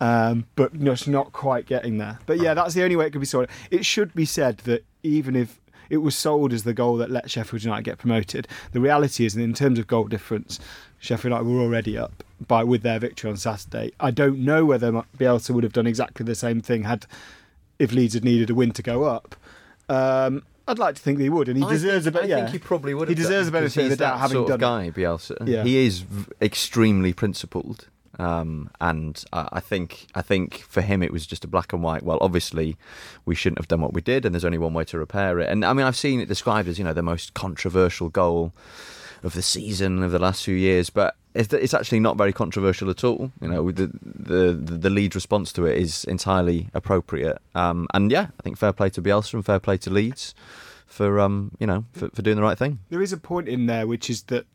um, 0.00 0.46
but 0.56 0.78
just 0.82 1.08
not 1.08 1.32
quite 1.32 1.66
getting 1.66 1.98
there. 1.98 2.18
But 2.26 2.40
yeah, 2.40 2.54
that's 2.54 2.74
the 2.74 2.82
only 2.82 2.96
way 2.96 3.06
it 3.06 3.10
could 3.10 3.20
be 3.20 3.26
sorted. 3.26 3.50
It 3.70 3.84
should 3.86 4.14
be 4.14 4.24
said 4.24 4.58
that 4.58 4.84
even 5.02 5.36
if 5.36 5.60
it 5.90 5.98
was 5.98 6.16
sold 6.16 6.52
as 6.52 6.64
the 6.64 6.72
goal 6.74 6.96
that 6.96 7.10
let 7.10 7.30
Sheffield 7.30 7.62
United 7.62 7.84
get 7.84 7.98
promoted, 7.98 8.48
the 8.72 8.80
reality 8.80 9.24
is 9.26 9.34
that 9.34 9.42
in 9.42 9.54
terms 9.54 9.78
of 9.78 9.86
goal 9.86 10.04
difference, 10.04 10.58
Sheffield 10.98 11.32
United 11.32 11.46
were 11.46 11.60
already 11.60 11.96
up 11.98 12.24
by 12.46 12.64
with 12.64 12.82
their 12.82 12.98
victory 12.98 13.30
on 13.30 13.36
Saturday. 13.36 13.92
I 14.00 14.10
don't 14.10 14.38
know 14.38 14.64
whether 14.64 14.90
Bielsa 15.18 15.50
would 15.50 15.62
have 15.64 15.72
done 15.74 15.86
exactly 15.86 16.24
the 16.24 16.34
same 16.34 16.60
thing 16.60 16.84
had 16.84 17.06
if 17.78 17.92
Leeds 17.92 18.14
had 18.14 18.24
needed 18.24 18.50
a 18.50 18.54
win 18.54 18.70
to 18.72 18.82
go 18.82 19.04
up. 19.04 19.36
Um, 19.88 20.42
I'd 20.66 20.78
like 20.78 20.94
to 20.94 21.02
think 21.02 21.18
they 21.18 21.28
would, 21.28 21.48
and 21.48 21.58
he 21.58 21.64
I 21.64 21.68
deserves 21.70 22.06
think, 22.06 22.16
a 22.16 22.20
bit. 22.22 22.32
I 22.32 22.36
think 22.36 22.50
he 22.50 22.58
probably 22.58 22.94
would. 22.94 23.08
He 23.10 23.14
deserves 23.14 23.48
a 23.48 23.50
done, 23.50 23.60
benefit 23.60 23.74
'cause 23.82 23.92
of 23.92 23.98
the 23.98 24.04
doubt 24.04 24.14
that 24.14 24.20
having 24.20 24.34
sort 24.36 24.48
done 24.48 24.54
of 24.54 24.60
guy, 24.60 24.90
Bielsa. 25.00 25.46
Yeah. 25.46 25.62
He 25.62 25.76
is 25.76 26.00
v- 26.00 26.32
extremely 26.40 27.12
principled, 27.12 27.88
um, 28.18 28.70
and 28.80 29.22
I, 29.32 29.48
I 29.54 29.60
think 29.60 30.06
I 30.14 30.22
think 30.22 30.58
for 30.68 30.80
him 30.80 31.02
it 31.02 31.12
was 31.12 31.26
just 31.26 31.44
a 31.44 31.48
black 31.48 31.72
and 31.72 31.82
white. 31.82 32.02
Well, 32.02 32.18
obviously 32.20 32.76
we 33.24 33.34
shouldn't 33.34 33.58
have 33.58 33.68
done 33.68 33.80
what 33.80 33.92
we 33.92 34.00
did, 34.00 34.24
and 34.24 34.34
there's 34.34 34.44
only 34.44 34.58
one 34.58 34.74
way 34.74 34.84
to 34.84 34.98
repair 34.98 35.40
it. 35.40 35.48
And 35.48 35.64
I 35.64 35.72
mean, 35.72 35.86
I've 35.86 35.96
seen 35.96 36.20
it 36.20 36.26
described 36.26 36.68
as 36.68 36.78
you 36.78 36.84
know 36.84 36.92
the 36.92 37.02
most 37.02 37.34
controversial 37.34 38.08
goal 38.08 38.52
of 39.22 39.32
the 39.32 39.42
season 39.42 40.02
of 40.02 40.12
the 40.12 40.18
last 40.18 40.44
few 40.44 40.54
years, 40.54 40.90
but 40.90 41.16
it's, 41.34 41.52
it's 41.52 41.74
actually 41.74 42.00
not 42.00 42.16
very 42.16 42.32
controversial 42.32 42.90
at 42.90 43.02
all. 43.02 43.32
You 43.40 43.48
know, 43.48 43.70
the 43.72 43.90
the 44.02 44.52
the, 44.52 44.90
Leeds 44.90 45.14
response 45.14 45.52
to 45.54 45.66
it 45.66 45.78
is 45.78 46.04
entirely 46.04 46.68
appropriate. 46.74 47.38
Um, 47.54 47.88
and 47.94 48.10
yeah, 48.10 48.28
I 48.38 48.42
think 48.42 48.58
fair 48.58 48.72
play 48.72 48.90
to 48.90 49.02
Bielsa 49.02 49.34
and 49.34 49.44
fair 49.44 49.58
play 49.58 49.76
to 49.78 49.90
Leeds 49.90 50.34
for 50.86 51.18
um, 51.18 51.50
you 51.58 51.66
know 51.66 51.84
for, 51.92 52.08
for 52.10 52.22
doing 52.22 52.36
the 52.36 52.42
right 52.42 52.58
thing. 52.58 52.78
There 52.90 53.02
is 53.02 53.12
a 53.12 53.16
point 53.16 53.48
in 53.48 53.66
there 53.66 53.86
which 53.86 54.08
is 54.08 54.24
that 54.24 54.46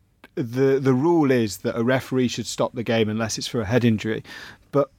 the 0.42 0.78
the 0.80 0.94
rule 0.94 1.30
is 1.30 1.58
that 1.58 1.76
a 1.76 1.82
referee 1.82 2.28
should 2.28 2.46
stop 2.46 2.74
the 2.74 2.82
game 2.82 3.08
unless 3.08 3.38
it's 3.38 3.46
for 3.46 3.60
a 3.60 3.64
head 3.64 3.84
injury, 3.84 4.22
but 4.72 4.90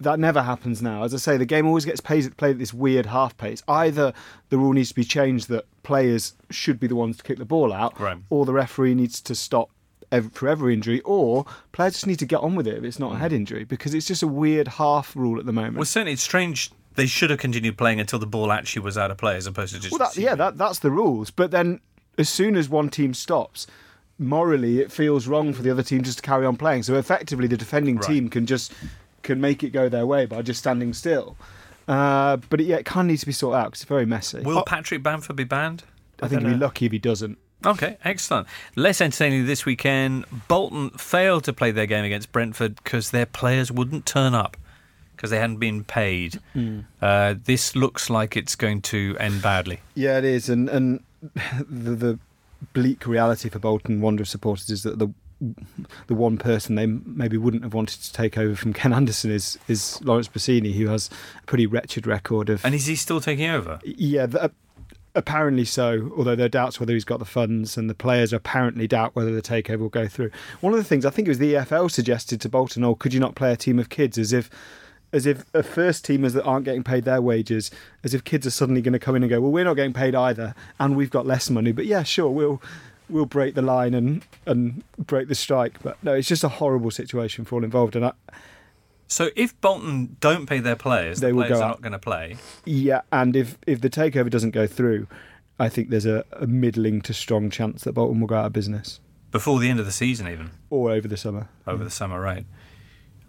that 0.00 0.18
never 0.18 0.42
happens 0.42 0.80
now. 0.80 1.02
As 1.02 1.12
I 1.12 1.16
say, 1.16 1.36
the 1.36 1.46
game 1.46 1.66
always 1.66 1.84
gets 1.84 2.00
played, 2.00 2.36
played 2.36 2.52
at 2.52 2.58
this 2.58 2.72
weird 2.72 3.06
half 3.06 3.36
pace. 3.36 3.62
Either 3.66 4.12
the 4.48 4.58
rule 4.58 4.72
needs 4.72 4.90
to 4.90 4.94
be 4.94 5.04
changed 5.04 5.48
that 5.48 5.66
players 5.82 6.34
should 6.50 6.78
be 6.78 6.86
the 6.86 6.94
ones 6.94 7.16
to 7.16 7.22
kick 7.22 7.38
the 7.38 7.44
ball 7.44 7.72
out, 7.72 7.98
Right. 7.98 8.18
or 8.30 8.46
the 8.46 8.52
referee 8.52 8.94
needs 8.94 9.20
to 9.22 9.34
stop 9.34 9.70
ev 10.12 10.32
for 10.32 10.48
every 10.48 10.74
injury, 10.74 11.00
or 11.00 11.44
players 11.72 11.94
just 11.94 12.06
need 12.06 12.18
to 12.18 12.26
get 12.26 12.40
on 12.40 12.54
with 12.54 12.66
it 12.66 12.76
if 12.76 12.84
it's 12.84 12.98
not 12.98 13.14
a 13.14 13.18
head 13.18 13.32
mm. 13.32 13.36
injury 13.36 13.64
because 13.64 13.94
it's 13.94 14.06
just 14.06 14.22
a 14.22 14.28
weird 14.28 14.68
half 14.68 15.14
rule 15.16 15.38
at 15.38 15.46
the 15.46 15.52
moment. 15.52 15.76
Well, 15.76 15.84
certainly 15.84 16.12
it's 16.12 16.22
strange. 16.22 16.70
They 16.94 17.06
should 17.06 17.30
have 17.30 17.38
continued 17.38 17.78
playing 17.78 18.00
until 18.00 18.18
the 18.18 18.26
ball 18.26 18.50
actually 18.50 18.82
was 18.82 18.98
out 18.98 19.10
of 19.10 19.18
play, 19.18 19.36
as 19.36 19.46
opposed 19.46 19.74
to 19.74 19.80
just. 19.80 19.92
Well, 19.92 20.08
that, 20.08 20.16
yeah, 20.16 20.34
that, 20.34 20.58
that's 20.58 20.80
the 20.80 20.90
rules. 20.90 21.30
But 21.30 21.50
then, 21.50 21.80
as 22.16 22.28
soon 22.28 22.56
as 22.56 22.68
one 22.68 22.88
team 22.88 23.14
stops, 23.14 23.66
morally 24.18 24.80
it 24.80 24.90
feels 24.90 25.26
wrong 25.28 25.52
for 25.52 25.62
the 25.62 25.70
other 25.70 25.82
team 25.82 26.02
just 26.02 26.18
to 26.18 26.22
carry 26.22 26.44
on 26.46 26.56
playing. 26.56 26.82
So 26.82 26.94
effectively, 26.94 27.46
the 27.46 27.56
defending 27.56 27.96
Right. 27.96 28.06
team 28.06 28.28
can 28.28 28.46
just 28.46 28.72
can 29.22 29.40
make 29.40 29.62
it 29.62 29.70
go 29.70 29.88
their 29.88 30.06
way 30.06 30.26
by 30.26 30.42
just 30.42 30.60
standing 30.60 30.92
still. 30.92 31.36
Uh, 31.86 32.36
but 32.50 32.60
it, 32.60 32.64
yeah, 32.64 32.76
it 32.76 32.84
kind 32.84 33.06
of 33.06 33.10
needs 33.10 33.20
to 33.20 33.26
be 33.26 33.32
sorted 33.32 33.58
out 33.60 33.64
because 33.66 33.82
it's 33.82 33.88
very 33.88 34.06
messy. 34.06 34.40
Will 34.40 34.62
Patrick 34.62 35.02
Bamford 35.02 35.36
be 35.36 35.44
banned? 35.44 35.84
I 36.22 36.28
think 36.28 36.42
he'd 36.42 36.48
be 36.48 36.54
lucky 36.56 36.86
if 36.86 36.92
he 36.92 36.98
doesn't. 36.98 37.38
Okay, 37.64 37.96
excellent. 38.04 38.46
Less 38.76 39.00
entertaining 39.00 39.46
this 39.46 39.64
weekend. 39.66 40.24
Bolton 40.46 40.90
failed 40.90 41.44
to 41.44 41.52
play 41.52 41.70
their 41.72 41.86
game 41.86 42.04
against 42.04 42.30
Brentford 42.30 42.76
because 42.76 43.10
their 43.10 43.26
players 43.26 43.72
wouldn't 43.72 44.06
turn 44.06 44.34
up 44.34 44.56
because 45.16 45.30
they 45.30 45.38
hadn't 45.40 45.56
been 45.56 45.82
paid. 45.82 46.38
Mm. 46.54 46.84
Uh, 47.02 47.34
this 47.44 47.74
looks 47.74 48.08
like 48.10 48.36
it's 48.36 48.54
going 48.54 48.80
to 48.82 49.16
end 49.18 49.42
badly. 49.42 49.80
Yeah, 49.94 50.18
it 50.18 50.24
is, 50.24 50.48
and 50.48 50.68
and 50.68 51.02
the, 51.68 51.94
the 51.96 52.18
bleak 52.72 53.06
reality 53.06 53.48
for 53.48 53.58
Bolton 53.58 54.00
Wanderers 54.00 54.30
supporters 54.30 54.70
is 54.70 54.82
that 54.82 54.98
the 54.98 55.12
the 56.08 56.14
one 56.14 56.36
person 56.36 56.74
they 56.74 56.86
maybe 56.86 57.36
wouldn't 57.36 57.62
have 57.62 57.74
wanted 57.74 58.02
to 58.02 58.12
take 58.12 58.36
over 58.36 58.56
from 58.56 58.72
Ken 58.74 58.92
Anderson 58.92 59.30
is 59.30 59.58
is 59.68 60.02
Laurence 60.02 60.28
Bassini, 60.28 60.74
who 60.74 60.88
has 60.88 61.10
a 61.42 61.46
pretty 61.46 61.66
wretched 61.66 62.06
record 62.06 62.50
of. 62.50 62.64
And 62.64 62.74
is 62.74 62.86
he 62.86 62.96
still 62.96 63.20
taking 63.20 63.48
over? 63.48 63.78
Yeah, 63.84 64.26
th- 64.26 64.50
apparently 65.14 65.64
so. 65.64 66.12
Although 66.16 66.34
there 66.34 66.46
are 66.46 66.50
doubts 66.50 66.80
whether 66.80 66.92
he's 66.92 67.04
got 67.04 67.20
the 67.20 67.24
funds, 67.24 67.76
and 67.76 67.88
the 67.88 67.94
players 67.94 68.32
apparently 68.32 68.88
doubt 68.88 69.14
whether 69.14 69.32
the 69.32 69.42
takeover 69.42 69.78
will 69.78 69.88
go 69.88 70.08
through. 70.08 70.30
One 70.60 70.72
of 70.72 70.78
the 70.78 70.84
things 70.84 71.04
I 71.04 71.10
think 71.10 71.28
it 71.28 71.30
was 71.30 71.38
the 71.38 71.54
EFL 71.54 71.90
suggested 71.90 72.40
to 72.40 72.48
Bolton, 72.48 72.82
"Oh, 72.84 72.94
could 72.94 73.14
you 73.14 73.20
not 73.20 73.36
play 73.36 73.52
a 73.52 73.56
team 73.56 73.78
of 73.78 73.88
kids?" 73.88 74.18
As 74.18 74.32
if, 74.32 74.50
as 75.12 75.26
if 75.26 75.44
a 75.54 75.62
first 75.62 76.04
teamers 76.06 76.32
that 76.32 76.44
aren't 76.44 76.64
getting 76.64 76.84
paid 76.84 77.04
their 77.04 77.22
wages, 77.22 77.70
as 78.04 78.14
if 78.14 78.24
kids 78.24 78.46
are 78.46 78.50
suddenly 78.50 78.82
going 78.82 78.92
to 78.92 78.98
come 78.98 79.16
in 79.16 79.22
and 79.22 79.30
go, 79.30 79.40
"Well, 79.40 79.50
we're 79.52 79.64
not 79.64 79.74
getting 79.74 79.92
paid 79.94 80.14
either, 80.14 80.54
and 80.78 80.96
we've 80.96 81.10
got 81.10 81.26
less 81.26 81.48
money." 81.50 81.72
But 81.72 81.86
yeah, 81.86 82.02
sure, 82.02 82.30
we'll. 82.30 82.62
We'll 83.10 83.24
break 83.24 83.54
the 83.54 83.62
line 83.62 83.94
and, 83.94 84.22
and 84.44 84.84
break 84.98 85.28
the 85.28 85.34
strike, 85.34 85.82
but 85.82 85.96
no, 86.04 86.12
it's 86.12 86.28
just 86.28 86.44
a 86.44 86.48
horrible 86.50 86.90
situation 86.90 87.46
for 87.46 87.54
all 87.54 87.64
involved. 87.64 87.96
And 87.96 88.04
I, 88.04 88.12
So 89.06 89.30
if 89.34 89.58
Bolton 89.62 90.18
don't 90.20 90.44
pay 90.44 90.58
their 90.58 90.76
players, 90.76 91.20
They 91.20 91.28
the 91.30 91.34
will 91.36 91.44
players 91.44 91.58
go 91.58 91.64
are 91.64 91.68
not 91.70 91.80
going 91.80 91.92
to 91.92 91.98
play. 91.98 92.36
Yeah, 92.66 93.00
and 93.10 93.34
if 93.34 93.56
if 93.66 93.80
the 93.80 93.88
takeover 93.88 94.28
doesn't 94.28 94.50
go 94.50 94.66
through, 94.66 95.06
I 95.58 95.70
think 95.70 95.88
there's 95.88 96.04
a, 96.04 96.22
a 96.32 96.46
middling 96.46 97.00
to 97.00 97.14
strong 97.14 97.48
chance 97.48 97.84
that 97.84 97.92
Bolton 97.92 98.20
will 98.20 98.26
go 98.28 98.36
out 98.36 98.44
of 98.44 98.52
business 98.52 99.00
Before 99.30 99.58
the 99.58 99.70
end 99.70 99.80
of 99.80 99.86
the 99.86 99.92
season, 99.92 100.28
even 100.28 100.50
or 100.68 100.90
over 100.90 101.08
the 101.08 101.16
summer. 101.16 101.48
over 101.66 101.82
the 101.84 101.90
summer, 101.90 102.20
right? 102.20 102.44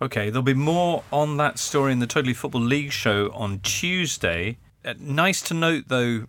Okay, 0.01 0.29
there'll 0.29 0.43
be 0.43 0.53
more 0.53 1.03
on 1.11 1.35
that 1.37 1.59
story 1.59 1.91
in 1.91 1.99
the 1.99 2.07
Totally 2.07 2.33
Football 2.33 2.61
League 2.61 2.93
show 2.93 3.31
on 3.33 3.59
Tuesday. 3.59 4.57
Uh, 4.85 4.93
nice 4.97 5.41
to 5.41 5.53
note, 5.53 5.85
though, 5.89 6.23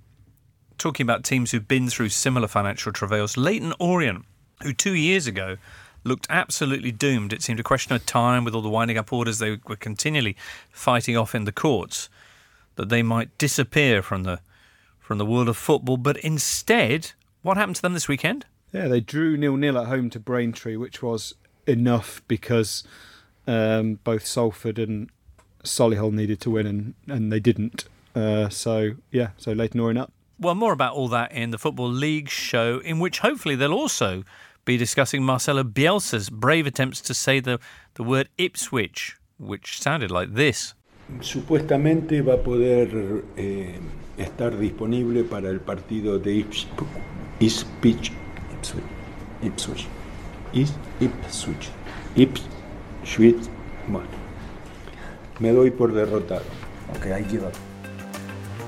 talking 0.76 1.04
about 1.04 1.22
teams 1.22 1.52
who've 1.52 1.68
been 1.68 1.88
through 1.88 2.08
similar 2.08 2.48
financial 2.48 2.92
travails, 2.92 3.36
Leyton 3.36 3.72
Orient, 3.78 4.24
who 4.64 4.72
two 4.72 4.94
years 4.94 5.28
ago 5.28 5.56
looked 6.02 6.26
absolutely 6.28 6.90
doomed. 6.90 7.32
It 7.32 7.42
seemed 7.42 7.60
a 7.60 7.62
question 7.62 7.94
of 7.94 8.04
time 8.06 8.42
with 8.42 8.56
all 8.56 8.62
the 8.62 8.68
winding 8.68 8.98
up 8.98 9.12
orders 9.12 9.38
they 9.38 9.58
were 9.64 9.76
continually 9.76 10.36
fighting 10.72 11.16
off 11.16 11.32
in 11.32 11.44
the 11.44 11.52
courts, 11.52 12.08
that 12.74 12.88
they 12.88 13.04
might 13.04 13.38
disappear 13.38 14.02
from 14.02 14.24
the 14.24 14.40
from 14.98 15.18
the 15.18 15.26
world 15.26 15.48
of 15.48 15.56
football. 15.56 15.96
But 15.96 16.16
instead, 16.18 17.12
what 17.42 17.56
happened 17.56 17.76
to 17.76 17.82
them 17.82 17.94
this 17.94 18.08
weekend? 18.08 18.46
Yeah, 18.72 18.88
they 18.88 19.00
drew 19.00 19.36
nil 19.36 19.56
nil 19.56 19.78
at 19.78 19.86
home 19.86 20.10
to 20.10 20.18
Braintree, 20.18 20.76
which 20.76 21.02
was 21.02 21.34
enough 21.66 22.22
because 22.26 22.82
um, 23.47 23.99
both 24.05 24.26
Salford 24.26 24.78
and 24.78 25.11
Solihull 25.64 26.12
needed 26.12 26.41
to 26.41 26.51
win, 26.51 26.66
and, 26.66 26.95
and 27.09 27.32
they 27.32 27.41
didn't. 27.41 27.84
Uh, 28.14 28.49
so 28.49 28.93
yeah, 29.11 29.30
so 29.36 29.53
Leyton 29.53 29.80
Orient 29.80 29.99
up. 29.99 30.12
Well, 30.38 30.55
more 30.55 30.72
about 30.72 30.95
all 30.95 31.09
that 31.09 31.32
in 31.32 31.51
the 31.51 31.59
Football 31.59 31.91
League 31.91 32.28
show, 32.30 32.78
in 32.78 32.99
which 32.99 33.18
hopefully 33.18 33.57
they'll 33.57 33.74
also 33.74 34.24
be 34.64 34.76
discussing 34.76 35.22
Marcelo 35.22 35.62
Bielsa's 35.62 36.30
brave 36.30 36.66
attempts 36.66 37.01
to 37.03 37.14
say 37.14 37.41
the, 37.41 37.59
the 37.95 38.03
word 38.03 38.28
Ipswich, 38.38 39.16
which 39.38 39.80
sounded 39.80 40.11
like 40.11 40.34
this. 40.34 40.74
Supuestamente 41.20 42.20
va 42.22 42.34
a 42.34 42.38
poder 42.38 43.24
eh, 43.36 43.78
estar 44.16 44.57
disponible 44.59 45.24
para 45.24 45.49
el 45.51 45.59
partido 45.61 46.18
de 46.18 46.41
Ips- 46.45 46.66
Ipswich. 47.41 48.12
Ipswich. 48.53 48.84
Ipswich. 49.43 49.86
Is- 50.55 50.72
Ipswich. 51.01 51.68
Ipswich. 53.03 53.48
Bueno. 53.88 54.09
Me 55.38 55.53
doy 55.53 55.70
por 55.70 55.88
derrotado. 55.88 56.44
Okay, 56.96 57.12
I 57.12 57.22
give 57.22 57.44
up. 57.44 57.55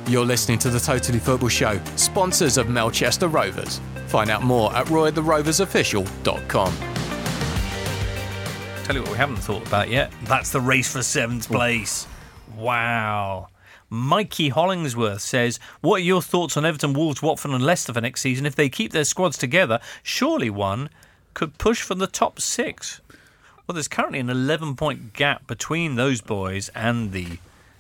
You're 0.09 0.25
listening 0.27 0.59
to 0.61 0.71
the 0.71 0.81
Totally 0.81 1.19
Football 1.19 1.49
Show, 1.49 1.81
sponsors 1.97 2.59
of 2.59 2.69
Melchester 2.69 3.29
Rovers. 3.29 3.81
Find 4.09 4.31
out 4.31 4.43
more 4.43 4.75
at 4.75 4.87
roytheroversofficial.com. 4.87 6.73
Tell 8.85 8.97
you 8.97 9.03
what 9.03 9.13
we 9.13 9.17
haven't 9.17 9.37
thought 9.37 9.67
about 9.67 9.89
yet. 9.91 10.13
That's 10.25 10.51
the 10.51 10.61
race 10.61 10.93
for 10.93 11.03
seventh 11.03 11.47
place. 11.47 12.07
Wow. 12.57 13.49
Mikey 13.89 14.49
Hollingsworth 14.49 15.21
says, 15.21 15.61
What 15.83 15.97
are 15.97 16.05
your 16.05 16.23
thoughts 16.23 16.57
on 16.57 16.65
Everton, 16.65 16.95
Wolves, 16.95 17.23
Watford, 17.23 17.53
and 17.53 17.65
Leicester 17.65 17.93
for 17.93 18.01
next 18.01 18.23
season? 18.23 18.47
If 18.47 18.57
they 18.57 18.69
keep 18.69 18.91
their 18.93 19.05
squads 19.05 19.39
together, 19.39 19.81
surely 20.03 20.51
one 20.51 20.91
could 21.35 21.59
push 21.59 21.83
for 21.83 21.95
the 21.95 22.07
top 22.07 22.41
six. 22.41 23.01
Well, 23.67 23.75
there's 23.75 23.89
currently 23.89 24.19
an 24.19 24.29
11 24.29 24.75
point 24.75 25.13
gap 25.13 25.47
between 25.47 25.95
those 25.95 26.21
boys 26.21 26.69
and 26.71 27.13
the 27.13 27.39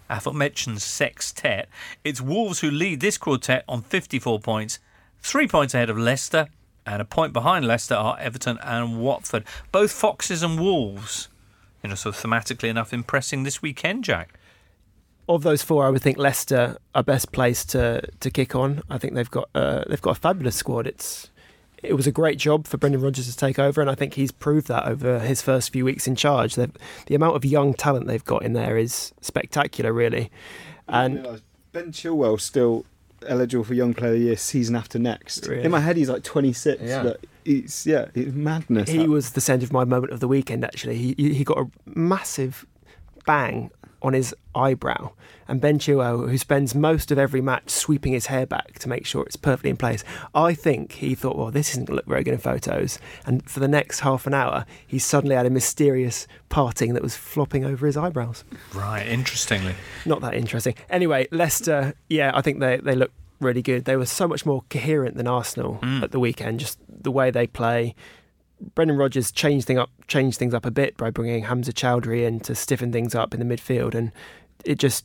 aforementioned 0.08 0.80
sextet. 0.80 1.68
It's 2.04 2.20
Wolves 2.20 2.60
who 2.60 2.70
lead 2.70 3.00
this 3.00 3.18
quartet 3.18 3.64
on 3.68 3.82
54 3.82 4.38
points, 4.40 4.78
three 5.20 5.48
points 5.48 5.74
ahead 5.74 5.90
of 5.90 5.98
Leicester, 5.98 6.48
and 6.86 7.02
a 7.02 7.04
point 7.04 7.32
behind 7.32 7.66
Leicester 7.66 7.94
are 7.94 8.18
Everton 8.20 8.58
and 8.62 9.00
Watford. 9.00 9.44
Both 9.72 9.90
Foxes 9.90 10.42
and 10.42 10.60
Wolves, 10.60 11.28
you 11.82 11.88
know, 11.88 11.94
sort 11.96 12.16
of 12.16 12.22
thematically 12.22 12.68
enough, 12.68 12.92
impressing 12.92 13.42
this 13.42 13.60
weekend, 13.60 14.04
Jack. 14.04 14.34
Of 15.28 15.42
those 15.42 15.62
four, 15.62 15.86
I 15.86 15.90
would 15.90 16.02
think 16.02 16.18
Leicester 16.18 16.76
are 16.94 17.02
best 17.02 17.32
placed 17.32 17.70
to 17.70 18.02
to 18.20 18.30
kick 18.30 18.54
on. 18.56 18.82
I 18.90 18.98
think 18.98 19.14
they've 19.14 19.30
got 19.30 19.48
uh, 19.54 19.84
they've 19.88 20.02
got 20.02 20.16
a 20.16 20.20
fabulous 20.20 20.56
squad. 20.56 20.86
It's 20.86 21.30
it 21.82 21.94
was 21.94 22.06
a 22.06 22.12
great 22.12 22.38
job 22.38 22.66
for 22.66 22.76
Brendan 22.78 23.00
Rodgers 23.02 23.28
to 23.30 23.36
take 23.36 23.58
over, 23.58 23.80
and 23.80 23.90
I 23.90 23.94
think 23.94 24.14
he's 24.14 24.30
proved 24.32 24.68
that 24.68 24.86
over 24.86 25.18
his 25.18 25.42
first 25.42 25.72
few 25.72 25.84
weeks 25.84 26.06
in 26.06 26.14
charge. 26.16 26.54
They've, 26.54 26.72
the 27.06 27.14
amount 27.14 27.36
of 27.36 27.44
young 27.44 27.74
talent 27.74 28.06
they've 28.06 28.24
got 28.24 28.42
in 28.44 28.52
there 28.52 28.76
is 28.78 29.12
spectacular, 29.20 29.92
really. 29.92 30.30
And 30.88 31.40
Ben 31.72 31.90
Chilwell 31.92 32.40
still 32.40 32.84
eligible 33.26 33.64
for 33.64 33.74
Young 33.74 33.94
Player 33.94 34.12
of 34.12 34.18
the 34.18 34.24
Year 34.26 34.36
season 34.36 34.74
after 34.76 34.98
next. 34.98 35.46
Really? 35.46 35.64
In 35.64 35.70
my 35.70 35.80
head, 35.80 35.96
he's 35.96 36.08
like 36.08 36.22
26, 36.24 36.82
Yeah. 36.82 37.02
but 37.02 37.20
it's 37.44 37.86
yeah, 37.86 38.06
it's 38.14 38.32
madness. 38.32 38.88
he 38.88 39.06
was 39.08 39.30
the 39.32 39.40
centre 39.40 39.64
of 39.64 39.72
my 39.72 39.84
moment 39.84 40.12
of 40.12 40.20
the 40.20 40.28
weekend. 40.28 40.64
Actually, 40.64 40.96
he 40.98 41.14
he 41.34 41.42
got 41.44 41.58
a 41.58 41.66
massive 41.86 42.64
bang 43.26 43.70
on 44.03 44.12
his 44.12 44.34
eyebrow, 44.55 45.12
and 45.48 45.61
Ben 45.61 45.78
Chilwell, 45.78 46.28
who 46.30 46.38
spends 46.38 46.74
most 46.74 47.11
of 47.11 47.18
every 47.18 47.40
match 47.40 47.70
sweeping 47.70 48.12
his 48.12 48.26
hair 48.26 48.46
back 48.46 48.78
to 48.80 48.88
make 48.88 49.07
sure 49.07 49.24
it's 49.24 49.36
perfectly 49.36 49.70
in 49.70 49.76
place, 49.76 50.03
I 50.34 50.55
think 50.55 50.92
he 50.92 51.14
thought, 51.14 51.36
well, 51.36 51.50
this 51.50 51.70
isn't 51.70 51.84
going 51.86 51.94
to 51.94 51.96
look 51.96 52.07
very 52.07 52.22
good 52.24 52.34
in 52.34 52.40
photos. 52.40 52.98
And 53.26 53.48
for 53.48 53.61
the 53.61 53.68
next 53.68 54.00
half 54.00 54.26
an 54.26 54.34
hour, 54.34 54.66
he 54.86 54.98
suddenly 54.98 55.36
had 55.36 55.46
a 55.46 55.50
mysterious 55.50 56.26
parting 56.48 56.94
that 56.94 57.03
was 57.03 57.16
flopping 57.16 57.64
over 57.64 57.86
his 57.86 57.96
eyebrows. 57.96 58.44
Right, 58.74 59.07
interestingly. 59.07 59.74
Not 60.07 60.20
that 60.22 60.34
interesting. 60.34 60.74
Anyway, 60.90 61.28
Leicester, 61.30 61.94
yeah, 62.09 62.30
I 62.34 62.40
think 62.42 62.61
they, 62.61 62.76
they 62.78 62.94
look 62.94 63.12
really 63.40 63.62
good. 63.62 63.84
They 63.84 63.96
were 63.96 64.07
so 64.07 64.28
much 64.28 64.46
more 64.46 64.62
coherent 64.70 65.16
than 65.16 65.26
Arsenal 65.26 65.78
Mm. 65.82 66.03
at 66.03 66.12
the 66.12 66.20
weekend, 66.20 66.61
just 66.61 66.78
the 66.88 67.11
way 67.11 67.30
they 67.30 67.46
play. 67.46 67.94
Brendan 68.74 68.96
Rodgers 68.96 69.30
changed 69.32 69.66
thing 69.66 69.78
up, 69.78 69.90
changed 70.06 70.38
things 70.38 70.54
up 70.54 70.64
a 70.64 70.70
bit 70.70 70.96
by 70.96 71.10
bringing 71.10 71.44
Hamza 71.44 71.72
Choudhury 71.72 72.24
in 72.24 72.40
to 72.40 72.54
stiffen 72.54 72.92
things 72.92 73.14
up 73.14 73.34
in 73.34 73.46
the 73.46 73.56
midfield, 73.56 73.94
and 73.94 74.12
it 74.64 74.78
just 74.78 75.04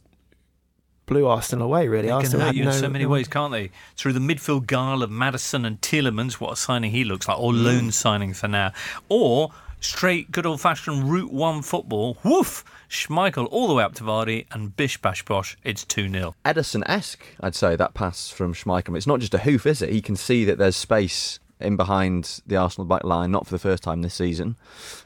blew 1.05 1.25
Arsenal 1.27 1.65
away. 1.65 1.87
Really, 1.87 2.03
They 2.03 2.07
can 2.09 2.17
Arsenal 2.17 2.41
hurt 2.41 2.47
had 2.47 2.55
you 2.55 2.63
in 2.63 2.73
so 2.73 2.89
many 2.89 3.05
no- 3.05 3.09
ways, 3.09 3.27
can't 3.27 3.51
they? 3.51 3.71
Through 3.95 4.13
the 4.13 4.19
midfield 4.19 4.67
guile 4.67 5.01
of 5.01 5.09
Maddison 5.09 5.65
and 5.65 5.81
Tielemans, 5.81 6.33
what 6.33 6.53
a 6.53 6.55
signing 6.55 6.91
he 6.91 7.03
looks 7.03 7.27
like, 7.27 7.39
or 7.39 7.51
mm. 7.51 7.63
loan 7.63 7.91
signing 7.91 8.33
for 8.33 8.47
now. 8.47 8.71
Or 9.09 9.51
straight, 9.79 10.31
good 10.31 10.45
old 10.45 10.61
fashioned 10.61 11.09
Route 11.09 11.31
1 11.31 11.61
football, 11.63 12.17
woof, 12.23 12.63
Schmeichel 12.89 13.47
all 13.51 13.67
the 13.67 13.73
way 13.73 13.83
up 13.83 13.95
to 13.95 14.03
Vardy, 14.03 14.45
and 14.51 14.75
bish 14.75 15.01
bash 15.01 15.23
bosh, 15.25 15.57
it's 15.63 15.83
2 15.83 16.09
0. 16.09 16.35
Edison 16.45 16.83
esque, 16.85 17.23
I'd 17.39 17.55
say, 17.55 17.75
that 17.75 17.93
pass 17.93 18.29
from 18.29 18.53
Schmeichel. 18.53 18.95
It's 18.95 19.07
not 19.07 19.19
just 19.19 19.33
a 19.33 19.39
hoof, 19.39 19.65
is 19.65 19.81
it? 19.81 19.89
He 19.89 20.01
can 20.01 20.15
see 20.15 20.45
that 20.45 20.57
there's 20.57 20.75
space 20.75 21.39
in 21.59 21.75
behind 21.75 22.41
the 22.45 22.55
Arsenal 22.55 22.85
back 22.85 23.03
line, 23.03 23.31
not 23.31 23.45
for 23.47 23.53
the 23.53 23.59
first 23.59 23.83
time 23.83 24.01
this 24.01 24.13
season, 24.13 24.55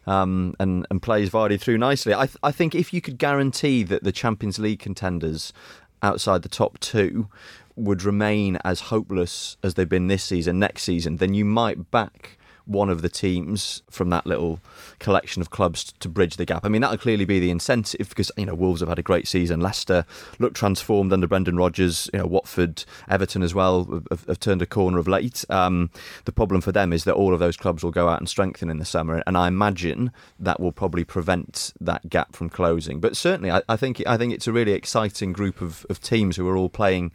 um, 0.05 0.53
and, 0.59 0.85
and 0.89 1.01
plays 1.01 1.29
Vardy 1.29 1.59
through 1.59 1.77
nicely. 1.77 2.13
I, 2.13 2.25
th- 2.25 2.37
I 2.43 2.51
think 2.51 2.75
if 2.75 2.93
you 2.93 3.01
could 3.01 3.17
guarantee 3.17 3.83
that 3.83 4.03
the 4.03 4.11
Champions 4.11 4.59
League 4.59 4.79
contenders 4.79 5.53
outside 6.01 6.41
the 6.41 6.49
top 6.49 6.79
two 6.79 7.29
would 7.75 8.03
remain 8.03 8.57
as 8.65 8.81
hopeless 8.81 9.57
as 9.63 9.75
they've 9.75 9.87
been 9.87 10.07
this 10.07 10.23
season, 10.23 10.59
next 10.59 10.83
season, 10.83 11.17
then 11.17 11.33
you 11.33 11.45
might 11.45 11.89
back 11.89 12.37
one 12.65 12.89
of 12.89 13.01
the 13.01 13.09
teams 13.09 13.81
from 13.89 14.09
that 14.09 14.25
little 14.25 14.59
collection 14.99 15.41
of 15.41 15.49
clubs 15.49 15.93
to 15.99 16.09
bridge 16.09 16.37
the 16.37 16.45
gap. 16.45 16.65
I 16.65 16.69
mean, 16.69 16.81
that'll 16.81 16.97
clearly 16.97 17.25
be 17.25 17.39
the 17.39 17.51
incentive 17.51 18.09
because 18.09 18.31
you 18.37 18.45
know 18.45 18.55
Wolves 18.55 18.81
have 18.81 18.89
had 18.89 18.99
a 18.99 19.03
great 19.03 19.27
season. 19.27 19.59
Leicester 19.59 20.05
look 20.39 20.53
transformed 20.53 21.13
under 21.13 21.27
Brendan 21.27 21.57
Rodgers. 21.57 22.09
You 22.13 22.19
know, 22.19 22.25
Watford, 22.25 22.85
Everton 23.09 23.43
as 23.43 23.53
well 23.53 24.03
have, 24.09 24.25
have 24.25 24.39
turned 24.39 24.61
a 24.61 24.65
corner 24.65 24.99
of 24.99 25.07
late. 25.07 25.43
Um, 25.49 25.89
the 26.25 26.31
problem 26.31 26.61
for 26.61 26.71
them 26.71 26.93
is 26.93 27.03
that 27.05 27.15
all 27.15 27.33
of 27.33 27.39
those 27.39 27.57
clubs 27.57 27.83
will 27.83 27.91
go 27.91 28.07
out 28.07 28.19
and 28.19 28.29
strengthen 28.29 28.69
in 28.69 28.77
the 28.77 28.85
summer, 28.85 29.23
and 29.25 29.37
I 29.37 29.47
imagine 29.47 30.11
that 30.39 30.59
will 30.59 30.71
probably 30.71 31.03
prevent 31.03 31.73
that 31.81 32.09
gap 32.09 32.35
from 32.35 32.49
closing. 32.49 32.99
But 32.99 33.17
certainly, 33.17 33.51
I, 33.51 33.61
I 33.67 33.75
think 33.75 34.01
I 34.07 34.17
think 34.17 34.33
it's 34.33 34.47
a 34.47 34.53
really 34.53 34.73
exciting 34.73 35.33
group 35.33 35.61
of, 35.61 35.85
of 35.89 36.01
teams 36.01 36.35
who 36.35 36.47
are 36.47 36.57
all 36.57 36.69
playing 36.69 37.11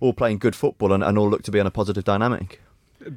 all 0.00 0.12
playing 0.12 0.38
good 0.38 0.56
football 0.56 0.92
and, 0.92 1.02
and 1.02 1.18
all 1.18 1.28
look 1.28 1.42
to 1.42 1.50
be 1.50 1.60
on 1.60 1.66
a 1.66 1.70
positive 1.70 2.04
dynamic. 2.04 2.60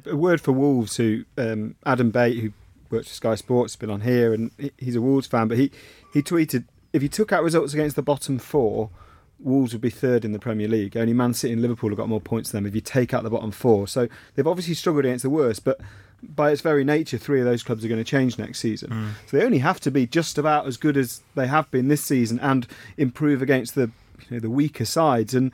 A 0.06 0.16
word 0.16 0.40
for 0.40 0.52
Wolves, 0.52 0.96
who 0.96 1.24
um, 1.36 1.76
Adam 1.84 2.10
Bate, 2.10 2.38
who 2.38 2.52
works 2.90 3.08
for 3.08 3.14
Sky 3.14 3.34
Sports, 3.34 3.74
has 3.74 3.76
been 3.76 3.90
on 3.90 4.02
here, 4.02 4.32
and 4.32 4.50
he's 4.78 4.96
a 4.96 5.00
Wolves 5.00 5.26
fan. 5.26 5.48
But 5.48 5.58
he 5.58 5.70
he 6.12 6.22
tweeted, 6.22 6.64
if 6.92 7.02
you 7.02 7.08
took 7.08 7.32
out 7.32 7.42
results 7.42 7.74
against 7.74 7.96
the 7.96 8.02
bottom 8.02 8.38
four, 8.38 8.90
Wolves 9.38 9.72
would 9.72 9.80
be 9.80 9.90
third 9.90 10.24
in 10.24 10.32
the 10.32 10.38
Premier 10.38 10.68
League. 10.68 10.96
Only 10.96 11.14
Man 11.14 11.34
City 11.34 11.52
and 11.52 11.62
Liverpool 11.62 11.90
have 11.90 11.96
got 11.98 12.08
more 12.08 12.20
points 12.20 12.50
than 12.50 12.62
them 12.62 12.68
if 12.68 12.74
you 12.74 12.80
take 12.80 13.14
out 13.14 13.22
the 13.22 13.30
bottom 13.30 13.50
four. 13.50 13.88
So 13.88 14.08
they've 14.34 14.46
obviously 14.46 14.74
struggled 14.74 15.04
against 15.04 15.22
the 15.22 15.30
worst, 15.30 15.64
but 15.64 15.80
by 16.22 16.50
its 16.50 16.60
very 16.60 16.84
nature, 16.84 17.18
three 17.18 17.40
of 17.40 17.46
those 17.46 17.62
clubs 17.62 17.84
are 17.84 17.88
going 17.88 18.02
to 18.02 18.04
change 18.04 18.38
next 18.38 18.58
season. 18.60 18.90
Mm. 18.90 19.08
So 19.26 19.36
they 19.36 19.44
only 19.44 19.58
have 19.58 19.80
to 19.80 19.90
be 19.90 20.06
just 20.06 20.36
about 20.36 20.66
as 20.66 20.76
good 20.76 20.96
as 20.96 21.22
they 21.34 21.46
have 21.46 21.70
been 21.70 21.88
this 21.88 22.04
season 22.04 22.38
and 22.40 22.66
improve 22.96 23.40
against 23.40 23.74
the 23.74 23.90
you 24.28 24.36
know, 24.36 24.40
the 24.40 24.50
weaker 24.50 24.84
sides. 24.84 25.34
And 25.34 25.52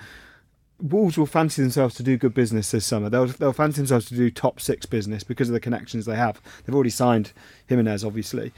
Wolves 0.81 1.17
will 1.17 1.27
fancy 1.27 1.63
themselves 1.63 1.95
to 1.95 2.03
do 2.03 2.19
good 2.19 2.35
business 2.35 2.71
this 2.71 2.85
summer. 2.85 3.09
They'll 3.09 3.27
they'll 3.27 3.53
fancy 3.53 3.79
themselves 3.79 4.07
to 4.07 4.15
do 4.15 4.31
top 4.31 4.61
six 4.61 4.85
business 4.87 5.25
because 5.25 5.49
of 5.49 5.55
the 5.55 5.61
connections 5.61 6.05
they 6.05 6.17
have. 6.17 6.41
They've 6.65 6.75
already 6.75 6.91
signed 6.91 7.33
Jimenez, 7.67 8.05
obviously. 8.05 8.53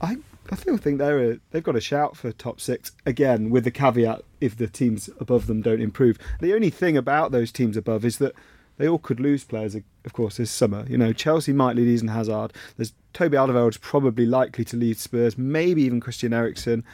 I 0.00 0.16
I 0.50 0.56
still 0.56 0.76
think 0.76 0.98
they're 0.98 1.32
a, 1.32 1.38
they've 1.50 1.62
got 1.62 1.76
a 1.76 1.80
shout 1.80 2.16
for 2.16 2.32
top 2.32 2.60
six 2.60 2.92
again, 3.06 3.50
with 3.50 3.64
the 3.64 3.70
caveat 3.70 4.22
if 4.40 4.56
the 4.56 4.66
teams 4.66 5.08
above 5.20 5.46
them 5.46 5.62
don't 5.62 5.80
improve. 5.80 6.18
The 6.40 6.54
only 6.54 6.70
thing 6.70 6.96
about 6.96 7.30
those 7.30 7.52
teams 7.52 7.76
above 7.76 8.04
is 8.04 8.18
that 8.18 8.34
they 8.78 8.88
all 8.88 8.98
could 8.98 9.20
lose 9.20 9.44
players, 9.44 9.74
of 9.76 10.12
course, 10.12 10.38
this 10.38 10.50
summer. 10.50 10.84
You 10.88 10.98
know, 10.98 11.12
Chelsea 11.12 11.52
might 11.52 11.76
leave 11.76 11.88
Eden 11.88 12.08
Hazard. 12.08 12.52
There's 12.76 12.92
Toby 13.12 13.36
Alderweireld's 13.36 13.76
probably 13.76 14.26
likely 14.26 14.64
to 14.64 14.76
leave 14.76 14.98
Spurs, 14.98 15.38
maybe 15.38 15.82
even 15.82 16.00
Christian 16.00 16.32
Eriksen. 16.32 16.84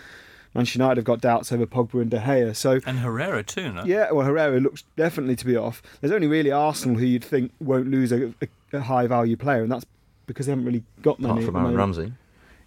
Manchester 0.54 0.78
United 0.78 0.96
have 0.98 1.04
got 1.04 1.20
doubts 1.20 1.52
over 1.52 1.66
Pogba 1.66 2.02
and 2.02 2.10
De 2.10 2.18
Gea. 2.18 2.56
So 2.56 2.80
and 2.86 3.00
Herrera 3.00 3.42
too, 3.42 3.72
no? 3.72 3.84
Yeah, 3.84 4.10
well, 4.12 4.26
Herrera 4.26 4.60
looks 4.60 4.84
definitely 4.96 5.36
to 5.36 5.46
be 5.46 5.56
off. 5.56 5.82
There's 6.00 6.12
only 6.12 6.26
really 6.26 6.50
Arsenal 6.50 6.98
who 6.98 7.04
you'd 7.04 7.24
think 7.24 7.52
won't 7.60 7.88
lose 7.88 8.12
a, 8.12 8.34
a, 8.40 8.48
a 8.72 8.80
high 8.80 9.06
value 9.06 9.36
player, 9.36 9.62
and 9.62 9.70
that's 9.70 9.86
because 10.26 10.46
they 10.46 10.52
haven't 10.52 10.64
really 10.64 10.84
got 11.02 11.20
many. 11.20 11.32
Apart 11.32 11.46
from 11.46 11.56
Aaron 11.56 11.76
Ramsey. 11.76 12.12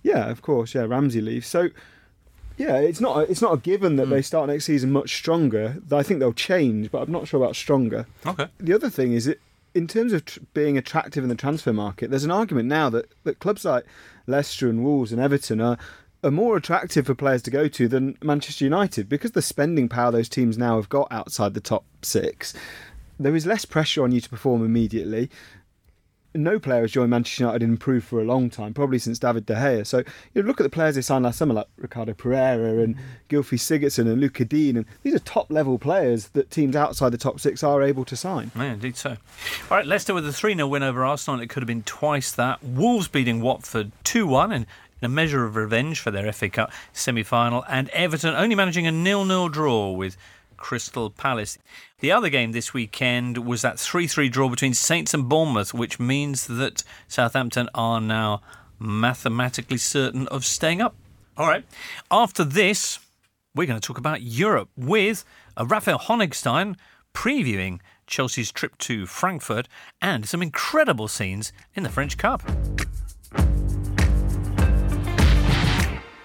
Yeah, 0.04 0.30
of 0.30 0.42
course. 0.42 0.74
Yeah, 0.74 0.84
Ramsey 0.84 1.22
leaves. 1.22 1.48
So 1.48 1.70
yeah, 2.58 2.78
it's 2.78 3.02
not 3.02 3.18
a, 3.18 3.22
it's 3.22 3.42
not 3.42 3.54
a 3.54 3.58
given 3.58 3.96
that 3.96 4.08
mm. 4.08 4.12
they 4.12 4.22
start 4.22 4.48
next 4.48 4.66
season 4.66 4.92
much 4.92 5.16
stronger. 5.16 5.78
I 5.92 6.04
think 6.04 6.20
they'll 6.20 6.34
change, 6.34 6.92
but 6.92 7.02
I'm 7.02 7.12
not 7.12 7.28
sure 7.28 7.42
about 7.42 7.56
stronger. 7.56 8.06
Okay. 8.26 8.48
The 8.60 8.74
other 8.74 8.90
thing 8.90 9.14
is 9.14 9.28
it 9.28 9.40
in 9.74 9.88
terms 9.88 10.14
of 10.14 10.26
tr- 10.26 10.40
being 10.54 10.78
attractive 10.78 11.24
in 11.24 11.30
the 11.30 11.36
transfer 11.36 11.74
market, 11.74 12.10
there's 12.10 12.24
an 12.24 12.32
argument 12.32 12.68
now 12.68 12.90
that, 12.90 13.10
that 13.24 13.40
clubs 13.40 13.66
like 13.66 13.86
Leicester 14.28 14.70
and 14.70 14.84
Wolves 14.84 15.12
and 15.12 15.22
Everton 15.22 15.62
are 15.62 15.78
are 16.24 16.32
more 16.32 16.56
attractive 16.58 17.08
for 17.08 17.16
players 17.16 17.42
to 17.44 17.52
go 17.52 17.68
to 17.68 17.88
than 17.88 18.18
Manchester 18.22 18.64
United 18.64 19.10
because 19.10 19.32
the 19.32 19.42
spending 19.42 19.90
power 19.90 20.12
those 20.12 20.30
teams 20.30 20.58
now 20.58 20.76
have 20.76 20.90
got 20.90 21.08
outside 21.12 21.54
the 21.54 21.62
top 21.62 21.84
six. 22.02 22.54
There 23.20 23.36
is 23.36 23.46
less 23.46 23.66
pressure 23.66 24.04
on 24.04 24.12
you 24.12 24.22
to 24.22 24.30
perform 24.30 24.64
immediately. 24.64 25.30
No 26.34 26.60
player 26.60 26.82
has 26.82 26.92
joined 26.92 27.10
Manchester 27.10 27.44
United 27.44 27.64
and 27.64 27.74
improved 27.74 28.08
for 28.08 28.22
a 28.22 28.24
long 28.24 28.50
time, 28.50 28.74
probably 28.74 29.00
since 29.00 29.20
David 29.20 29.46
De 29.46 29.54
Gea. 29.54 29.86
So 29.86 29.98
you 30.34 30.42
know, 30.42 30.48
look 30.48 30.62
at 30.62 30.64
the 30.64 30.70
players 30.70 30.96
they 30.96 31.02
signed 31.02 31.26
last 31.26 31.38
summer, 31.38 31.54
like 31.54 31.68
Ricardo 31.76 32.14
Pereira 32.14 32.82
and 32.82 32.96
Gylfi 33.30 33.60
Sigurdsson 33.60 34.10
and 34.10 34.22
Lucas 34.22 34.48
Digne, 34.48 34.78
and 34.78 34.86
these 35.04 35.14
are 35.14 35.20
top 35.20 35.52
level 35.52 35.78
players 35.78 36.30
that 36.30 36.50
teams 36.50 36.74
outside 36.76 37.10
the 37.10 37.18
top 37.18 37.42
six 37.42 37.64
are 37.64 37.84
able 37.84 38.06
to 38.06 38.16
sign. 38.16 38.50
Yeah, 38.56 38.74
indeed 38.74 38.96
so. 38.96 39.10
All 39.70 39.78
right, 39.78 39.86
Leicester 39.86 40.14
with 40.14 40.26
a 40.26 40.32
3 40.32 40.56
0 40.56 40.68
win 40.68 40.84
over 40.84 41.04
Arsenal. 41.04 41.42
It 41.42 41.50
could 41.50 41.64
have 41.64 41.68
been 41.68 41.84
twice 41.84 42.32
that. 42.32 42.64
Wolves 42.64 43.10
beating 43.10 43.42
Watford 43.42 43.92
2 44.06 44.26
1, 44.26 44.54
and 44.54 44.66
in 45.02 45.06
a 45.06 45.10
measure 45.10 45.44
of 45.46 45.56
revenge 45.56 46.00
for 46.00 46.12
their 46.12 46.32
FA 46.32 46.50
Cup 46.50 46.72
semi 46.94 47.24
final, 47.24 47.64
and 47.68 47.90
Everton 47.90 48.36
only 48.36 48.56
managing 48.56 48.88
a 48.88 48.92
nil 48.92 49.26
nil 49.26 49.50
draw 49.50 49.92
with 49.92 50.16
Crystal 50.58 51.10
Palace. 51.10 51.58
The 52.00 52.12
other 52.12 52.30
game 52.30 52.52
this 52.52 52.74
weekend 52.74 53.40
was 53.40 53.62
that 53.64 53.80
3 53.80 54.08
3 54.08 54.30
draw 54.30 54.48
between 54.48 54.74
Saints 54.74 55.14
and 55.14 55.28
Bournemouth, 55.28 55.74
which 55.74 56.00
means 56.00 56.48
that 56.48 56.84
Southampton 57.08 57.70
are 57.74 58.00
now 58.00 58.42
mathematically 58.80 59.78
certain 59.78 60.28
of 60.30 60.46
staying 60.46 60.82
up. 60.82 60.96
All 61.38 61.48
right, 61.48 61.66
after 62.10 62.44
this, 62.44 63.00
we're 63.56 63.68
going 63.68 63.80
to 63.80 63.86
talk 63.86 63.98
about 63.98 64.22
Europe 64.22 64.70
with 64.78 65.26
uh, 65.58 65.66
Raphael 65.66 66.00
Honigstein 66.00 66.76
previewing 67.14 67.80
Chelsea's 68.08 68.52
trip 68.52 68.78
to 68.80 69.06
Frankfurt 69.06 69.68
and 70.02 70.28
some 70.28 70.42
incredible 70.42 71.08
scenes 71.08 71.52
in 71.76 71.84
the 71.84 71.90
French 71.90 72.18
Cup. 72.18 72.44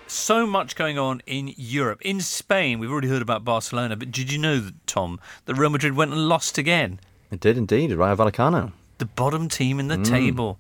So 0.06 0.46
much 0.46 0.76
going 0.76 0.98
on 0.98 1.22
in 1.26 1.52
Europe. 1.56 2.00
In 2.02 2.20
Spain, 2.20 2.78
we've 2.78 2.90
already 2.90 3.08
heard 3.08 3.22
about 3.22 3.44
Barcelona, 3.44 3.96
but 3.96 4.10
did 4.10 4.32
you 4.32 4.38
know, 4.38 4.70
Tom, 4.86 5.20
that 5.44 5.54
Real 5.54 5.70
Madrid 5.70 5.94
went 5.94 6.12
and 6.12 6.28
lost 6.28 6.58
again? 6.58 7.00
It 7.30 7.40
did 7.40 7.58
indeed, 7.58 7.92
Rayo 7.92 8.16
Vallecano. 8.16 8.72
The 8.98 9.06
bottom 9.06 9.48
team 9.48 9.80
in 9.80 9.88
the 9.88 9.96
mm. 9.96 10.08
table. 10.08 10.58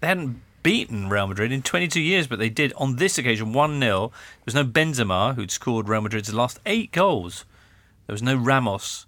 They 0.00 0.08
hadn't 0.08 0.40
beaten 0.62 1.08
Real 1.08 1.26
Madrid 1.26 1.52
in 1.52 1.62
22 1.62 2.00
years, 2.00 2.26
but 2.26 2.38
they 2.38 2.48
did 2.48 2.72
on 2.76 2.96
this 2.96 3.18
occasion 3.18 3.52
1 3.52 3.80
0. 3.80 4.08
There 4.08 4.12
was 4.44 4.54
no 4.54 4.64
Benzema, 4.64 5.34
who'd 5.34 5.50
scored 5.50 5.88
Real 5.88 6.00
Madrid's 6.00 6.32
last 6.32 6.58
eight 6.66 6.92
goals. 6.92 7.44
There 8.06 8.14
was 8.14 8.22
no 8.22 8.36
Ramos 8.36 9.06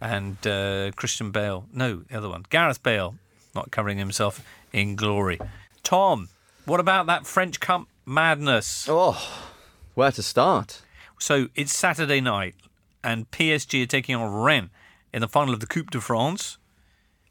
and 0.00 0.44
uh, 0.46 0.90
Christian 0.96 1.30
Bale. 1.30 1.66
No, 1.72 2.02
the 2.08 2.16
other 2.16 2.28
one. 2.28 2.44
Gareth 2.50 2.82
Bale, 2.82 3.14
not 3.54 3.70
covering 3.70 3.98
himself 3.98 4.44
in 4.72 4.96
glory. 4.96 5.38
Tom, 5.82 6.28
what 6.64 6.80
about 6.80 7.06
that 7.06 7.26
French 7.26 7.60
Cup 7.60 7.86
madness. 8.04 8.86
Oh, 8.88 9.50
where 9.94 10.12
to 10.12 10.22
start? 10.22 10.82
So 11.18 11.48
it's 11.54 11.74
Saturday 11.74 12.20
night, 12.20 12.54
and 13.04 13.30
PSG 13.30 13.82
are 13.84 13.86
taking 13.86 14.14
on 14.16 14.32
Rennes 14.32 14.70
in 15.12 15.20
the 15.20 15.28
final 15.28 15.54
of 15.54 15.60
the 15.60 15.66
Coupe 15.66 15.90
de 15.90 16.00
France. 16.00 16.58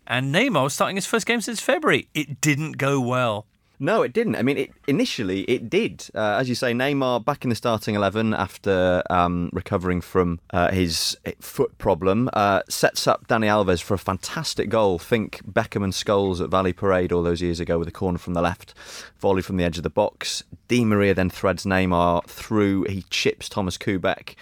And 0.07 0.33
Neymar 0.33 0.63
was 0.63 0.73
starting 0.73 0.95
his 0.95 1.05
first 1.05 1.25
game 1.25 1.41
since 1.41 1.59
February. 1.59 2.07
It 2.13 2.41
didn't 2.41 2.73
go 2.73 2.99
well. 2.99 3.45
No, 3.83 4.03
it 4.03 4.13
didn't. 4.13 4.35
I 4.35 4.43
mean, 4.43 4.59
it, 4.59 4.71
initially 4.87 5.41
it 5.45 5.67
did. 5.67 6.07
Uh, 6.13 6.37
as 6.39 6.47
you 6.47 6.53
say, 6.53 6.71
Neymar 6.71 7.25
back 7.25 7.43
in 7.43 7.49
the 7.49 7.55
starting 7.55 7.95
11 7.95 8.31
after 8.31 9.01
um, 9.09 9.49
recovering 9.53 10.01
from 10.01 10.39
uh, 10.51 10.69
his 10.69 11.17
foot 11.39 11.75
problem 11.79 12.29
uh, 12.33 12.61
sets 12.69 13.07
up 13.07 13.25
Dani 13.27 13.47
Alves 13.47 13.81
for 13.81 13.95
a 13.95 13.97
fantastic 13.97 14.69
goal. 14.69 14.99
Think 14.99 15.41
Beckham 15.51 15.83
and 15.83 15.93
Scholes 15.93 16.39
at 16.39 16.51
Valley 16.51 16.73
Parade 16.73 17.11
all 17.11 17.23
those 17.23 17.41
years 17.41 17.59
ago 17.59 17.79
with 17.79 17.87
a 17.87 17.91
corner 17.91 18.19
from 18.19 18.35
the 18.35 18.41
left, 18.43 18.75
volley 19.17 19.41
from 19.41 19.57
the 19.57 19.63
edge 19.63 19.77
of 19.77 19.83
the 19.83 19.89
box. 19.89 20.43
Di 20.67 20.85
Maria 20.85 21.15
then 21.15 21.31
threads 21.31 21.65
Neymar 21.65 22.27
through. 22.27 22.83
He 22.83 23.01
chips 23.09 23.49
Thomas 23.49 23.79
Koubek. 23.79 24.35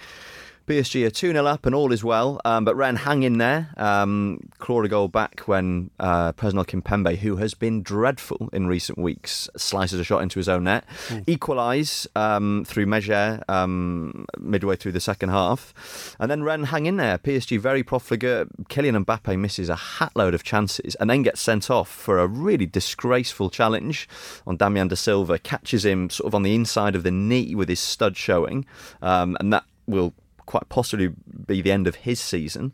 PSG 0.66 1.06
are 1.06 1.10
2 1.10 1.32
0 1.32 1.46
up 1.46 1.66
and 1.66 1.74
all 1.74 1.92
is 1.92 2.04
well, 2.04 2.40
um, 2.44 2.64
but 2.64 2.76
Rennes 2.76 3.00
hang 3.00 3.22
in 3.22 3.38
there. 3.38 3.70
Um, 3.76 4.40
claw 4.58 4.82
a 4.82 4.88
goal 4.88 5.08
back 5.08 5.40
when 5.40 5.90
uh, 5.98 6.32
Presnel 6.32 6.64
Kimpembe, 6.64 7.16
who 7.18 7.36
has 7.36 7.54
been 7.54 7.82
dreadful 7.82 8.48
in 8.52 8.66
recent 8.66 8.98
weeks, 8.98 9.48
slices 9.56 9.98
a 9.98 10.04
shot 10.04 10.22
into 10.22 10.38
his 10.38 10.48
own 10.48 10.64
net. 10.64 10.84
Mm. 11.08 11.24
Equalise 11.26 12.06
um, 12.14 12.64
through 12.66 12.86
Mexer 12.86 13.48
um, 13.48 14.26
midway 14.38 14.76
through 14.76 14.92
the 14.92 15.00
second 15.00 15.30
half. 15.30 16.16
And 16.20 16.30
then 16.30 16.42
Rennes 16.42 16.68
hang 16.68 16.86
in 16.86 16.96
there. 16.96 17.18
PSG 17.18 17.58
very 17.58 17.82
profligate. 17.82 18.48
Kylian 18.68 19.04
Mbappe 19.04 19.38
misses 19.38 19.68
a 19.68 19.76
hatload 19.76 20.34
of 20.34 20.44
chances 20.44 20.94
and 20.96 21.10
then 21.10 21.22
gets 21.22 21.40
sent 21.40 21.70
off 21.70 21.88
for 21.88 22.18
a 22.18 22.26
really 22.26 22.66
disgraceful 22.66 23.50
challenge 23.50 24.08
on 24.46 24.56
Damien 24.56 24.88
Da 24.88 24.94
Silva. 24.94 25.38
Catches 25.38 25.84
him 25.84 26.10
sort 26.10 26.28
of 26.28 26.34
on 26.34 26.42
the 26.42 26.54
inside 26.54 26.94
of 26.94 27.02
the 27.02 27.10
knee 27.10 27.54
with 27.54 27.68
his 27.68 27.80
stud 27.80 28.16
showing. 28.16 28.66
Um, 29.02 29.36
and 29.40 29.52
that 29.52 29.64
will 29.86 30.14
quite 30.50 30.68
possibly 30.68 31.12
be 31.46 31.62
the 31.62 31.70
end 31.70 31.86
of 31.86 31.94
his 31.94 32.18
season. 32.18 32.72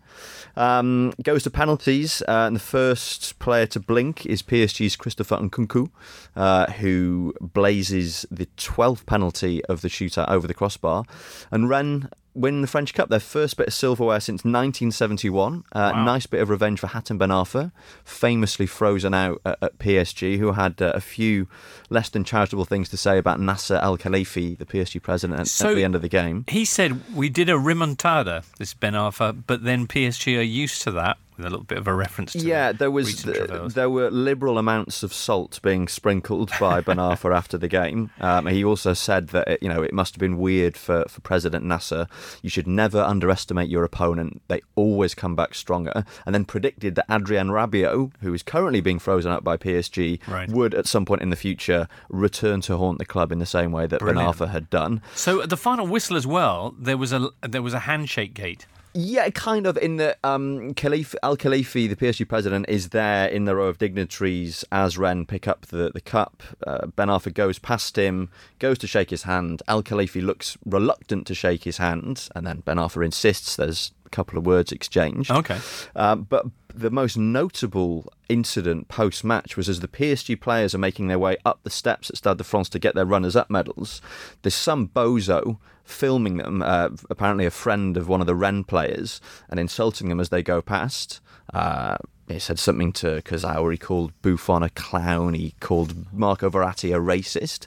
Um, 0.57 1.12
goes 1.22 1.43
to 1.43 1.51
penalties, 1.51 2.22
uh, 2.22 2.47
and 2.47 2.57
the 2.57 2.61
first 2.61 3.39
player 3.39 3.66
to 3.66 3.79
blink 3.79 4.24
is 4.24 4.43
PSG's 4.43 4.97
Christopher 4.97 5.37
Nkunku, 5.37 5.91
uh, 6.35 6.72
who 6.72 7.35
blazes 7.39 8.24
the 8.31 8.47
12th 8.57 9.05
penalty 9.05 9.62
of 9.66 9.83
the 9.83 9.89
shootout 9.89 10.31
over 10.31 10.47
the 10.47 10.55
crossbar. 10.55 11.05
And 11.51 11.68
Rennes 11.68 12.07
win 12.37 12.61
the 12.61 12.66
French 12.66 12.95
Cup, 12.95 13.09
their 13.09 13.20
first 13.20 13.57
bit 13.57 13.68
of 13.68 13.74
silverware 13.74 14.20
since 14.20 14.41
1971. 14.45 15.64
Uh, 15.72 15.93
wow. 15.95 16.05
Nice 16.05 16.26
bit 16.26 16.41
of 16.41 16.51
revenge 16.51 16.80
for 16.80 16.89
Hatem 16.89 17.18
Ben 17.18 17.30
Arfa, 17.30 17.72
famously 18.05 18.66
frozen 18.66 19.14
out 19.14 19.41
at, 19.45 19.59
at 19.62 19.78
PSG, 19.78 20.39
who 20.39 20.53
had 20.53 20.80
uh, 20.80 20.93
a 20.95 21.01
few 21.01 21.49
less 21.89 22.09
than 22.11 22.24
charitable 22.24 22.64
things 22.64 22.89
to 22.91 22.97
say 22.97 23.18
about 23.18 23.41
Nasser 23.41 23.76
Al 23.76 23.97
Khelaifi, 23.97 24.59
the 24.59 24.66
PSG 24.66 25.03
president, 25.03 25.41
at, 25.41 25.49
so 25.49 25.70
at 25.70 25.74
the 25.74 25.84
end 25.84 25.95
of 25.95 26.03
the 26.03 26.09
game. 26.09 26.45
He 26.49 26.64
said, 26.64 27.14
We 27.14 27.28
did 27.28 27.49
a 27.49 27.55
remontada, 27.55 28.45
this 28.59 28.74
Ben 28.74 28.93
Arfa, 28.93 29.43
but 29.47 29.64
then 29.64 29.87
PSG 29.87 30.39
are 30.39 30.43
used 30.43 30.82
to 30.82 30.91
that 30.93 31.18
with 31.37 31.47
a 31.47 31.51
little 31.51 31.64
bit 31.64 31.78
of 31.78 31.87
a 31.87 31.95
reference 31.95 32.32
to 32.32 32.39
yeah, 32.41 32.72
there 32.72 32.91
was 32.91 33.07
recent 33.09 33.34
th- 33.34 33.47
travails. 33.49 33.74
there 33.74 33.91
were 33.91 34.11
liberal 34.11 34.59
amounts 34.59 35.03
of 35.03 35.12
salt 35.12 35.61
being 35.62 35.89
sprinkled 35.89 36.51
by 36.59 36.80
Ben 36.87 36.97
Arfa 36.97 37.34
after 37.34 37.59
the 37.59 37.68
game. 37.68 38.11
Um, 38.20 38.47
he 38.47 38.64
also 38.64 38.93
said 38.95 39.28
that 39.28 39.49
it, 39.49 39.62
you 39.62 39.68
know 39.68 39.82
it 39.82 39.93
must 39.93 40.14
have 40.14 40.20
been 40.20 40.39
weird 40.39 40.76
for, 40.76 41.05
for 41.09 41.20
President 41.20 41.64
Nasser. 41.64 42.07
You 42.43 42.51
should 42.51 42.66
never 42.66 43.01
underestimate 43.01 43.68
your 43.68 43.84
opponent; 43.84 44.43
they 44.49 44.62
always 44.74 45.14
come 45.14 45.34
back 45.37 45.55
stronger. 45.55 46.05
And 46.24 46.34
then 46.34 46.45
predicted 46.45 46.95
that 46.97 47.07
Adrien 47.11 47.49
Rabiot, 47.49 48.12
who 48.20 48.34
is 48.34 48.43
currently 48.43 48.80
being 48.80 48.99
frozen 48.99 49.30
out 49.32 49.45
by 49.45 49.57
PSG, 49.57 50.20
Right. 50.28 50.49
would 50.49 50.74
at 50.74 50.87
some 50.87 51.05
point 51.05 51.22
in 51.22 51.30
the 51.30 51.37
future 51.37 51.89
return 52.09 52.61
to 52.62 52.76
haunt 52.76 52.99
the 52.99 53.05
club 53.05 53.32
in 53.32 53.39
the 53.39 53.47
same 53.47 53.72
way 53.72 53.87
that 53.87 54.01
Ben 54.01 54.14
Brilliant. 54.14 54.37
Arfa 54.37 54.49
had 54.49 54.70
done. 54.70 55.03
So 55.14 55.43
at 55.43 55.51
the 55.51 55.57
final 55.57 55.87
whistle 55.87 56.16
as 56.16 56.26
well, 56.26 56.74
there 56.78 56.97
was 56.97 57.12
a 57.12 57.30
there 57.43 57.62
was 57.62 57.74
a 57.74 57.80
handshake 57.80 58.34
gate. 58.34 58.66
Yeah, 58.97 59.28
kind 59.30 59.66
of. 59.66 59.76
In 59.76 59.97
the 59.97 60.16
um, 60.24 60.72
Khalifa, 60.72 61.22
Al 61.22 61.36
Khelaifi, 61.36 61.86
the 61.86 61.97
PSG 61.97 62.26
president, 62.26 62.66
is 62.66 62.88
there 62.88 63.28
in 63.28 63.44
the 63.44 63.55
row 63.55 63.66
of 63.66 63.76
dignitaries 63.76 64.64
as 64.72 64.97
Rennes 64.97 65.26
pick 65.26 65.47
up 65.47 65.66
the 65.66 65.90
the 65.92 66.01
cup. 66.01 66.42
Uh, 66.66 66.86
ben 66.86 67.09
Arfa 67.09 67.32
goes 67.32 67.59
past 67.59 67.97
him, 67.97 68.30
goes 68.59 68.78
to 68.78 68.86
shake 68.86 69.11
his 69.11 69.24
hand. 69.24 69.62
Al 69.68 69.82
Khelaifi 69.82 70.22
looks 70.22 70.57
reluctant 70.64 71.26
to 71.26 71.34
shake 71.34 71.64
his 71.64 71.76
hand, 71.76 72.28
and 72.34 72.47
then 72.47 72.61
Ben 72.61 72.78
Arfa 72.78 73.05
insists. 73.05 73.57
There's 73.57 73.92
a 74.07 74.09
couple 74.09 74.38
of 74.38 74.47
words 74.47 74.72
exchanged. 74.72 75.30
Okay. 75.30 75.59
Um, 75.94 76.22
but 76.22 76.47
the 76.74 76.90
most 76.90 77.18
notable 77.18 78.11
incident 78.29 78.89
post 78.89 79.24
match 79.24 79.57
was 79.57 79.68
as 79.68 79.81
the 79.81 79.89
PSG 79.89 80.41
players 80.41 80.74
are 80.74 80.79
making 80.79 81.09
their 81.09 81.18
way 81.18 81.37
up 81.45 81.61
the 81.62 81.70
steps 81.70 82.11
at 82.11 82.16
Stade 82.16 82.39
de 82.39 82.45
France 82.45 82.68
to 82.70 82.79
get 82.79 82.95
their 82.95 83.07
runners 83.07 83.37
up 83.37 83.51
medals. 83.51 84.01
There's 84.43 84.55
some 84.55 84.89
bozo 84.89 85.59
filming 85.85 86.37
them, 86.37 86.62
uh, 86.62 86.91
apparently 87.09 87.47
a 87.47 87.51
friend 87.51 87.97
of 87.97 88.09
one 88.09 88.20
of 88.20 88.27
the 88.27 88.35
Rennes 88.35 88.64
players, 88.66 89.20
and 89.49 89.61
insulting 89.61 90.09
them 90.09 90.20
as 90.20 90.31
they 90.31 90.43
go 90.43 90.61
past. 90.61 91.20
Uh, 91.55 91.97
he 92.29 92.41
said 92.41 92.59
something 92.59 92.93
to 92.95 93.22
Kazawa. 93.22 93.70
He 93.70 93.79
called 93.79 94.12
Buffon 94.20 94.64
a 94.64 94.70
clown. 94.70 95.35
He 95.35 95.55
called 95.61 96.12
Marco 96.12 96.51
Verratti 96.51 96.95
a 96.95 96.99
racist. 96.99 97.66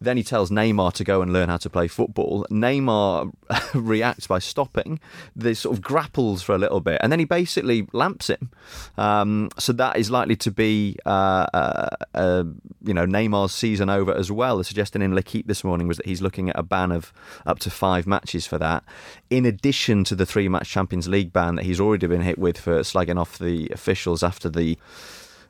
Then 0.00 0.16
he 0.16 0.24
tells 0.24 0.50
Neymar 0.50 0.94
to 0.94 1.04
go 1.04 1.22
and 1.22 1.32
learn 1.32 1.48
how 1.48 1.58
to 1.58 1.70
play 1.70 1.86
football. 1.86 2.44
Neymar 2.50 3.32
reacts 3.74 4.26
by 4.26 4.40
stopping. 4.40 4.98
They 5.36 5.54
sort 5.54 5.76
of 5.76 5.82
grapples 5.82 6.42
for 6.42 6.54
a 6.54 6.58
little 6.58 6.80
bit, 6.80 7.00
and 7.02 7.12
then 7.12 7.20
he 7.20 7.24
basically 7.24 7.86
lamps 7.92 8.28
him. 8.28 8.50
Um, 8.96 9.50
so 9.58 9.72
that 9.74 9.96
is 10.00 10.10
likely 10.10 10.34
to 10.36 10.50
be, 10.50 10.96
uh, 11.06 11.46
uh, 11.52 11.88
uh, 12.14 12.44
you 12.82 12.94
know, 12.94 13.06
Neymar's 13.06 13.52
season 13.52 13.88
over 13.88 14.12
as 14.12 14.32
well. 14.32 14.58
The 14.58 14.64
suggestion 14.64 15.02
in 15.02 15.14
L'Equipe 15.14 15.46
this 15.46 15.62
morning 15.62 15.86
was 15.86 15.98
that 15.98 16.06
he's 16.06 16.22
looking 16.22 16.48
at 16.48 16.58
a 16.58 16.62
ban 16.62 16.90
of 16.90 17.12
up 17.46 17.58
to 17.60 17.70
five 17.70 18.06
matches 18.06 18.46
for 18.46 18.58
that, 18.58 18.82
in 19.28 19.44
addition 19.44 20.02
to 20.04 20.14
the 20.14 20.26
three-match 20.26 20.68
Champions 20.68 21.06
League 21.06 21.32
ban 21.32 21.54
that 21.56 21.64
he's 21.64 21.78
already 21.78 22.06
been 22.06 22.22
hit 22.22 22.38
with 22.38 22.58
for 22.58 22.80
slagging 22.80 23.20
off 23.20 23.38
the 23.38 23.68
officials 23.70 24.22
after 24.22 24.48
the 24.48 24.76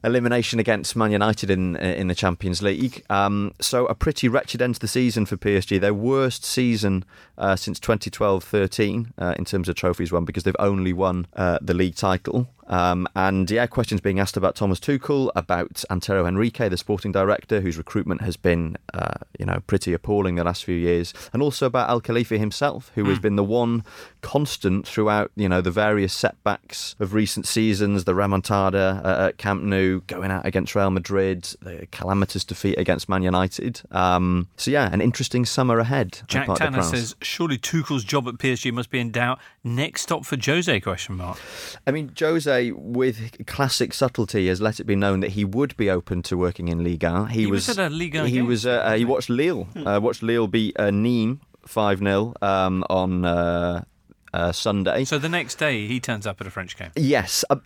elimination 0.03 0.59
against 0.59 0.97
Man 0.97 1.13
United 1.13 1.51
in 1.51 1.77
in 1.77 2.09
the 2.09 2.15
Champions 2.15 2.63
League. 2.63 3.05
Um, 3.11 3.53
so 3.61 3.87
a 3.87 3.95
pretty 3.95 4.29
wretched 4.29 4.63
end 4.63 4.75
to 4.75 4.81
the 4.81 4.89
season 4.89 5.27
for 5.27 5.37
PSG. 5.37 5.81
Their 5.81 5.95
worst 5.95 6.45
season 6.45 7.05
uh, 7.39 7.57
since 7.57 7.79
2012-13 7.81 9.13
uh, 9.19 9.35
in 9.39 9.45
terms 9.45 9.69
of 9.69 9.75
trophies 9.75 10.11
won 10.11 10.25
because 10.25 10.45
they've 10.45 10.57
only 10.59 10.93
won 10.93 11.27
uh, 11.37 11.59
the 11.61 11.75
league 11.75 11.97
title. 11.97 12.49
Um, 12.71 13.07
and 13.15 13.51
yeah, 13.51 13.67
questions 13.67 14.01
being 14.01 14.21
asked 14.21 14.37
about 14.37 14.55
Thomas 14.55 14.81
Tuchel, 14.81 15.31
about 15.37 15.85
Antero 15.91 16.25
Henrique, 16.25 16.71
the 16.71 16.77
sporting 16.77 17.13
director, 17.13 17.61
whose 17.61 17.77
recruitment 17.77 18.23
has 18.23 18.37
been, 18.37 18.77
uh, 18.95 19.15
you 19.39 19.45
know, 19.45 19.61
pretty 19.67 19.93
appalling 19.93 20.37
the 20.37 20.45
last 20.45 20.65
few 20.65 20.77
years, 20.77 21.13
and 21.33 21.43
also 21.43 21.67
about 21.67 21.91
Al 21.91 22.01
Khelaifi 22.01 22.39
himself, 22.39 22.93
who 22.95 23.05
has 23.07 23.19
been 23.19 23.37
the 23.37 23.45
one 23.45 23.85
constant 24.23 24.87
throughout, 24.87 25.33
you 25.35 25.49
know, 25.49 25.61
the 25.61 25.71
various 25.71 26.13
setbacks 26.13 26.95
of 27.01 27.13
recent 27.13 27.47
seasons, 27.47 28.05
the 28.05 28.13
remontada 28.13 29.05
uh, 29.05 29.27
at 29.29 29.39
Camp 29.39 29.63
Nou, 29.65 30.01
going 30.07 30.31
out 30.31 30.47
against 30.47 30.75
Real 30.75 30.91
Madrid, 30.91 31.43
the 31.61 31.89
calamitous 31.91 32.45
defeat 32.45 32.79
against 32.79 33.09
Man 33.09 33.23
United. 33.23 33.83
Um, 33.91 34.49
so 34.57 34.71
yeah, 34.71 34.89
an 34.93 35.01
interesting 35.01 35.45
summer 35.45 35.81
ahead. 35.81 36.21
Jack 36.29 36.49
Tanner 36.55 36.83
says, 36.83 37.17
surely 37.21 37.59
Tuchel's 37.59 38.05
job 38.05 38.29
at 38.29 38.35
PSG 38.35 38.73
must 38.73 38.91
be 38.91 39.01
in 39.01 39.11
doubt. 39.11 39.41
Next 39.63 40.03
stop 40.03 40.25
for 40.25 40.39
Jose? 40.43 40.81
Question 40.81 41.17
mark. 41.17 41.39
I 41.87 41.91
mean, 41.91 42.13
Jose, 42.19 42.71
with 42.73 43.45
classic 43.47 43.93
subtlety, 43.93 44.49
has 44.49 44.61
let 44.61 44.81
it 44.81 44.85
be 44.85 44.97
known 44.97 45.21
that 45.21 45.33
he 45.33 45.45
would 45.45 45.77
be 45.77 45.91
open 45.91 46.23
to 46.23 46.37
working 46.39 46.69
in 46.69 46.83
Liga. 46.83 47.27
He, 47.31 47.41
He 47.41 47.47
was 47.47 47.69
at 47.69 47.79
a 47.79 47.91
Liga 47.95 48.27
He 48.27 48.37
game. 48.37 48.47
was. 48.47 48.65
Uh, 48.65 48.71
uh, 48.71 48.97
he 48.97 49.05
watched 49.05 49.29
Lille. 49.29 49.69
Uh, 49.77 50.01
watched 50.03 50.23
Lille 50.23 50.47
beat 50.47 50.75
uh, 50.79 50.85
Nîmes 50.91 51.41
five 51.67 51.99
0 51.99 52.33
um, 52.41 52.85
on 52.89 53.25
uh, 53.27 53.85
uh, 54.33 54.53
Sunday. 54.53 55.05
So 55.05 55.19
the 55.19 55.29
next 55.29 55.57
day 55.57 55.87
he 55.87 56.01
turns 56.01 56.27
up 56.27 56.41
at 56.41 56.47
a 56.47 56.51
French 56.51 56.77
game. 56.77 56.91
Yes, 56.97 57.45
uh, 57.51 57.57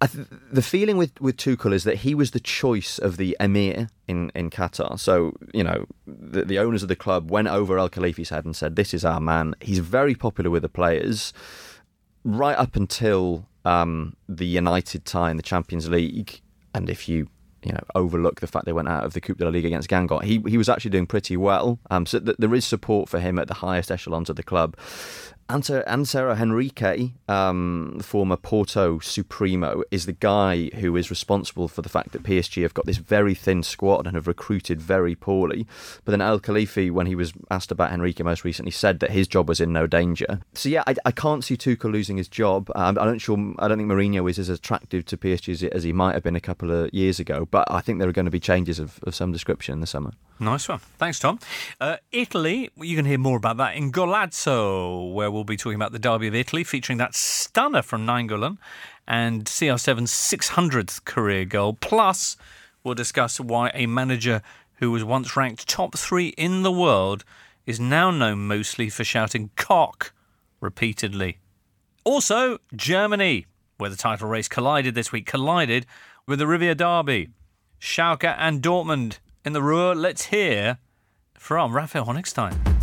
th- 0.00 0.26
the 0.50 0.62
feeling 0.62 0.96
with 0.96 1.18
with 1.20 1.36
Tuchel 1.36 1.72
is 1.72 1.84
that 1.84 1.98
he 1.98 2.14
was 2.14 2.32
the 2.32 2.40
choice 2.40 2.98
of 2.98 3.16
the 3.16 3.36
emir 3.40 3.88
in, 4.06 4.30
in 4.34 4.50
Qatar. 4.50 4.98
So 4.98 5.32
you 5.52 5.62
know, 5.62 5.86
the, 6.06 6.44
the 6.44 6.58
owners 6.58 6.82
of 6.82 6.88
the 6.88 6.96
club 6.96 7.30
went 7.30 7.48
over 7.48 7.78
Al 7.78 7.88
Khelaifi's 7.88 8.30
head 8.30 8.44
and 8.44 8.56
said, 8.56 8.76
"This 8.76 8.92
is 8.92 9.04
our 9.04 9.20
man." 9.20 9.54
He's 9.60 9.78
very 9.78 10.14
popular 10.14 10.50
with 10.50 10.62
the 10.62 10.68
players, 10.68 11.32
right 12.24 12.56
up 12.56 12.76
until 12.76 13.46
um, 13.64 14.16
the 14.28 14.46
United 14.46 15.04
tie 15.04 15.30
in 15.30 15.36
the 15.36 15.42
Champions 15.42 15.88
League. 15.88 16.40
And 16.74 16.90
if 16.90 17.08
you 17.08 17.28
you 17.64 17.72
know 17.72 17.80
overlook 17.94 18.40
the 18.40 18.46
fact 18.46 18.66
they 18.66 18.72
went 18.72 18.88
out 18.88 19.04
of 19.04 19.14
the 19.14 19.20
Coupe 19.20 19.38
de 19.38 19.44
la 19.44 19.50
Ligue 19.50 19.64
against 19.66 19.88
Guingamp, 19.88 20.24
he 20.24 20.42
he 20.48 20.58
was 20.58 20.68
actually 20.68 20.90
doing 20.90 21.06
pretty 21.06 21.36
well. 21.36 21.78
Um, 21.90 22.06
so 22.06 22.18
th- 22.18 22.36
there 22.38 22.54
is 22.54 22.64
support 22.64 23.08
for 23.08 23.20
him 23.20 23.38
at 23.38 23.48
the 23.48 23.54
highest 23.54 23.90
echelons 23.90 24.30
of 24.30 24.36
the 24.36 24.42
club. 24.42 24.76
Antero 25.50 26.34
Henrique, 26.34 27.12
um, 27.26 27.98
former 28.02 28.36
Porto 28.36 28.98
Supremo, 28.98 29.82
is 29.90 30.04
the 30.04 30.12
guy 30.12 30.68
who 30.74 30.94
is 30.94 31.08
responsible 31.08 31.68
for 31.68 31.80
the 31.80 31.88
fact 31.88 32.12
that 32.12 32.22
PSG 32.22 32.62
have 32.62 32.74
got 32.74 32.84
this 32.84 32.98
very 32.98 33.34
thin 33.34 33.62
squad 33.62 34.06
and 34.06 34.14
have 34.14 34.26
recruited 34.26 34.78
very 34.78 35.14
poorly. 35.14 35.66
But 36.04 36.10
then 36.10 36.20
Al 36.20 36.38
Khelaifi, 36.38 36.90
when 36.90 37.06
he 37.06 37.14
was 37.14 37.32
asked 37.50 37.72
about 37.72 37.92
Henrique 37.92 38.22
most 38.22 38.44
recently, 38.44 38.72
said 38.72 39.00
that 39.00 39.10
his 39.10 39.26
job 39.26 39.48
was 39.48 39.58
in 39.58 39.72
no 39.72 39.86
danger. 39.86 40.40
So 40.52 40.68
yeah, 40.68 40.82
I, 40.86 40.94
I 41.06 41.12
can't 41.12 41.42
see 41.42 41.56
Tuchel 41.56 41.92
losing 41.92 42.18
his 42.18 42.28
job. 42.28 42.70
Um, 42.74 42.98
I 42.98 43.06
don't 43.06 43.18
sure. 43.18 43.38
I 43.58 43.68
don't 43.68 43.78
think 43.78 43.90
Mourinho 43.90 44.28
is 44.28 44.38
as 44.38 44.50
attractive 44.50 45.06
to 45.06 45.16
PSG 45.16 45.52
as, 45.54 45.62
as 45.62 45.82
he 45.82 45.94
might 45.94 46.12
have 46.12 46.22
been 46.22 46.36
a 46.36 46.40
couple 46.40 46.70
of 46.70 46.92
years 46.92 47.18
ago. 47.18 47.48
But 47.50 47.70
I 47.70 47.80
think 47.80 48.00
there 48.00 48.08
are 48.08 48.12
going 48.12 48.26
to 48.26 48.30
be 48.30 48.40
changes 48.40 48.78
of, 48.78 49.00
of 49.04 49.14
some 49.14 49.32
description 49.32 49.72
in 49.72 49.80
the 49.80 49.86
summer. 49.86 50.12
Nice 50.40 50.68
one. 50.68 50.78
Thanks, 50.98 51.18
Tom. 51.18 51.40
Uh, 51.80 51.96
Italy, 52.12 52.70
you 52.76 52.94
can 52.94 53.04
hear 53.04 53.18
more 53.18 53.38
about 53.38 53.56
that 53.56 53.74
in 53.74 53.90
Golazzo, 53.90 55.12
where 55.12 55.30
we'll 55.30 55.37
be 55.44 55.56
talking 55.56 55.76
about 55.76 55.92
the 55.92 55.98
Derby 55.98 56.26
of 56.26 56.34
Italy, 56.34 56.64
featuring 56.64 56.98
that 56.98 57.14
stunner 57.14 57.82
from 57.82 58.06
Nainggolan 58.06 58.58
and 59.06 59.44
CR7's 59.44 60.12
600th 60.12 61.04
career 61.04 61.44
goal. 61.44 61.76
Plus, 61.80 62.36
we'll 62.84 62.94
discuss 62.94 63.40
why 63.40 63.70
a 63.74 63.86
manager 63.86 64.42
who 64.76 64.90
was 64.90 65.04
once 65.04 65.36
ranked 65.36 65.68
top 65.68 65.96
three 65.96 66.28
in 66.28 66.62
the 66.62 66.72
world 66.72 67.24
is 67.66 67.80
now 67.80 68.10
known 68.10 68.46
mostly 68.46 68.88
for 68.88 69.04
shouting 69.04 69.50
cock 69.56 70.12
repeatedly. 70.60 71.38
Also, 72.04 72.58
Germany, 72.74 73.46
where 73.76 73.90
the 73.90 73.96
title 73.96 74.28
race 74.28 74.48
collided 74.48 74.94
this 74.94 75.12
week, 75.12 75.26
collided 75.26 75.86
with 76.26 76.38
the 76.38 76.46
Revierderby. 76.46 77.30
Schalke 77.80 78.34
and 78.38 78.62
Dortmund 78.62 79.18
in 79.44 79.52
the 79.52 79.62
Ruhr. 79.62 79.94
Let's 79.94 80.26
hear 80.26 80.78
from 81.34 81.74
Raphael 81.74 82.06
Honigstein. 82.06 82.77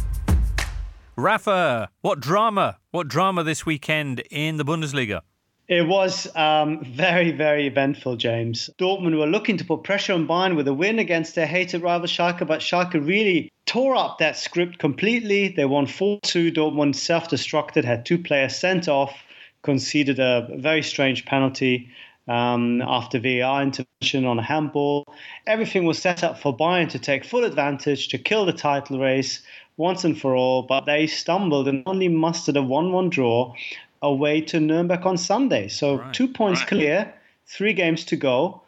Rafa, 1.18 1.90
what 2.02 2.20
drama? 2.20 2.78
What 2.92 3.08
drama 3.08 3.44
this 3.44 3.66
weekend 3.66 4.22
in 4.32 4.58
the 4.58 4.66
Bundesliga? 4.66 5.22
It 5.68 5.88
was 5.88 6.28
um, 6.36 6.84
very, 6.84 7.32
very 7.32 7.68
eventful, 7.68 8.18
James. 8.18 8.70
Dortmund 8.78 9.18
were 9.18 9.26
looking 9.26 9.56
to 9.58 9.66
put 9.66 9.84
pressure 9.84 10.14
on 10.14 10.28
Bayern 10.28 10.58
with 10.58 10.68
a 10.68 10.74
win 10.74 11.00
against 11.00 11.34
their 11.34 11.48
hated 11.48 11.82
rival 11.82 12.08
Schalke, 12.08 12.46
but 12.46 12.60
Schalke 12.60 12.96
really 12.96 13.50
tore 13.66 13.96
up 13.96 14.20
that 14.20 14.38
script 14.38 14.78
completely. 14.78 15.48
They 15.48 15.64
won 15.64 15.88
4 15.88 16.20
2. 16.22 16.52
Dortmund 16.52 16.96
self 16.96 17.30
destructed, 17.30 17.86
had 17.86 18.06
two 18.06 18.20
players 18.20 18.56
sent 18.56 18.90
off, 18.90 19.24
conceded 19.64 20.20
a 20.20 20.50
very 20.58 20.84
strange 20.84 21.26
penalty 21.26 21.90
um, 22.28 22.82
after 22.82 23.20
VAR 23.20 23.64
intervention 23.64 24.26
on 24.26 24.38
a 24.38 24.44
handball. 24.44 25.06
Everything 25.48 25.86
was 25.86 25.98
set 25.98 26.24
up 26.24 26.40
for 26.40 26.56
Bayern 26.56 26.90
to 26.90 27.00
take 27.00 27.24
full 27.24 27.44
advantage, 27.44 28.10
to 28.10 28.18
kill 28.18 28.46
the 28.46 28.54
title 28.54 29.00
race 29.00 29.42
once 29.78 30.04
and 30.04 30.20
for 30.20 30.36
all, 30.36 30.64
but 30.64 30.86
they 30.86 31.08
stumbled 31.08 31.68
and 31.68 31.84
only 31.86 32.08
mustered 32.08 32.58
a 32.58 32.62
1 32.64 32.92
1 32.92 33.10
draw 33.10 33.54
away 34.02 34.42
to 34.42 34.60
Nuremberg 34.60 35.06
on 35.06 35.18
Sunday. 35.18 35.68
So 35.68 36.04
two 36.12 36.28
points 36.28 36.64
clear, 36.64 37.14
three 37.46 37.74
games 37.74 38.06
to 38.06 38.16
go. 38.16 38.62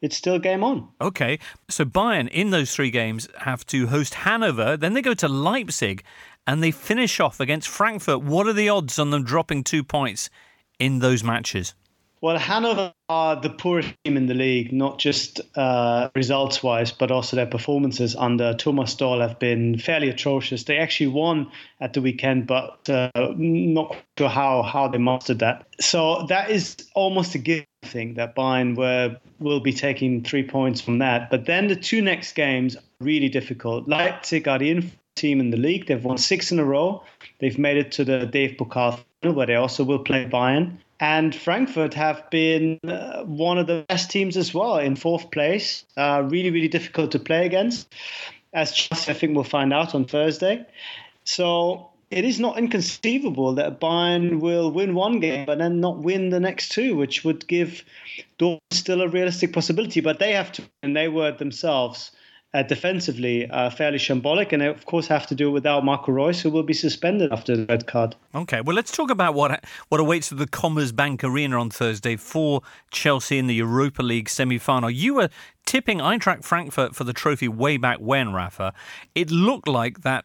It's 0.00 0.16
still 0.16 0.38
game 0.38 0.62
on. 0.62 0.88
Okay, 1.00 1.38
so 1.70 1.84
Bayern 1.84 2.28
in 2.28 2.50
those 2.50 2.74
three 2.74 2.90
games 2.90 3.26
have 3.38 3.64
to 3.66 3.86
host 3.86 4.14
Hanover, 4.14 4.76
then 4.76 4.92
they 4.92 5.00
go 5.00 5.14
to 5.14 5.28
Leipzig, 5.28 6.04
and 6.46 6.62
they 6.62 6.70
finish 6.70 7.20
off 7.20 7.40
against 7.40 7.68
Frankfurt. 7.68 8.20
What 8.20 8.46
are 8.46 8.52
the 8.52 8.68
odds 8.68 8.98
on 8.98 9.10
them 9.10 9.24
dropping 9.24 9.64
two 9.64 9.82
points 9.82 10.28
in 10.78 10.98
those 10.98 11.24
matches? 11.24 11.74
Well, 12.24 12.38
Hanover 12.38 12.94
are 13.10 13.38
the 13.38 13.50
poorest 13.50 13.92
team 14.02 14.16
in 14.16 14.28
the 14.28 14.32
league, 14.32 14.72
not 14.72 14.98
just 14.98 15.42
uh, 15.58 16.08
results 16.14 16.62
wise, 16.62 16.90
but 16.90 17.10
also 17.10 17.36
their 17.36 17.44
performances 17.44 18.16
under 18.16 18.54
Thomas 18.54 18.94
Doll 18.94 19.20
have 19.20 19.38
been 19.38 19.76
fairly 19.76 20.08
atrocious. 20.08 20.64
They 20.64 20.78
actually 20.78 21.08
won 21.08 21.52
at 21.82 21.92
the 21.92 22.00
weekend, 22.00 22.46
but 22.46 22.88
uh, 22.88 23.10
not 23.36 23.94
sure 24.16 24.30
how, 24.30 24.62
how 24.62 24.88
they 24.88 24.96
mastered 24.96 25.40
that. 25.40 25.66
So 25.82 26.24
that 26.30 26.48
is 26.48 26.88
almost 26.94 27.34
a 27.34 27.38
given 27.38 27.66
thing 27.82 28.14
that 28.14 28.34
Bayern 28.34 28.74
were, 28.74 29.18
will 29.38 29.60
be 29.60 29.74
taking 29.74 30.24
three 30.24 30.48
points 30.48 30.80
from 30.80 31.00
that. 31.00 31.28
But 31.28 31.44
then 31.44 31.66
the 31.66 31.76
two 31.76 32.00
next 32.00 32.32
games 32.32 32.74
are 32.74 32.82
really 33.00 33.28
difficult. 33.28 33.86
Leipzig 33.86 34.48
are 34.48 34.58
the 34.58 34.70
in 34.70 34.90
team 35.14 35.40
in 35.40 35.50
the 35.50 35.58
league. 35.58 35.88
They've 35.88 36.02
won 36.02 36.16
six 36.16 36.50
in 36.50 36.58
a 36.58 36.64
row. 36.64 37.04
They've 37.40 37.58
made 37.58 37.76
it 37.76 37.92
to 37.92 38.04
the 38.06 38.20
DFB 38.32 38.56
Pokal 38.56 38.98
final, 39.20 39.36
where 39.36 39.46
they 39.46 39.56
also 39.56 39.84
will 39.84 39.98
play 39.98 40.24
Bayern. 40.24 40.78
And 41.00 41.34
Frankfurt 41.34 41.94
have 41.94 42.30
been 42.30 42.78
uh, 42.86 43.24
one 43.24 43.58
of 43.58 43.66
the 43.66 43.84
best 43.88 44.10
teams 44.10 44.36
as 44.36 44.54
well 44.54 44.78
in 44.78 44.96
fourth 44.96 45.30
place. 45.30 45.84
Uh, 45.96 46.22
really, 46.24 46.50
really 46.50 46.68
difficult 46.68 47.10
to 47.12 47.18
play 47.18 47.46
against, 47.46 47.92
as 48.52 48.72
Chelsea, 48.72 49.10
I 49.10 49.14
think 49.14 49.34
we'll 49.34 49.44
find 49.44 49.72
out 49.72 49.94
on 49.94 50.04
Thursday. 50.04 50.64
So 51.24 51.90
it 52.10 52.24
is 52.24 52.38
not 52.38 52.58
inconceivable 52.58 53.54
that 53.54 53.80
Bayern 53.80 54.40
will 54.40 54.70
win 54.70 54.94
one 54.94 55.18
game 55.18 55.46
but 55.46 55.58
then 55.58 55.80
not 55.80 55.98
win 55.98 56.30
the 56.30 56.40
next 56.40 56.70
two, 56.70 56.96
which 56.96 57.24
would 57.24 57.46
give 57.48 57.84
Dortmund 58.38 58.60
still 58.70 59.02
a 59.02 59.08
realistic 59.08 59.52
possibility. 59.52 60.00
But 60.00 60.20
they 60.20 60.32
have 60.32 60.52
to, 60.52 60.62
and 60.82 60.96
they 60.96 61.08
were 61.08 61.32
themselves 61.32 62.12
uh, 62.54 62.62
defensively 62.62 63.50
uh, 63.50 63.68
fairly 63.68 63.98
shambolic, 63.98 64.52
and 64.52 64.62
they, 64.62 64.68
of 64.68 64.86
course 64.86 65.08
have 65.08 65.26
to 65.26 65.34
do 65.34 65.48
it 65.48 65.50
without 65.50 65.84
Marco 65.84 66.12
Reus, 66.12 66.40
who 66.40 66.50
will 66.50 66.62
be 66.62 66.72
suspended 66.72 67.32
after 67.32 67.56
the 67.56 67.66
red 67.66 67.86
card. 67.86 68.14
Okay, 68.34 68.60
well 68.60 68.76
let's 68.76 68.92
talk 68.92 69.10
about 69.10 69.34
what 69.34 69.64
what 69.88 70.00
awaits 70.00 70.30
at 70.30 70.38
the 70.38 70.46
Commerzbank 70.46 71.24
Arena 71.24 71.58
on 71.60 71.68
Thursday 71.68 72.16
for 72.16 72.62
Chelsea 72.90 73.38
in 73.38 73.48
the 73.48 73.54
Europa 73.54 74.02
League 74.02 74.28
semi-final. 74.28 74.88
You 74.88 75.14
were 75.14 75.28
tipping 75.66 75.98
Eintracht 75.98 76.44
Frankfurt 76.44 76.94
for 76.94 77.04
the 77.04 77.12
trophy 77.12 77.48
way 77.48 77.76
back 77.76 77.98
when, 77.98 78.32
Rafa. 78.32 78.72
It 79.14 79.30
looked 79.30 79.66
like 79.66 80.02
that 80.02 80.24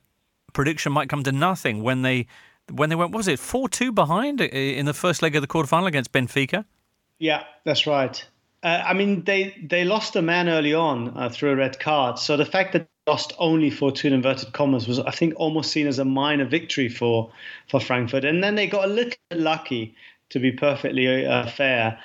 prediction 0.54 0.92
might 0.92 1.10
come 1.10 1.24
to 1.24 1.32
nothing 1.32 1.82
when 1.82 2.04
they 2.04 2.28
when 2.72 2.90
they 2.90 2.96
went. 2.96 3.12
was 3.12 3.28
it 3.28 3.40
four 3.40 3.68
two 3.68 3.92
behind 3.92 4.40
in 4.40 4.86
the 4.86 4.94
first 4.94 5.24
leg 5.24 5.36
of 5.36 5.42
the 5.42 5.48
quarterfinal 5.48 5.88
against 5.88 6.12
Benfica? 6.12 6.66
Yeah, 7.18 7.44
that's 7.66 7.88
right. 7.88 8.24
Uh, 8.62 8.84
I 8.86 8.93
mean, 8.93 9.24
they 9.24 9.55
they 9.64 9.86
lost 9.86 10.16
a 10.16 10.22
man 10.22 10.49
early 10.49 10.74
on 10.74 11.18
uh, 11.18 11.30
through 11.30 11.51
a 11.51 11.55
red 11.55 11.80
card. 11.80 12.20
So 12.20 12.36
the 12.36 12.45
fact 12.45 12.74
that 12.74 12.88
they 13.05 13.12
lost 13.12 13.34
only 13.39 13.70
for 13.70 13.91
two 13.91 14.10
inverted 14.14 14.51
commas 14.51 14.88
was, 14.88 14.99
I 14.99 15.12
think, 15.12 15.34
almost 15.38 15.72
seen 15.72 15.88
as 15.88 15.99
a 15.99 16.05
minor 16.05 16.45
victory 16.45 16.89
for 16.89 17.32
for 17.70 17.80
Frankfurt. 17.80 18.26
And 18.26 18.43
then 18.43 18.55
they 18.55 18.68
got 18.68 18.86
a 18.86 18.91
little 18.91 19.18
lucky, 19.32 19.95
to 20.30 20.39
be 20.39 20.51
perfectly 20.51 21.26
uh, 21.26 21.47
fair, 21.47 21.99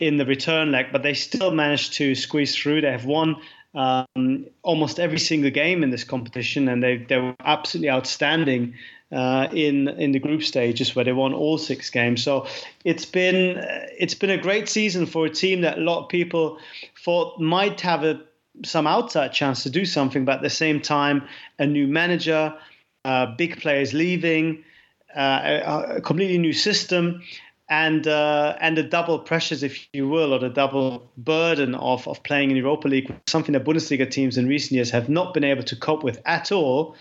in 0.00 0.16
the 0.16 0.26
return 0.26 0.72
leg, 0.72 0.86
but 0.92 1.02
they 1.02 1.14
still 1.14 1.52
managed 1.52 1.92
to 1.94 2.14
squeeze 2.14 2.56
through. 2.56 2.80
They 2.80 2.90
have 2.90 3.04
won 3.04 3.36
um, 3.74 4.46
almost 4.62 4.98
every 4.98 5.18
single 5.18 5.50
game 5.50 5.84
in 5.84 5.90
this 5.90 6.04
competition, 6.04 6.68
and 6.68 6.82
they 6.82 6.96
they 6.96 7.18
were 7.18 7.36
absolutely 7.44 7.90
outstanding 7.90 8.74
uh, 9.12 9.48
in 9.52 9.88
in 9.88 10.12
the 10.12 10.18
group 10.18 10.42
stages 10.42 10.94
where 10.94 11.04
they 11.04 11.12
won 11.12 11.34
all 11.34 11.58
six 11.58 11.90
games. 11.90 12.22
So 12.22 12.46
it's 12.84 13.04
been 13.04 13.60
it's 13.98 14.14
been 14.14 14.30
a 14.30 14.38
great 14.38 14.68
season 14.68 15.06
for 15.06 15.26
a 15.26 15.30
team 15.30 15.62
that 15.62 15.78
a 15.78 15.80
lot 15.80 16.04
of 16.04 16.08
people 16.08 16.58
thought 17.04 17.40
might 17.40 17.80
have 17.80 18.04
a 18.04 18.20
some 18.64 18.86
outside 18.86 19.32
chance 19.32 19.62
to 19.62 19.70
do 19.70 19.84
something, 19.84 20.24
but 20.24 20.36
at 20.36 20.42
the 20.42 20.50
same 20.50 20.80
time, 20.80 21.26
a 21.58 21.66
new 21.66 21.86
manager, 21.86 22.54
uh, 23.04 23.26
big 23.36 23.60
players 23.60 23.94
leaving, 23.94 24.64
uh, 25.16 25.40
a, 25.44 25.96
a, 25.96 26.00
completely 26.00 26.38
new 26.38 26.52
system. 26.52 27.22
And 27.72 28.08
uh, 28.08 28.56
and 28.60 28.76
the 28.76 28.82
double 28.82 29.20
pressures, 29.20 29.62
if 29.62 29.88
you 29.92 30.08
will, 30.08 30.34
or 30.34 30.40
the 30.40 30.48
double 30.48 31.08
burden 31.16 31.76
of, 31.76 32.08
of 32.08 32.20
playing 32.24 32.50
in 32.50 32.56
Europa 32.56 32.88
League, 32.88 33.14
something 33.28 33.52
that 33.52 33.64
Bundesliga 33.64 34.10
teams 34.10 34.36
in 34.36 34.48
recent 34.48 34.72
years 34.72 34.90
have 34.90 35.08
not 35.08 35.34
been 35.34 35.44
able 35.44 35.62
to 35.62 35.76
cope 35.76 36.02
with 36.02 36.20
at 36.26 36.50
all 36.50 36.96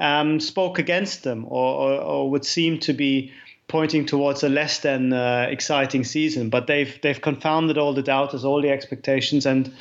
um, 0.00 0.40
spoke 0.40 0.78
against 0.78 1.22
them 1.22 1.44
or, 1.48 1.74
or, 1.74 2.00
or, 2.00 2.30
would 2.30 2.44
seem 2.44 2.80
to 2.80 2.92
be 2.92 3.32
pointing 3.68 4.04
towards 4.04 4.42
a 4.42 4.48
less 4.48 4.80
than 4.80 5.12
uh, 5.12 5.46
exciting 5.48 6.04
season. 6.04 6.50
But 6.50 6.66
they've 6.66 6.98
they've 7.02 7.20
confounded 7.20 7.78
all 7.78 7.92
the 7.92 8.02
doubters, 8.02 8.44
all 8.44 8.60
the 8.60 8.70
expectations, 8.70 9.46
and 9.46 9.72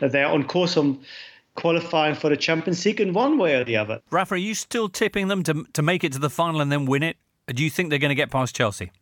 they're 0.00 0.26
on 0.26 0.44
course 0.44 0.76
on 0.76 1.00
qualifying 1.54 2.14
for 2.14 2.28
the 2.30 2.36
Champions 2.36 2.84
League 2.84 3.00
in 3.00 3.12
one 3.12 3.38
way 3.38 3.54
or 3.54 3.64
the 3.64 3.76
other. 3.76 4.00
Rafa, 4.10 4.34
are 4.34 4.38
you 4.38 4.54
still 4.54 4.88
tipping 4.88 5.28
them 5.28 5.42
to 5.42 5.64
to 5.72 5.82
make 5.82 6.04
it 6.04 6.12
to 6.12 6.18
the 6.18 6.30
final 6.30 6.60
and 6.60 6.70
then 6.70 6.86
win 6.86 7.02
it? 7.02 7.16
Or 7.48 7.54
Do 7.54 7.64
you 7.64 7.70
think 7.70 7.90
they're 7.90 7.98
going 7.98 8.10
to 8.10 8.14
get 8.14 8.30
past 8.30 8.54
Chelsea? 8.54 8.92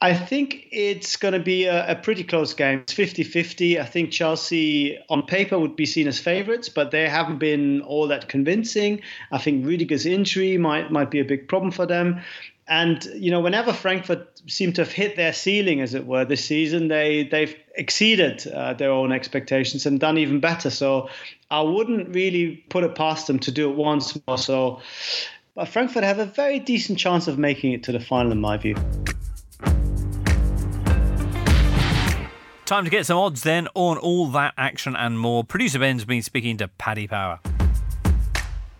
I 0.00 0.14
think 0.14 0.66
it's 0.70 1.16
going 1.16 1.32
to 1.34 1.40
be 1.40 1.64
a, 1.64 1.92
a 1.92 1.94
pretty 1.94 2.24
close 2.24 2.52
game. 2.52 2.80
It's 2.80 2.92
50 2.92 3.22
50. 3.22 3.80
I 3.80 3.84
think 3.84 4.10
Chelsea, 4.10 4.98
on 5.08 5.22
paper, 5.22 5.58
would 5.58 5.76
be 5.76 5.86
seen 5.86 6.08
as 6.08 6.18
favourites, 6.18 6.68
but 6.68 6.90
they 6.90 7.08
haven't 7.08 7.38
been 7.38 7.80
all 7.82 8.08
that 8.08 8.28
convincing. 8.28 9.00
I 9.32 9.38
think 9.38 9.64
Rudiger's 9.64 10.04
injury 10.04 10.58
might, 10.58 10.90
might 10.90 11.10
be 11.10 11.20
a 11.20 11.24
big 11.24 11.48
problem 11.48 11.70
for 11.70 11.86
them. 11.86 12.20
And, 12.66 13.04
you 13.14 13.30
know, 13.30 13.40
whenever 13.40 13.72
Frankfurt 13.72 14.40
seemed 14.48 14.74
to 14.76 14.82
have 14.82 14.92
hit 14.92 15.16
their 15.16 15.32
ceiling, 15.32 15.80
as 15.80 15.94
it 15.94 16.06
were, 16.06 16.24
this 16.24 16.44
season, 16.44 16.88
they, 16.88 17.24
they've 17.24 17.54
exceeded 17.76 18.46
uh, 18.46 18.72
their 18.72 18.90
own 18.90 19.12
expectations 19.12 19.84
and 19.84 20.00
done 20.00 20.16
even 20.18 20.40
better. 20.40 20.70
So 20.70 21.10
I 21.50 21.60
wouldn't 21.60 22.14
really 22.14 22.56
put 22.68 22.84
it 22.84 22.94
past 22.94 23.26
them 23.26 23.38
to 23.40 23.50
do 23.50 23.70
it 23.70 23.76
once 23.76 24.18
more. 24.26 24.38
So 24.38 24.80
but 25.54 25.68
Frankfurt 25.68 26.02
have 26.02 26.18
a 26.18 26.26
very 26.26 26.58
decent 26.58 26.98
chance 26.98 27.28
of 27.28 27.38
making 27.38 27.72
it 27.72 27.84
to 27.84 27.92
the 27.92 28.00
final, 28.00 28.32
in 28.32 28.40
my 28.40 28.56
view. 28.56 28.74
Time 32.66 32.84
to 32.84 32.90
get 32.90 33.04
some 33.04 33.18
odds 33.18 33.42
then 33.42 33.68
on 33.74 33.98
all 33.98 34.28
that 34.28 34.54
action 34.56 34.96
and 34.96 35.18
more. 35.18 35.44
Producer 35.44 35.78
Ben's 35.78 36.06
been 36.06 36.22
speaking 36.22 36.56
to 36.56 36.68
Paddy 36.68 37.06
Power. 37.06 37.40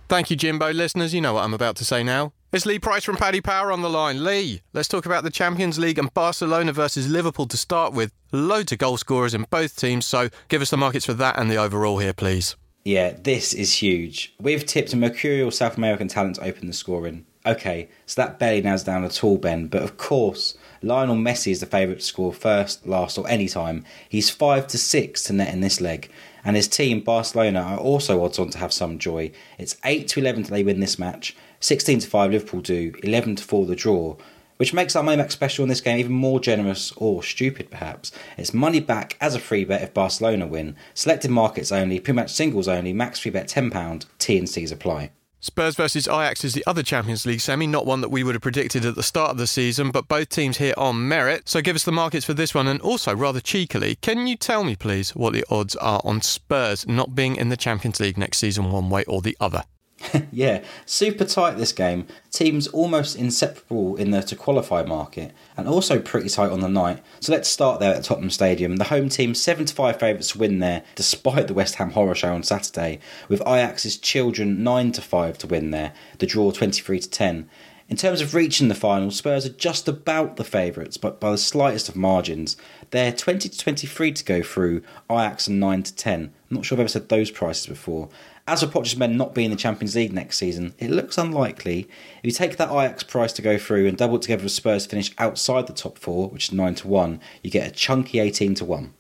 Thank 0.09 0.31
you, 0.31 0.37
Jimbo. 0.37 0.73
Listeners, 0.73 1.13
you 1.13 1.21
know 1.21 1.35
what 1.35 1.45
I'm 1.45 1.53
about 1.53 1.77
to 1.77 1.85
say 1.85 2.03
now. 2.03 2.33
It's 2.51 2.65
Lee 2.65 2.79
Price 2.79 3.05
from 3.05 3.17
Paddy 3.17 3.43
Power 3.43 3.71
on 3.71 3.83
the 3.83 3.91
line. 3.91 4.25
Lee, 4.25 4.63
let's 4.73 4.89
talk 4.89 5.05
about 5.05 5.23
the 5.23 5.31
Champions 5.31 5.79
League 5.79 5.99
and 5.99 6.13
Barcelona 6.15 6.73
versus 6.73 7.09
Liverpool 7.09 7.47
to 7.47 7.57
start 7.59 7.93
with. 7.93 8.13
Loads 8.33 8.73
of 8.73 8.79
goal 8.79 8.97
scorers 8.97 9.35
in 9.35 9.45
both 9.51 9.77
teams, 9.77 10.07
so 10.07 10.29
give 10.49 10.63
us 10.63 10.71
the 10.71 10.77
markets 10.77 11.05
for 11.05 11.15
that 11.15 11.39
and 11.39 11.51
the 11.51 11.57
overall 11.57 11.99
here, 11.99 12.15
please. 12.15 12.57
Yeah, 12.85 13.13
this 13.13 13.53
is 13.53 13.75
huge. 13.75 14.35
We've 14.41 14.65
tipped 14.65 14.93
a 14.93 14.97
mercurial 14.97 15.51
South 15.51 15.77
American 15.77 16.09
talent 16.09 16.37
to 16.37 16.45
open 16.45 16.69
the 16.69 16.73
scoring. 16.73 17.27
Okay, 17.45 17.89
so 18.07 18.23
that 18.23 18.39
barely 18.39 18.63
nails 18.63 18.85
down 18.85 19.05
at 19.05 19.23
all, 19.23 19.37
Ben, 19.37 19.67
but 19.67 19.83
of 19.83 19.99
course, 19.99 20.57
Lionel 20.85 21.17
Messi 21.17 21.51
is 21.51 21.61
the 21.61 21.67
favourite 21.67 22.01
to 22.01 22.05
score 22.05 22.33
first, 22.33 22.87
last, 22.87 23.17
or 23.17 23.29
any 23.29 23.49
time. 23.49 23.85
He's 24.09 24.29
5 24.29 24.67
to 24.69 24.79
6 24.79 25.23
to 25.25 25.33
net 25.33 25.53
in 25.53 25.61
this 25.61 25.81
leg. 25.81 26.11
And 26.45 26.57
his 26.57 26.69
team, 26.69 27.01
Barcelona, 27.01 27.61
are 27.61 27.79
also 27.79 28.23
odds 28.23 28.39
on 28.39 28.51
to 28.51 28.59
have 28.59 28.73
some 28.73 28.99
joy. 28.99 29.33
It's 29.59 29.77
8 29.85 30.07
to 30.09 30.21
11 30.21 30.43
that 30.43 30.51
they 30.51 30.63
win 30.63 30.81
this 30.81 30.99
match, 30.99 31.35
16 31.61 32.01
to 32.01 32.09
5 32.09 32.31
Liverpool 32.33 32.61
do, 32.61 32.93
11 33.03 33.37
to 33.37 33.45
4 33.45 33.67
the 33.67 33.75
draw. 33.75 34.17
Which 34.59 34.75
makes 34.75 34.95
our 34.95 35.03
money 35.03 35.27
special 35.31 35.65
in 35.65 35.69
this 35.69 35.81
game 35.81 35.99
even 35.99 36.13
more 36.13 36.39
generous 36.39 36.93
or 36.97 37.23
stupid, 37.23 37.71
perhaps. 37.71 38.13
It's 38.37 38.55
money 38.55 38.79
back 38.79 39.17
as 39.21 39.35
a 39.35 39.41
free 39.41 39.65
bet 39.65 39.83
if 39.83 39.95
Barcelona 39.95 40.47
win. 40.47 40.77
Selected 40.93 41.31
markets 41.31 41.73
only, 41.73 41.99
pretty 41.99 42.17
much 42.17 42.33
singles 42.33 42.69
only, 42.69 42.93
max 42.93 43.19
free 43.19 43.33
bet 43.33 43.49
£10, 43.49 44.05
T 44.19 44.39
and 44.39 44.49
C's 44.49 44.71
apply. 44.71 45.11
Spurs 45.45 45.77
versus 45.77 46.09
Ajax 46.09 46.43
is 46.43 46.55
the 46.55 46.65
other 46.67 46.83
Champions 46.83 47.27
League 47.27 47.43
semi, 47.43 47.67
not 47.67 47.85
one 47.85 48.01
that 48.01 48.09
we 48.09 48.25
would 48.25 48.35
have 48.35 48.41
predicted 48.41 48.87
at 48.87 48.95
the 48.95 49.03
start 49.03 49.31
of 49.31 49.37
the 49.37 49.47
season, 49.47 49.91
but 49.91 50.09
both 50.09 50.31
teams 50.31 50.57
here 50.57 50.73
on 50.79 51.07
merit. 51.07 51.51
So 51.51 51.61
give 51.61 51.77
us 51.77 51.85
the 51.85 51.93
markets 51.93 52.25
for 52.25 52.33
this 52.33 52.55
one, 52.55 52.67
and 52.67 52.81
also 52.81 53.15
rather 53.15 53.41
cheekily, 53.41 53.97
can 53.97 54.27
you 54.27 54.37
tell 54.37 54.65
me, 54.65 54.75
please, 54.75 55.15
what 55.15 55.35
the 55.35 55.45
odds 55.51 55.77
are 55.77 56.01
on 56.03 56.23
Spurs 56.23 56.89
not 56.89 57.15
being 57.15 57.37
in 57.37 57.51
the 57.51 57.59
Champions 57.59 58.01
League 58.01 58.17
next 58.17 58.39
season, 58.39 58.73
one 58.73 58.89
way 58.89 59.05
or 59.05 59.21
the 59.21 59.37
other? 59.39 59.65
yeah, 60.33 60.63
super 60.87 61.25
tight 61.25 61.57
this 61.57 61.73
game. 61.73 62.07
Teams 62.31 62.67
almost 62.69 63.17
inseparable 63.17 63.97
in 63.97 64.11
the 64.11 64.23
to 64.23 64.37
qualify 64.37 64.83
market, 64.83 65.33
and 65.57 65.69
also 65.69 66.01
pretty 66.01 66.29
tight 66.29 66.51
on 66.51 66.61
the 66.61 66.69
night. 66.69 67.03
So 67.21 67.33
let's 67.33 67.49
start 67.49 67.81
there 67.81 67.95
at 67.95 68.05
Tottenham 68.05 68.31
Stadium. 68.31 68.77
The 68.77 68.85
home 68.85 69.09
team 69.09 69.35
7 69.35 69.67
to 69.67 69.75
5 69.75 69.99
favourites 69.99 70.33
to 70.33 70.39
win 70.39 70.59
there, 70.59 70.83
despite 70.95 71.49
the 71.49 71.55
West 71.55 71.77
Ham 71.77 71.91
horror 71.91 72.15
show 72.15 72.35
on 72.35 72.43
Saturday, 72.43 72.99
with 73.29 73.41
Ajax's 73.43 73.97
children 73.97 74.63
9 74.63 74.93
to 74.93 75.03
5 75.03 75.39
to 75.39 75.47
win 75.47 75.71
there, 75.71 75.93
the 76.19 76.27
draw 76.27 76.51
23 76.51 77.01
to 77.01 77.11
10. 77.11 77.49
In 77.87 77.97
terms 77.99 78.23
of 78.23 78.35
reaching 78.35 78.69
the 78.69 78.75
final, 78.75 79.11
Spurs 79.11 79.45
are 79.45 79.51
just 79.51 79.89
about 79.89 80.37
the 80.37 80.45
favourites, 80.45 80.97
but 80.97 81.21
by 81.21 81.31
the 81.31 81.39
slightest 81.39 81.91
of 81.91 81.97
margins. 81.97 82.57
They're 82.91 83.13
20 83.13 83.49
to 83.51 83.59
23 83.59 84.13
to 84.13 84.25
go 84.25 84.43
through, 84.43 84.83
Ajax 85.11 85.47
and 85.49 85.61
9 85.61 85.83
to 85.83 85.95
10. 85.95 86.23
I'm 86.23 86.31
not 86.49 86.65
sure 86.65 86.77
I've 86.77 86.81
ever 86.81 86.89
said 86.89 87.11
those 87.11 87.31
prices 87.31 87.67
before. 87.67 88.09
As 88.47 88.63
for 88.63 88.67
Poch's 88.67 88.97
men 88.97 89.17
not 89.17 89.35
being 89.35 89.47
in 89.47 89.51
the 89.51 89.57
Champions 89.57 89.97
League 89.97 90.13
next 90.13 90.37
season, 90.37 90.75
it 90.79 90.91
looks 90.91 91.17
unlikely. 91.17 91.89
If 92.19 92.25
you 92.25 92.31
take 92.31 92.59
that 92.59 92.71
Ajax 92.71 93.03
price 93.03 93.33
to 93.35 93.43
go 93.43 93.57
through 93.57 93.87
and 93.87 93.97
double 93.97 94.17
it 94.17 94.23
together 94.23 94.43
with 94.43 94.53
Spurs 94.53 94.85
finish 94.85 95.13
outside 95.17 95.67
the 95.67 95.73
top 95.73 95.99
four, 95.99 96.29
which 96.29 96.49
is 96.49 96.53
9 96.53 96.75
to 96.77 96.89
1, 96.89 97.21
you 97.43 97.51
get 97.51 97.67
a 97.67 97.71
chunky 97.71 98.19
18 98.19 98.55
to 98.57 98.65
1. 98.67 98.93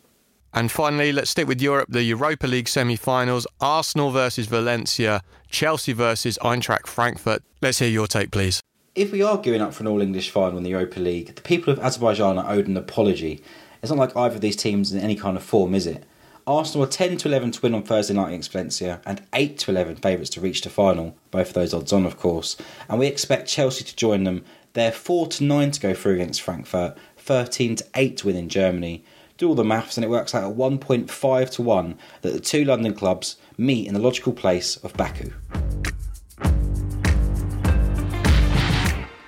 And 0.54 0.70
finally, 0.70 1.12
let's 1.12 1.30
stick 1.30 1.46
with 1.46 1.60
Europe, 1.60 1.88
the 1.90 2.02
Europa 2.02 2.46
League 2.46 2.68
semi 2.68 2.96
finals 2.96 3.46
Arsenal 3.60 4.10
versus 4.10 4.46
Valencia, 4.46 5.20
Chelsea 5.50 5.92
versus 5.92 6.38
Eintracht 6.40 6.86
Frankfurt. 6.86 7.42
Let's 7.60 7.80
hear 7.80 7.88
your 7.88 8.06
take, 8.06 8.30
please. 8.30 8.60
If 8.94 9.12
we 9.12 9.20
are 9.22 9.36
gearing 9.36 9.60
up 9.60 9.74
for 9.74 9.82
an 9.82 9.88
all 9.88 10.00
English 10.00 10.30
final 10.30 10.56
in 10.56 10.64
the 10.64 10.70
Europa 10.70 11.00
League, 11.00 11.34
the 11.34 11.42
people 11.42 11.72
of 11.72 11.80
Azerbaijan 11.80 12.38
are 12.38 12.50
owed 12.50 12.68
an 12.68 12.76
apology 12.76 13.42
It's 13.84 13.90
not 13.90 13.98
like 13.98 14.16
either 14.16 14.36
of 14.36 14.40
these 14.40 14.56
teams 14.56 14.94
in 14.94 15.00
any 15.00 15.14
kind 15.14 15.36
of 15.36 15.42
form, 15.42 15.74
is 15.74 15.86
it? 15.86 16.04
Arsenal 16.46 16.84
are 16.84 16.90
10 16.90 17.16
to 17.18 17.28
11 17.28 17.52
to 17.52 17.60
win 17.62 17.74
on 17.74 17.82
Thursday 17.82 18.12
night 18.12 18.28
against 18.28 18.52
Valencia 18.52 19.00
and 19.06 19.22
8 19.32 19.56
to 19.60 19.70
11 19.70 19.96
favourites 19.96 20.28
to 20.30 20.42
reach 20.42 20.60
the 20.60 20.68
final. 20.68 21.16
Both 21.30 21.48
of 21.48 21.54
those 21.54 21.72
odds 21.72 21.92
on, 21.92 22.04
of 22.04 22.18
course. 22.18 22.56
And 22.88 22.98
we 22.98 23.06
expect 23.06 23.48
Chelsea 23.48 23.82
to 23.84 23.96
join 23.96 24.24
them. 24.24 24.44
They're 24.74 24.92
4 24.92 25.28
to 25.28 25.44
9 25.44 25.70
to 25.70 25.80
go 25.80 25.94
through 25.94 26.14
against 26.14 26.42
Frankfurt, 26.42 26.98
13 27.16 27.76
to 27.76 27.86
8 27.94 28.16
to 28.18 28.26
win 28.26 28.36
in 28.36 28.48
Germany. 28.50 29.04
Do 29.38 29.48
all 29.48 29.54
the 29.54 29.64
maths 29.64 29.96
and 29.96 30.04
it 30.04 30.10
works 30.10 30.34
out 30.34 30.44
at 30.44 30.56
1.5 30.56 31.50
to 31.50 31.62
1 31.62 31.98
that 32.20 32.32
the 32.32 32.40
two 32.40 32.64
London 32.64 32.94
clubs 32.94 33.36
meet 33.56 33.88
in 33.88 33.94
the 33.94 34.00
logical 34.00 34.34
place 34.34 34.76
of 34.76 34.92
Baku. 34.94 35.32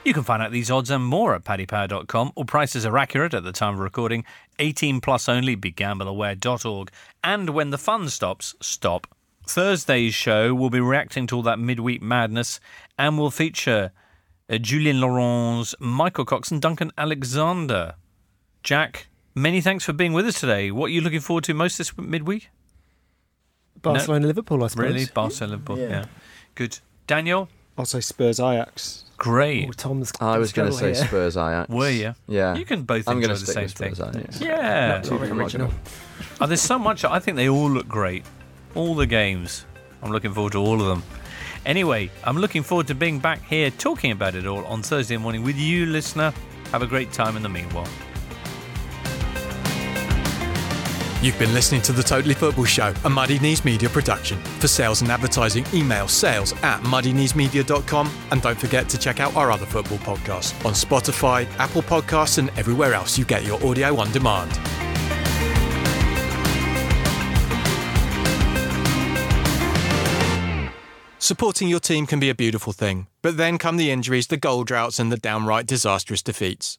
You 0.07 0.15
can 0.15 0.23
find 0.23 0.41
out 0.41 0.53
these 0.53 0.71
odds 0.71 0.89
and 0.89 1.05
more 1.05 1.35
at 1.35 1.43
paddypower.com. 1.43 2.31
All 2.37 2.45
prices 2.45 2.87
are 2.87 2.97
accurate 2.97 3.35
at 3.35 3.43
the 3.43 3.51
time 3.51 3.75
of 3.75 3.81
recording. 3.81 4.25
18 4.59 5.01
plus 5.01 5.29
only, 5.29 5.57
begambleaware.org. 5.57 6.91
And 7.23 7.51
when 7.51 7.71
the 7.71 7.79
fun 7.79 8.09
stops, 8.09 8.55
stop. 8.61 9.07
Thursday's 9.47 10.15
show 10.15 10.55
will 10.55 10.71
be 10.71 10.81
reacting 10.81 11.27
to 11.29 11.37
all 11.37 11.43
that 11.43 11.59
midweek 11.59 12.03
madness 12.03 12.59
and 12.99 13.17
will 13.17 13.31
feature 13.31 13.93
uh, 14.51 14.59
Julien 14.59 15.01
Laurens, 15.01 15.75
Michael 15.79 16.25
Cox, 16.25 16.51
and 16.51 16.61
Duncan 16.61 16.91
Alexander. 16.99 17.95
Jack, 18.63 19.07
many 19.35 19.61
thanks 19.61 19.85
for 19.85 19.93
being 19.93 20.13
with 20.13 20.27
us 20.27 20.41
today. 20.41 20.71
What 20.71 20.87
are 20.87 20.91
you 20.91 21.01
looking 21.01 21.21
forward 21.21 21.45
to 21.45 21.55
most 21.55 21.79
this 21.79 21.97
midweek? 21.97 22.51
Barcelona 23.81 24.27
Liverpool, 24.27 24.65
I 24.65 24.69
suppose. 24.69 24.85
Really? 24.85 25.07
Barcelona 25.07 25.53
Liverpool, 25.53 25.79
yeah. 25.79 26.07
Good. 26.55 26.79
Daniel? 27.07 27.49
I'll 27.79 27.85
say 27.85 28.01
Spurs 28.01 28.41
Ajax. 28.41 29.06
Great. 29.17 29.69
Oh, 29.69 29.73
Tom's. 29.73 30.13
I 30.21 30.39
was 30.39 30.53
going 30.53 30.71
to 30.71 30.77
say 30.77 30.87
here. 30.95 31.07
Spurs 31.07 31.37
Ajax. 31.37 31.69
Were 31.71 31.91
you? 31.91 32.15
Yeah. 32.29 32.55
You 32.55 32.65
can 32.65 32.83
both 32.83 33.09
I'm 33.09 33.17
enjoy 33.17 33.29
gonna 33.29 33.39
the 33.39 33.47
same 33.47 33.63
with 33.65 33.71
Spurs 33.73 33.99
thing. 33.99 34.09
Ajax. 34.21 34.41
Yeah. 34.41 34.89
Not 34.89 35.07
very 35.07 35.31
original. 35.31 35.71
Oh, 36.41 36.47
there's 36.47 36.61
so 36.61 36.79
much. 36.79 37.05
I 37.05 37.19
think 37.19 37.37
they 37.37 37.49
all 37.49 37.71
look 37.71 37.89
great. 37.89 38.25
All 38.75 38.95
the 38.95 39.07
games. 39.07 39.65
I'm 40.03 40.13
looking 40.13 40.33
forward 40.33 40.53
to 40.53 40.59
all 40.59 40.81
of 40.81 40.87
them. 40.87 41.03
Anyway, 41.65 42.11
I'm 42.25 42.37
looking 42.37 42.63
forward 42.63 42.87
to 42.89 42.95
being 42.95 43.19
back 43.19 43.43
here 43.45 43.71
talking 43.71 44.13
about 44.13 44.35
it 44.35 44.47
all 44.47 44.65
on 44.67 44.83
Thursday 44.83 45.17
morning 45.17 45.43
with 45.43 45.57
you, 45.57 45.87
listener. 45.87 46.33
Have 46.71 46.83
a 46.83 46.87
great 46.87 47.13
time 47.13 47.37
in 47.37 47.43
the 47.43 47.49
meanwhile. 47.49 47.89
You've 51.23 51.39
been 51.39 51.55
listening 51.55 51.81
to 51.83 51.93
The 51.93 52.03
Totally 52.03 52.35
Football 52.35 52.67
Show, 52.67 52.93
a 53.05 53.09
Muddy 53.09 53.39
Knees 53.39 53.65
Media 53.65 53.89
production. 53.89 54.39
For 54.61 54.69
sales 54.69 55.01
and 55.01 55.11
advertising, 55.11 55.65
email 55.73 56.09
sales 56.09 56.53
at 56.63 56.83
muddykneesmedia.com 56.83 58.11
and 58.31 58.43
don't 58.43 58.59
forget 58.59 58.87
to 58.91 58.99
check 58.99 59.19
out 59.19 59.35
our 59.35 59.51
other 59.51 59.65
football 59.65 59.97
podcasts 59.99 60.53
on 60.67 60.75
Spotify, 60.75 61.47
Apple 61.59 61.81
Podcasts, 61.81 62.37
and 62.37 62.51
everywhere 62.59 62.93
else 62.93 63.17
you 63.17 63.25
get 63.25 63.45
your 63.45 63.65
audio 63.67 63.97
on 63.97 64.13
demand. 64.13 64.53
Supporting 71.19 71.69
your 71.69 71.81
team 71.81 72.07
can 72.07 72.21
be 72.21 72.29
a 72.29 72.35
beautiful 72.35 72.75
thing, 72.75 73.07
but 73.23 73.39
then 73.39 73.57
come 73.57 73.79
the 73.79 73.91
injuries, 73.91 74.27
the 74.27 74.37
goal 74.37 74.65
droughts, 74.65 74.99
and 74.99 75.11
the 75.11 75.17
downright 75.17 75.67
disastrous 75.67 76.23
defeats. 76.23 76.79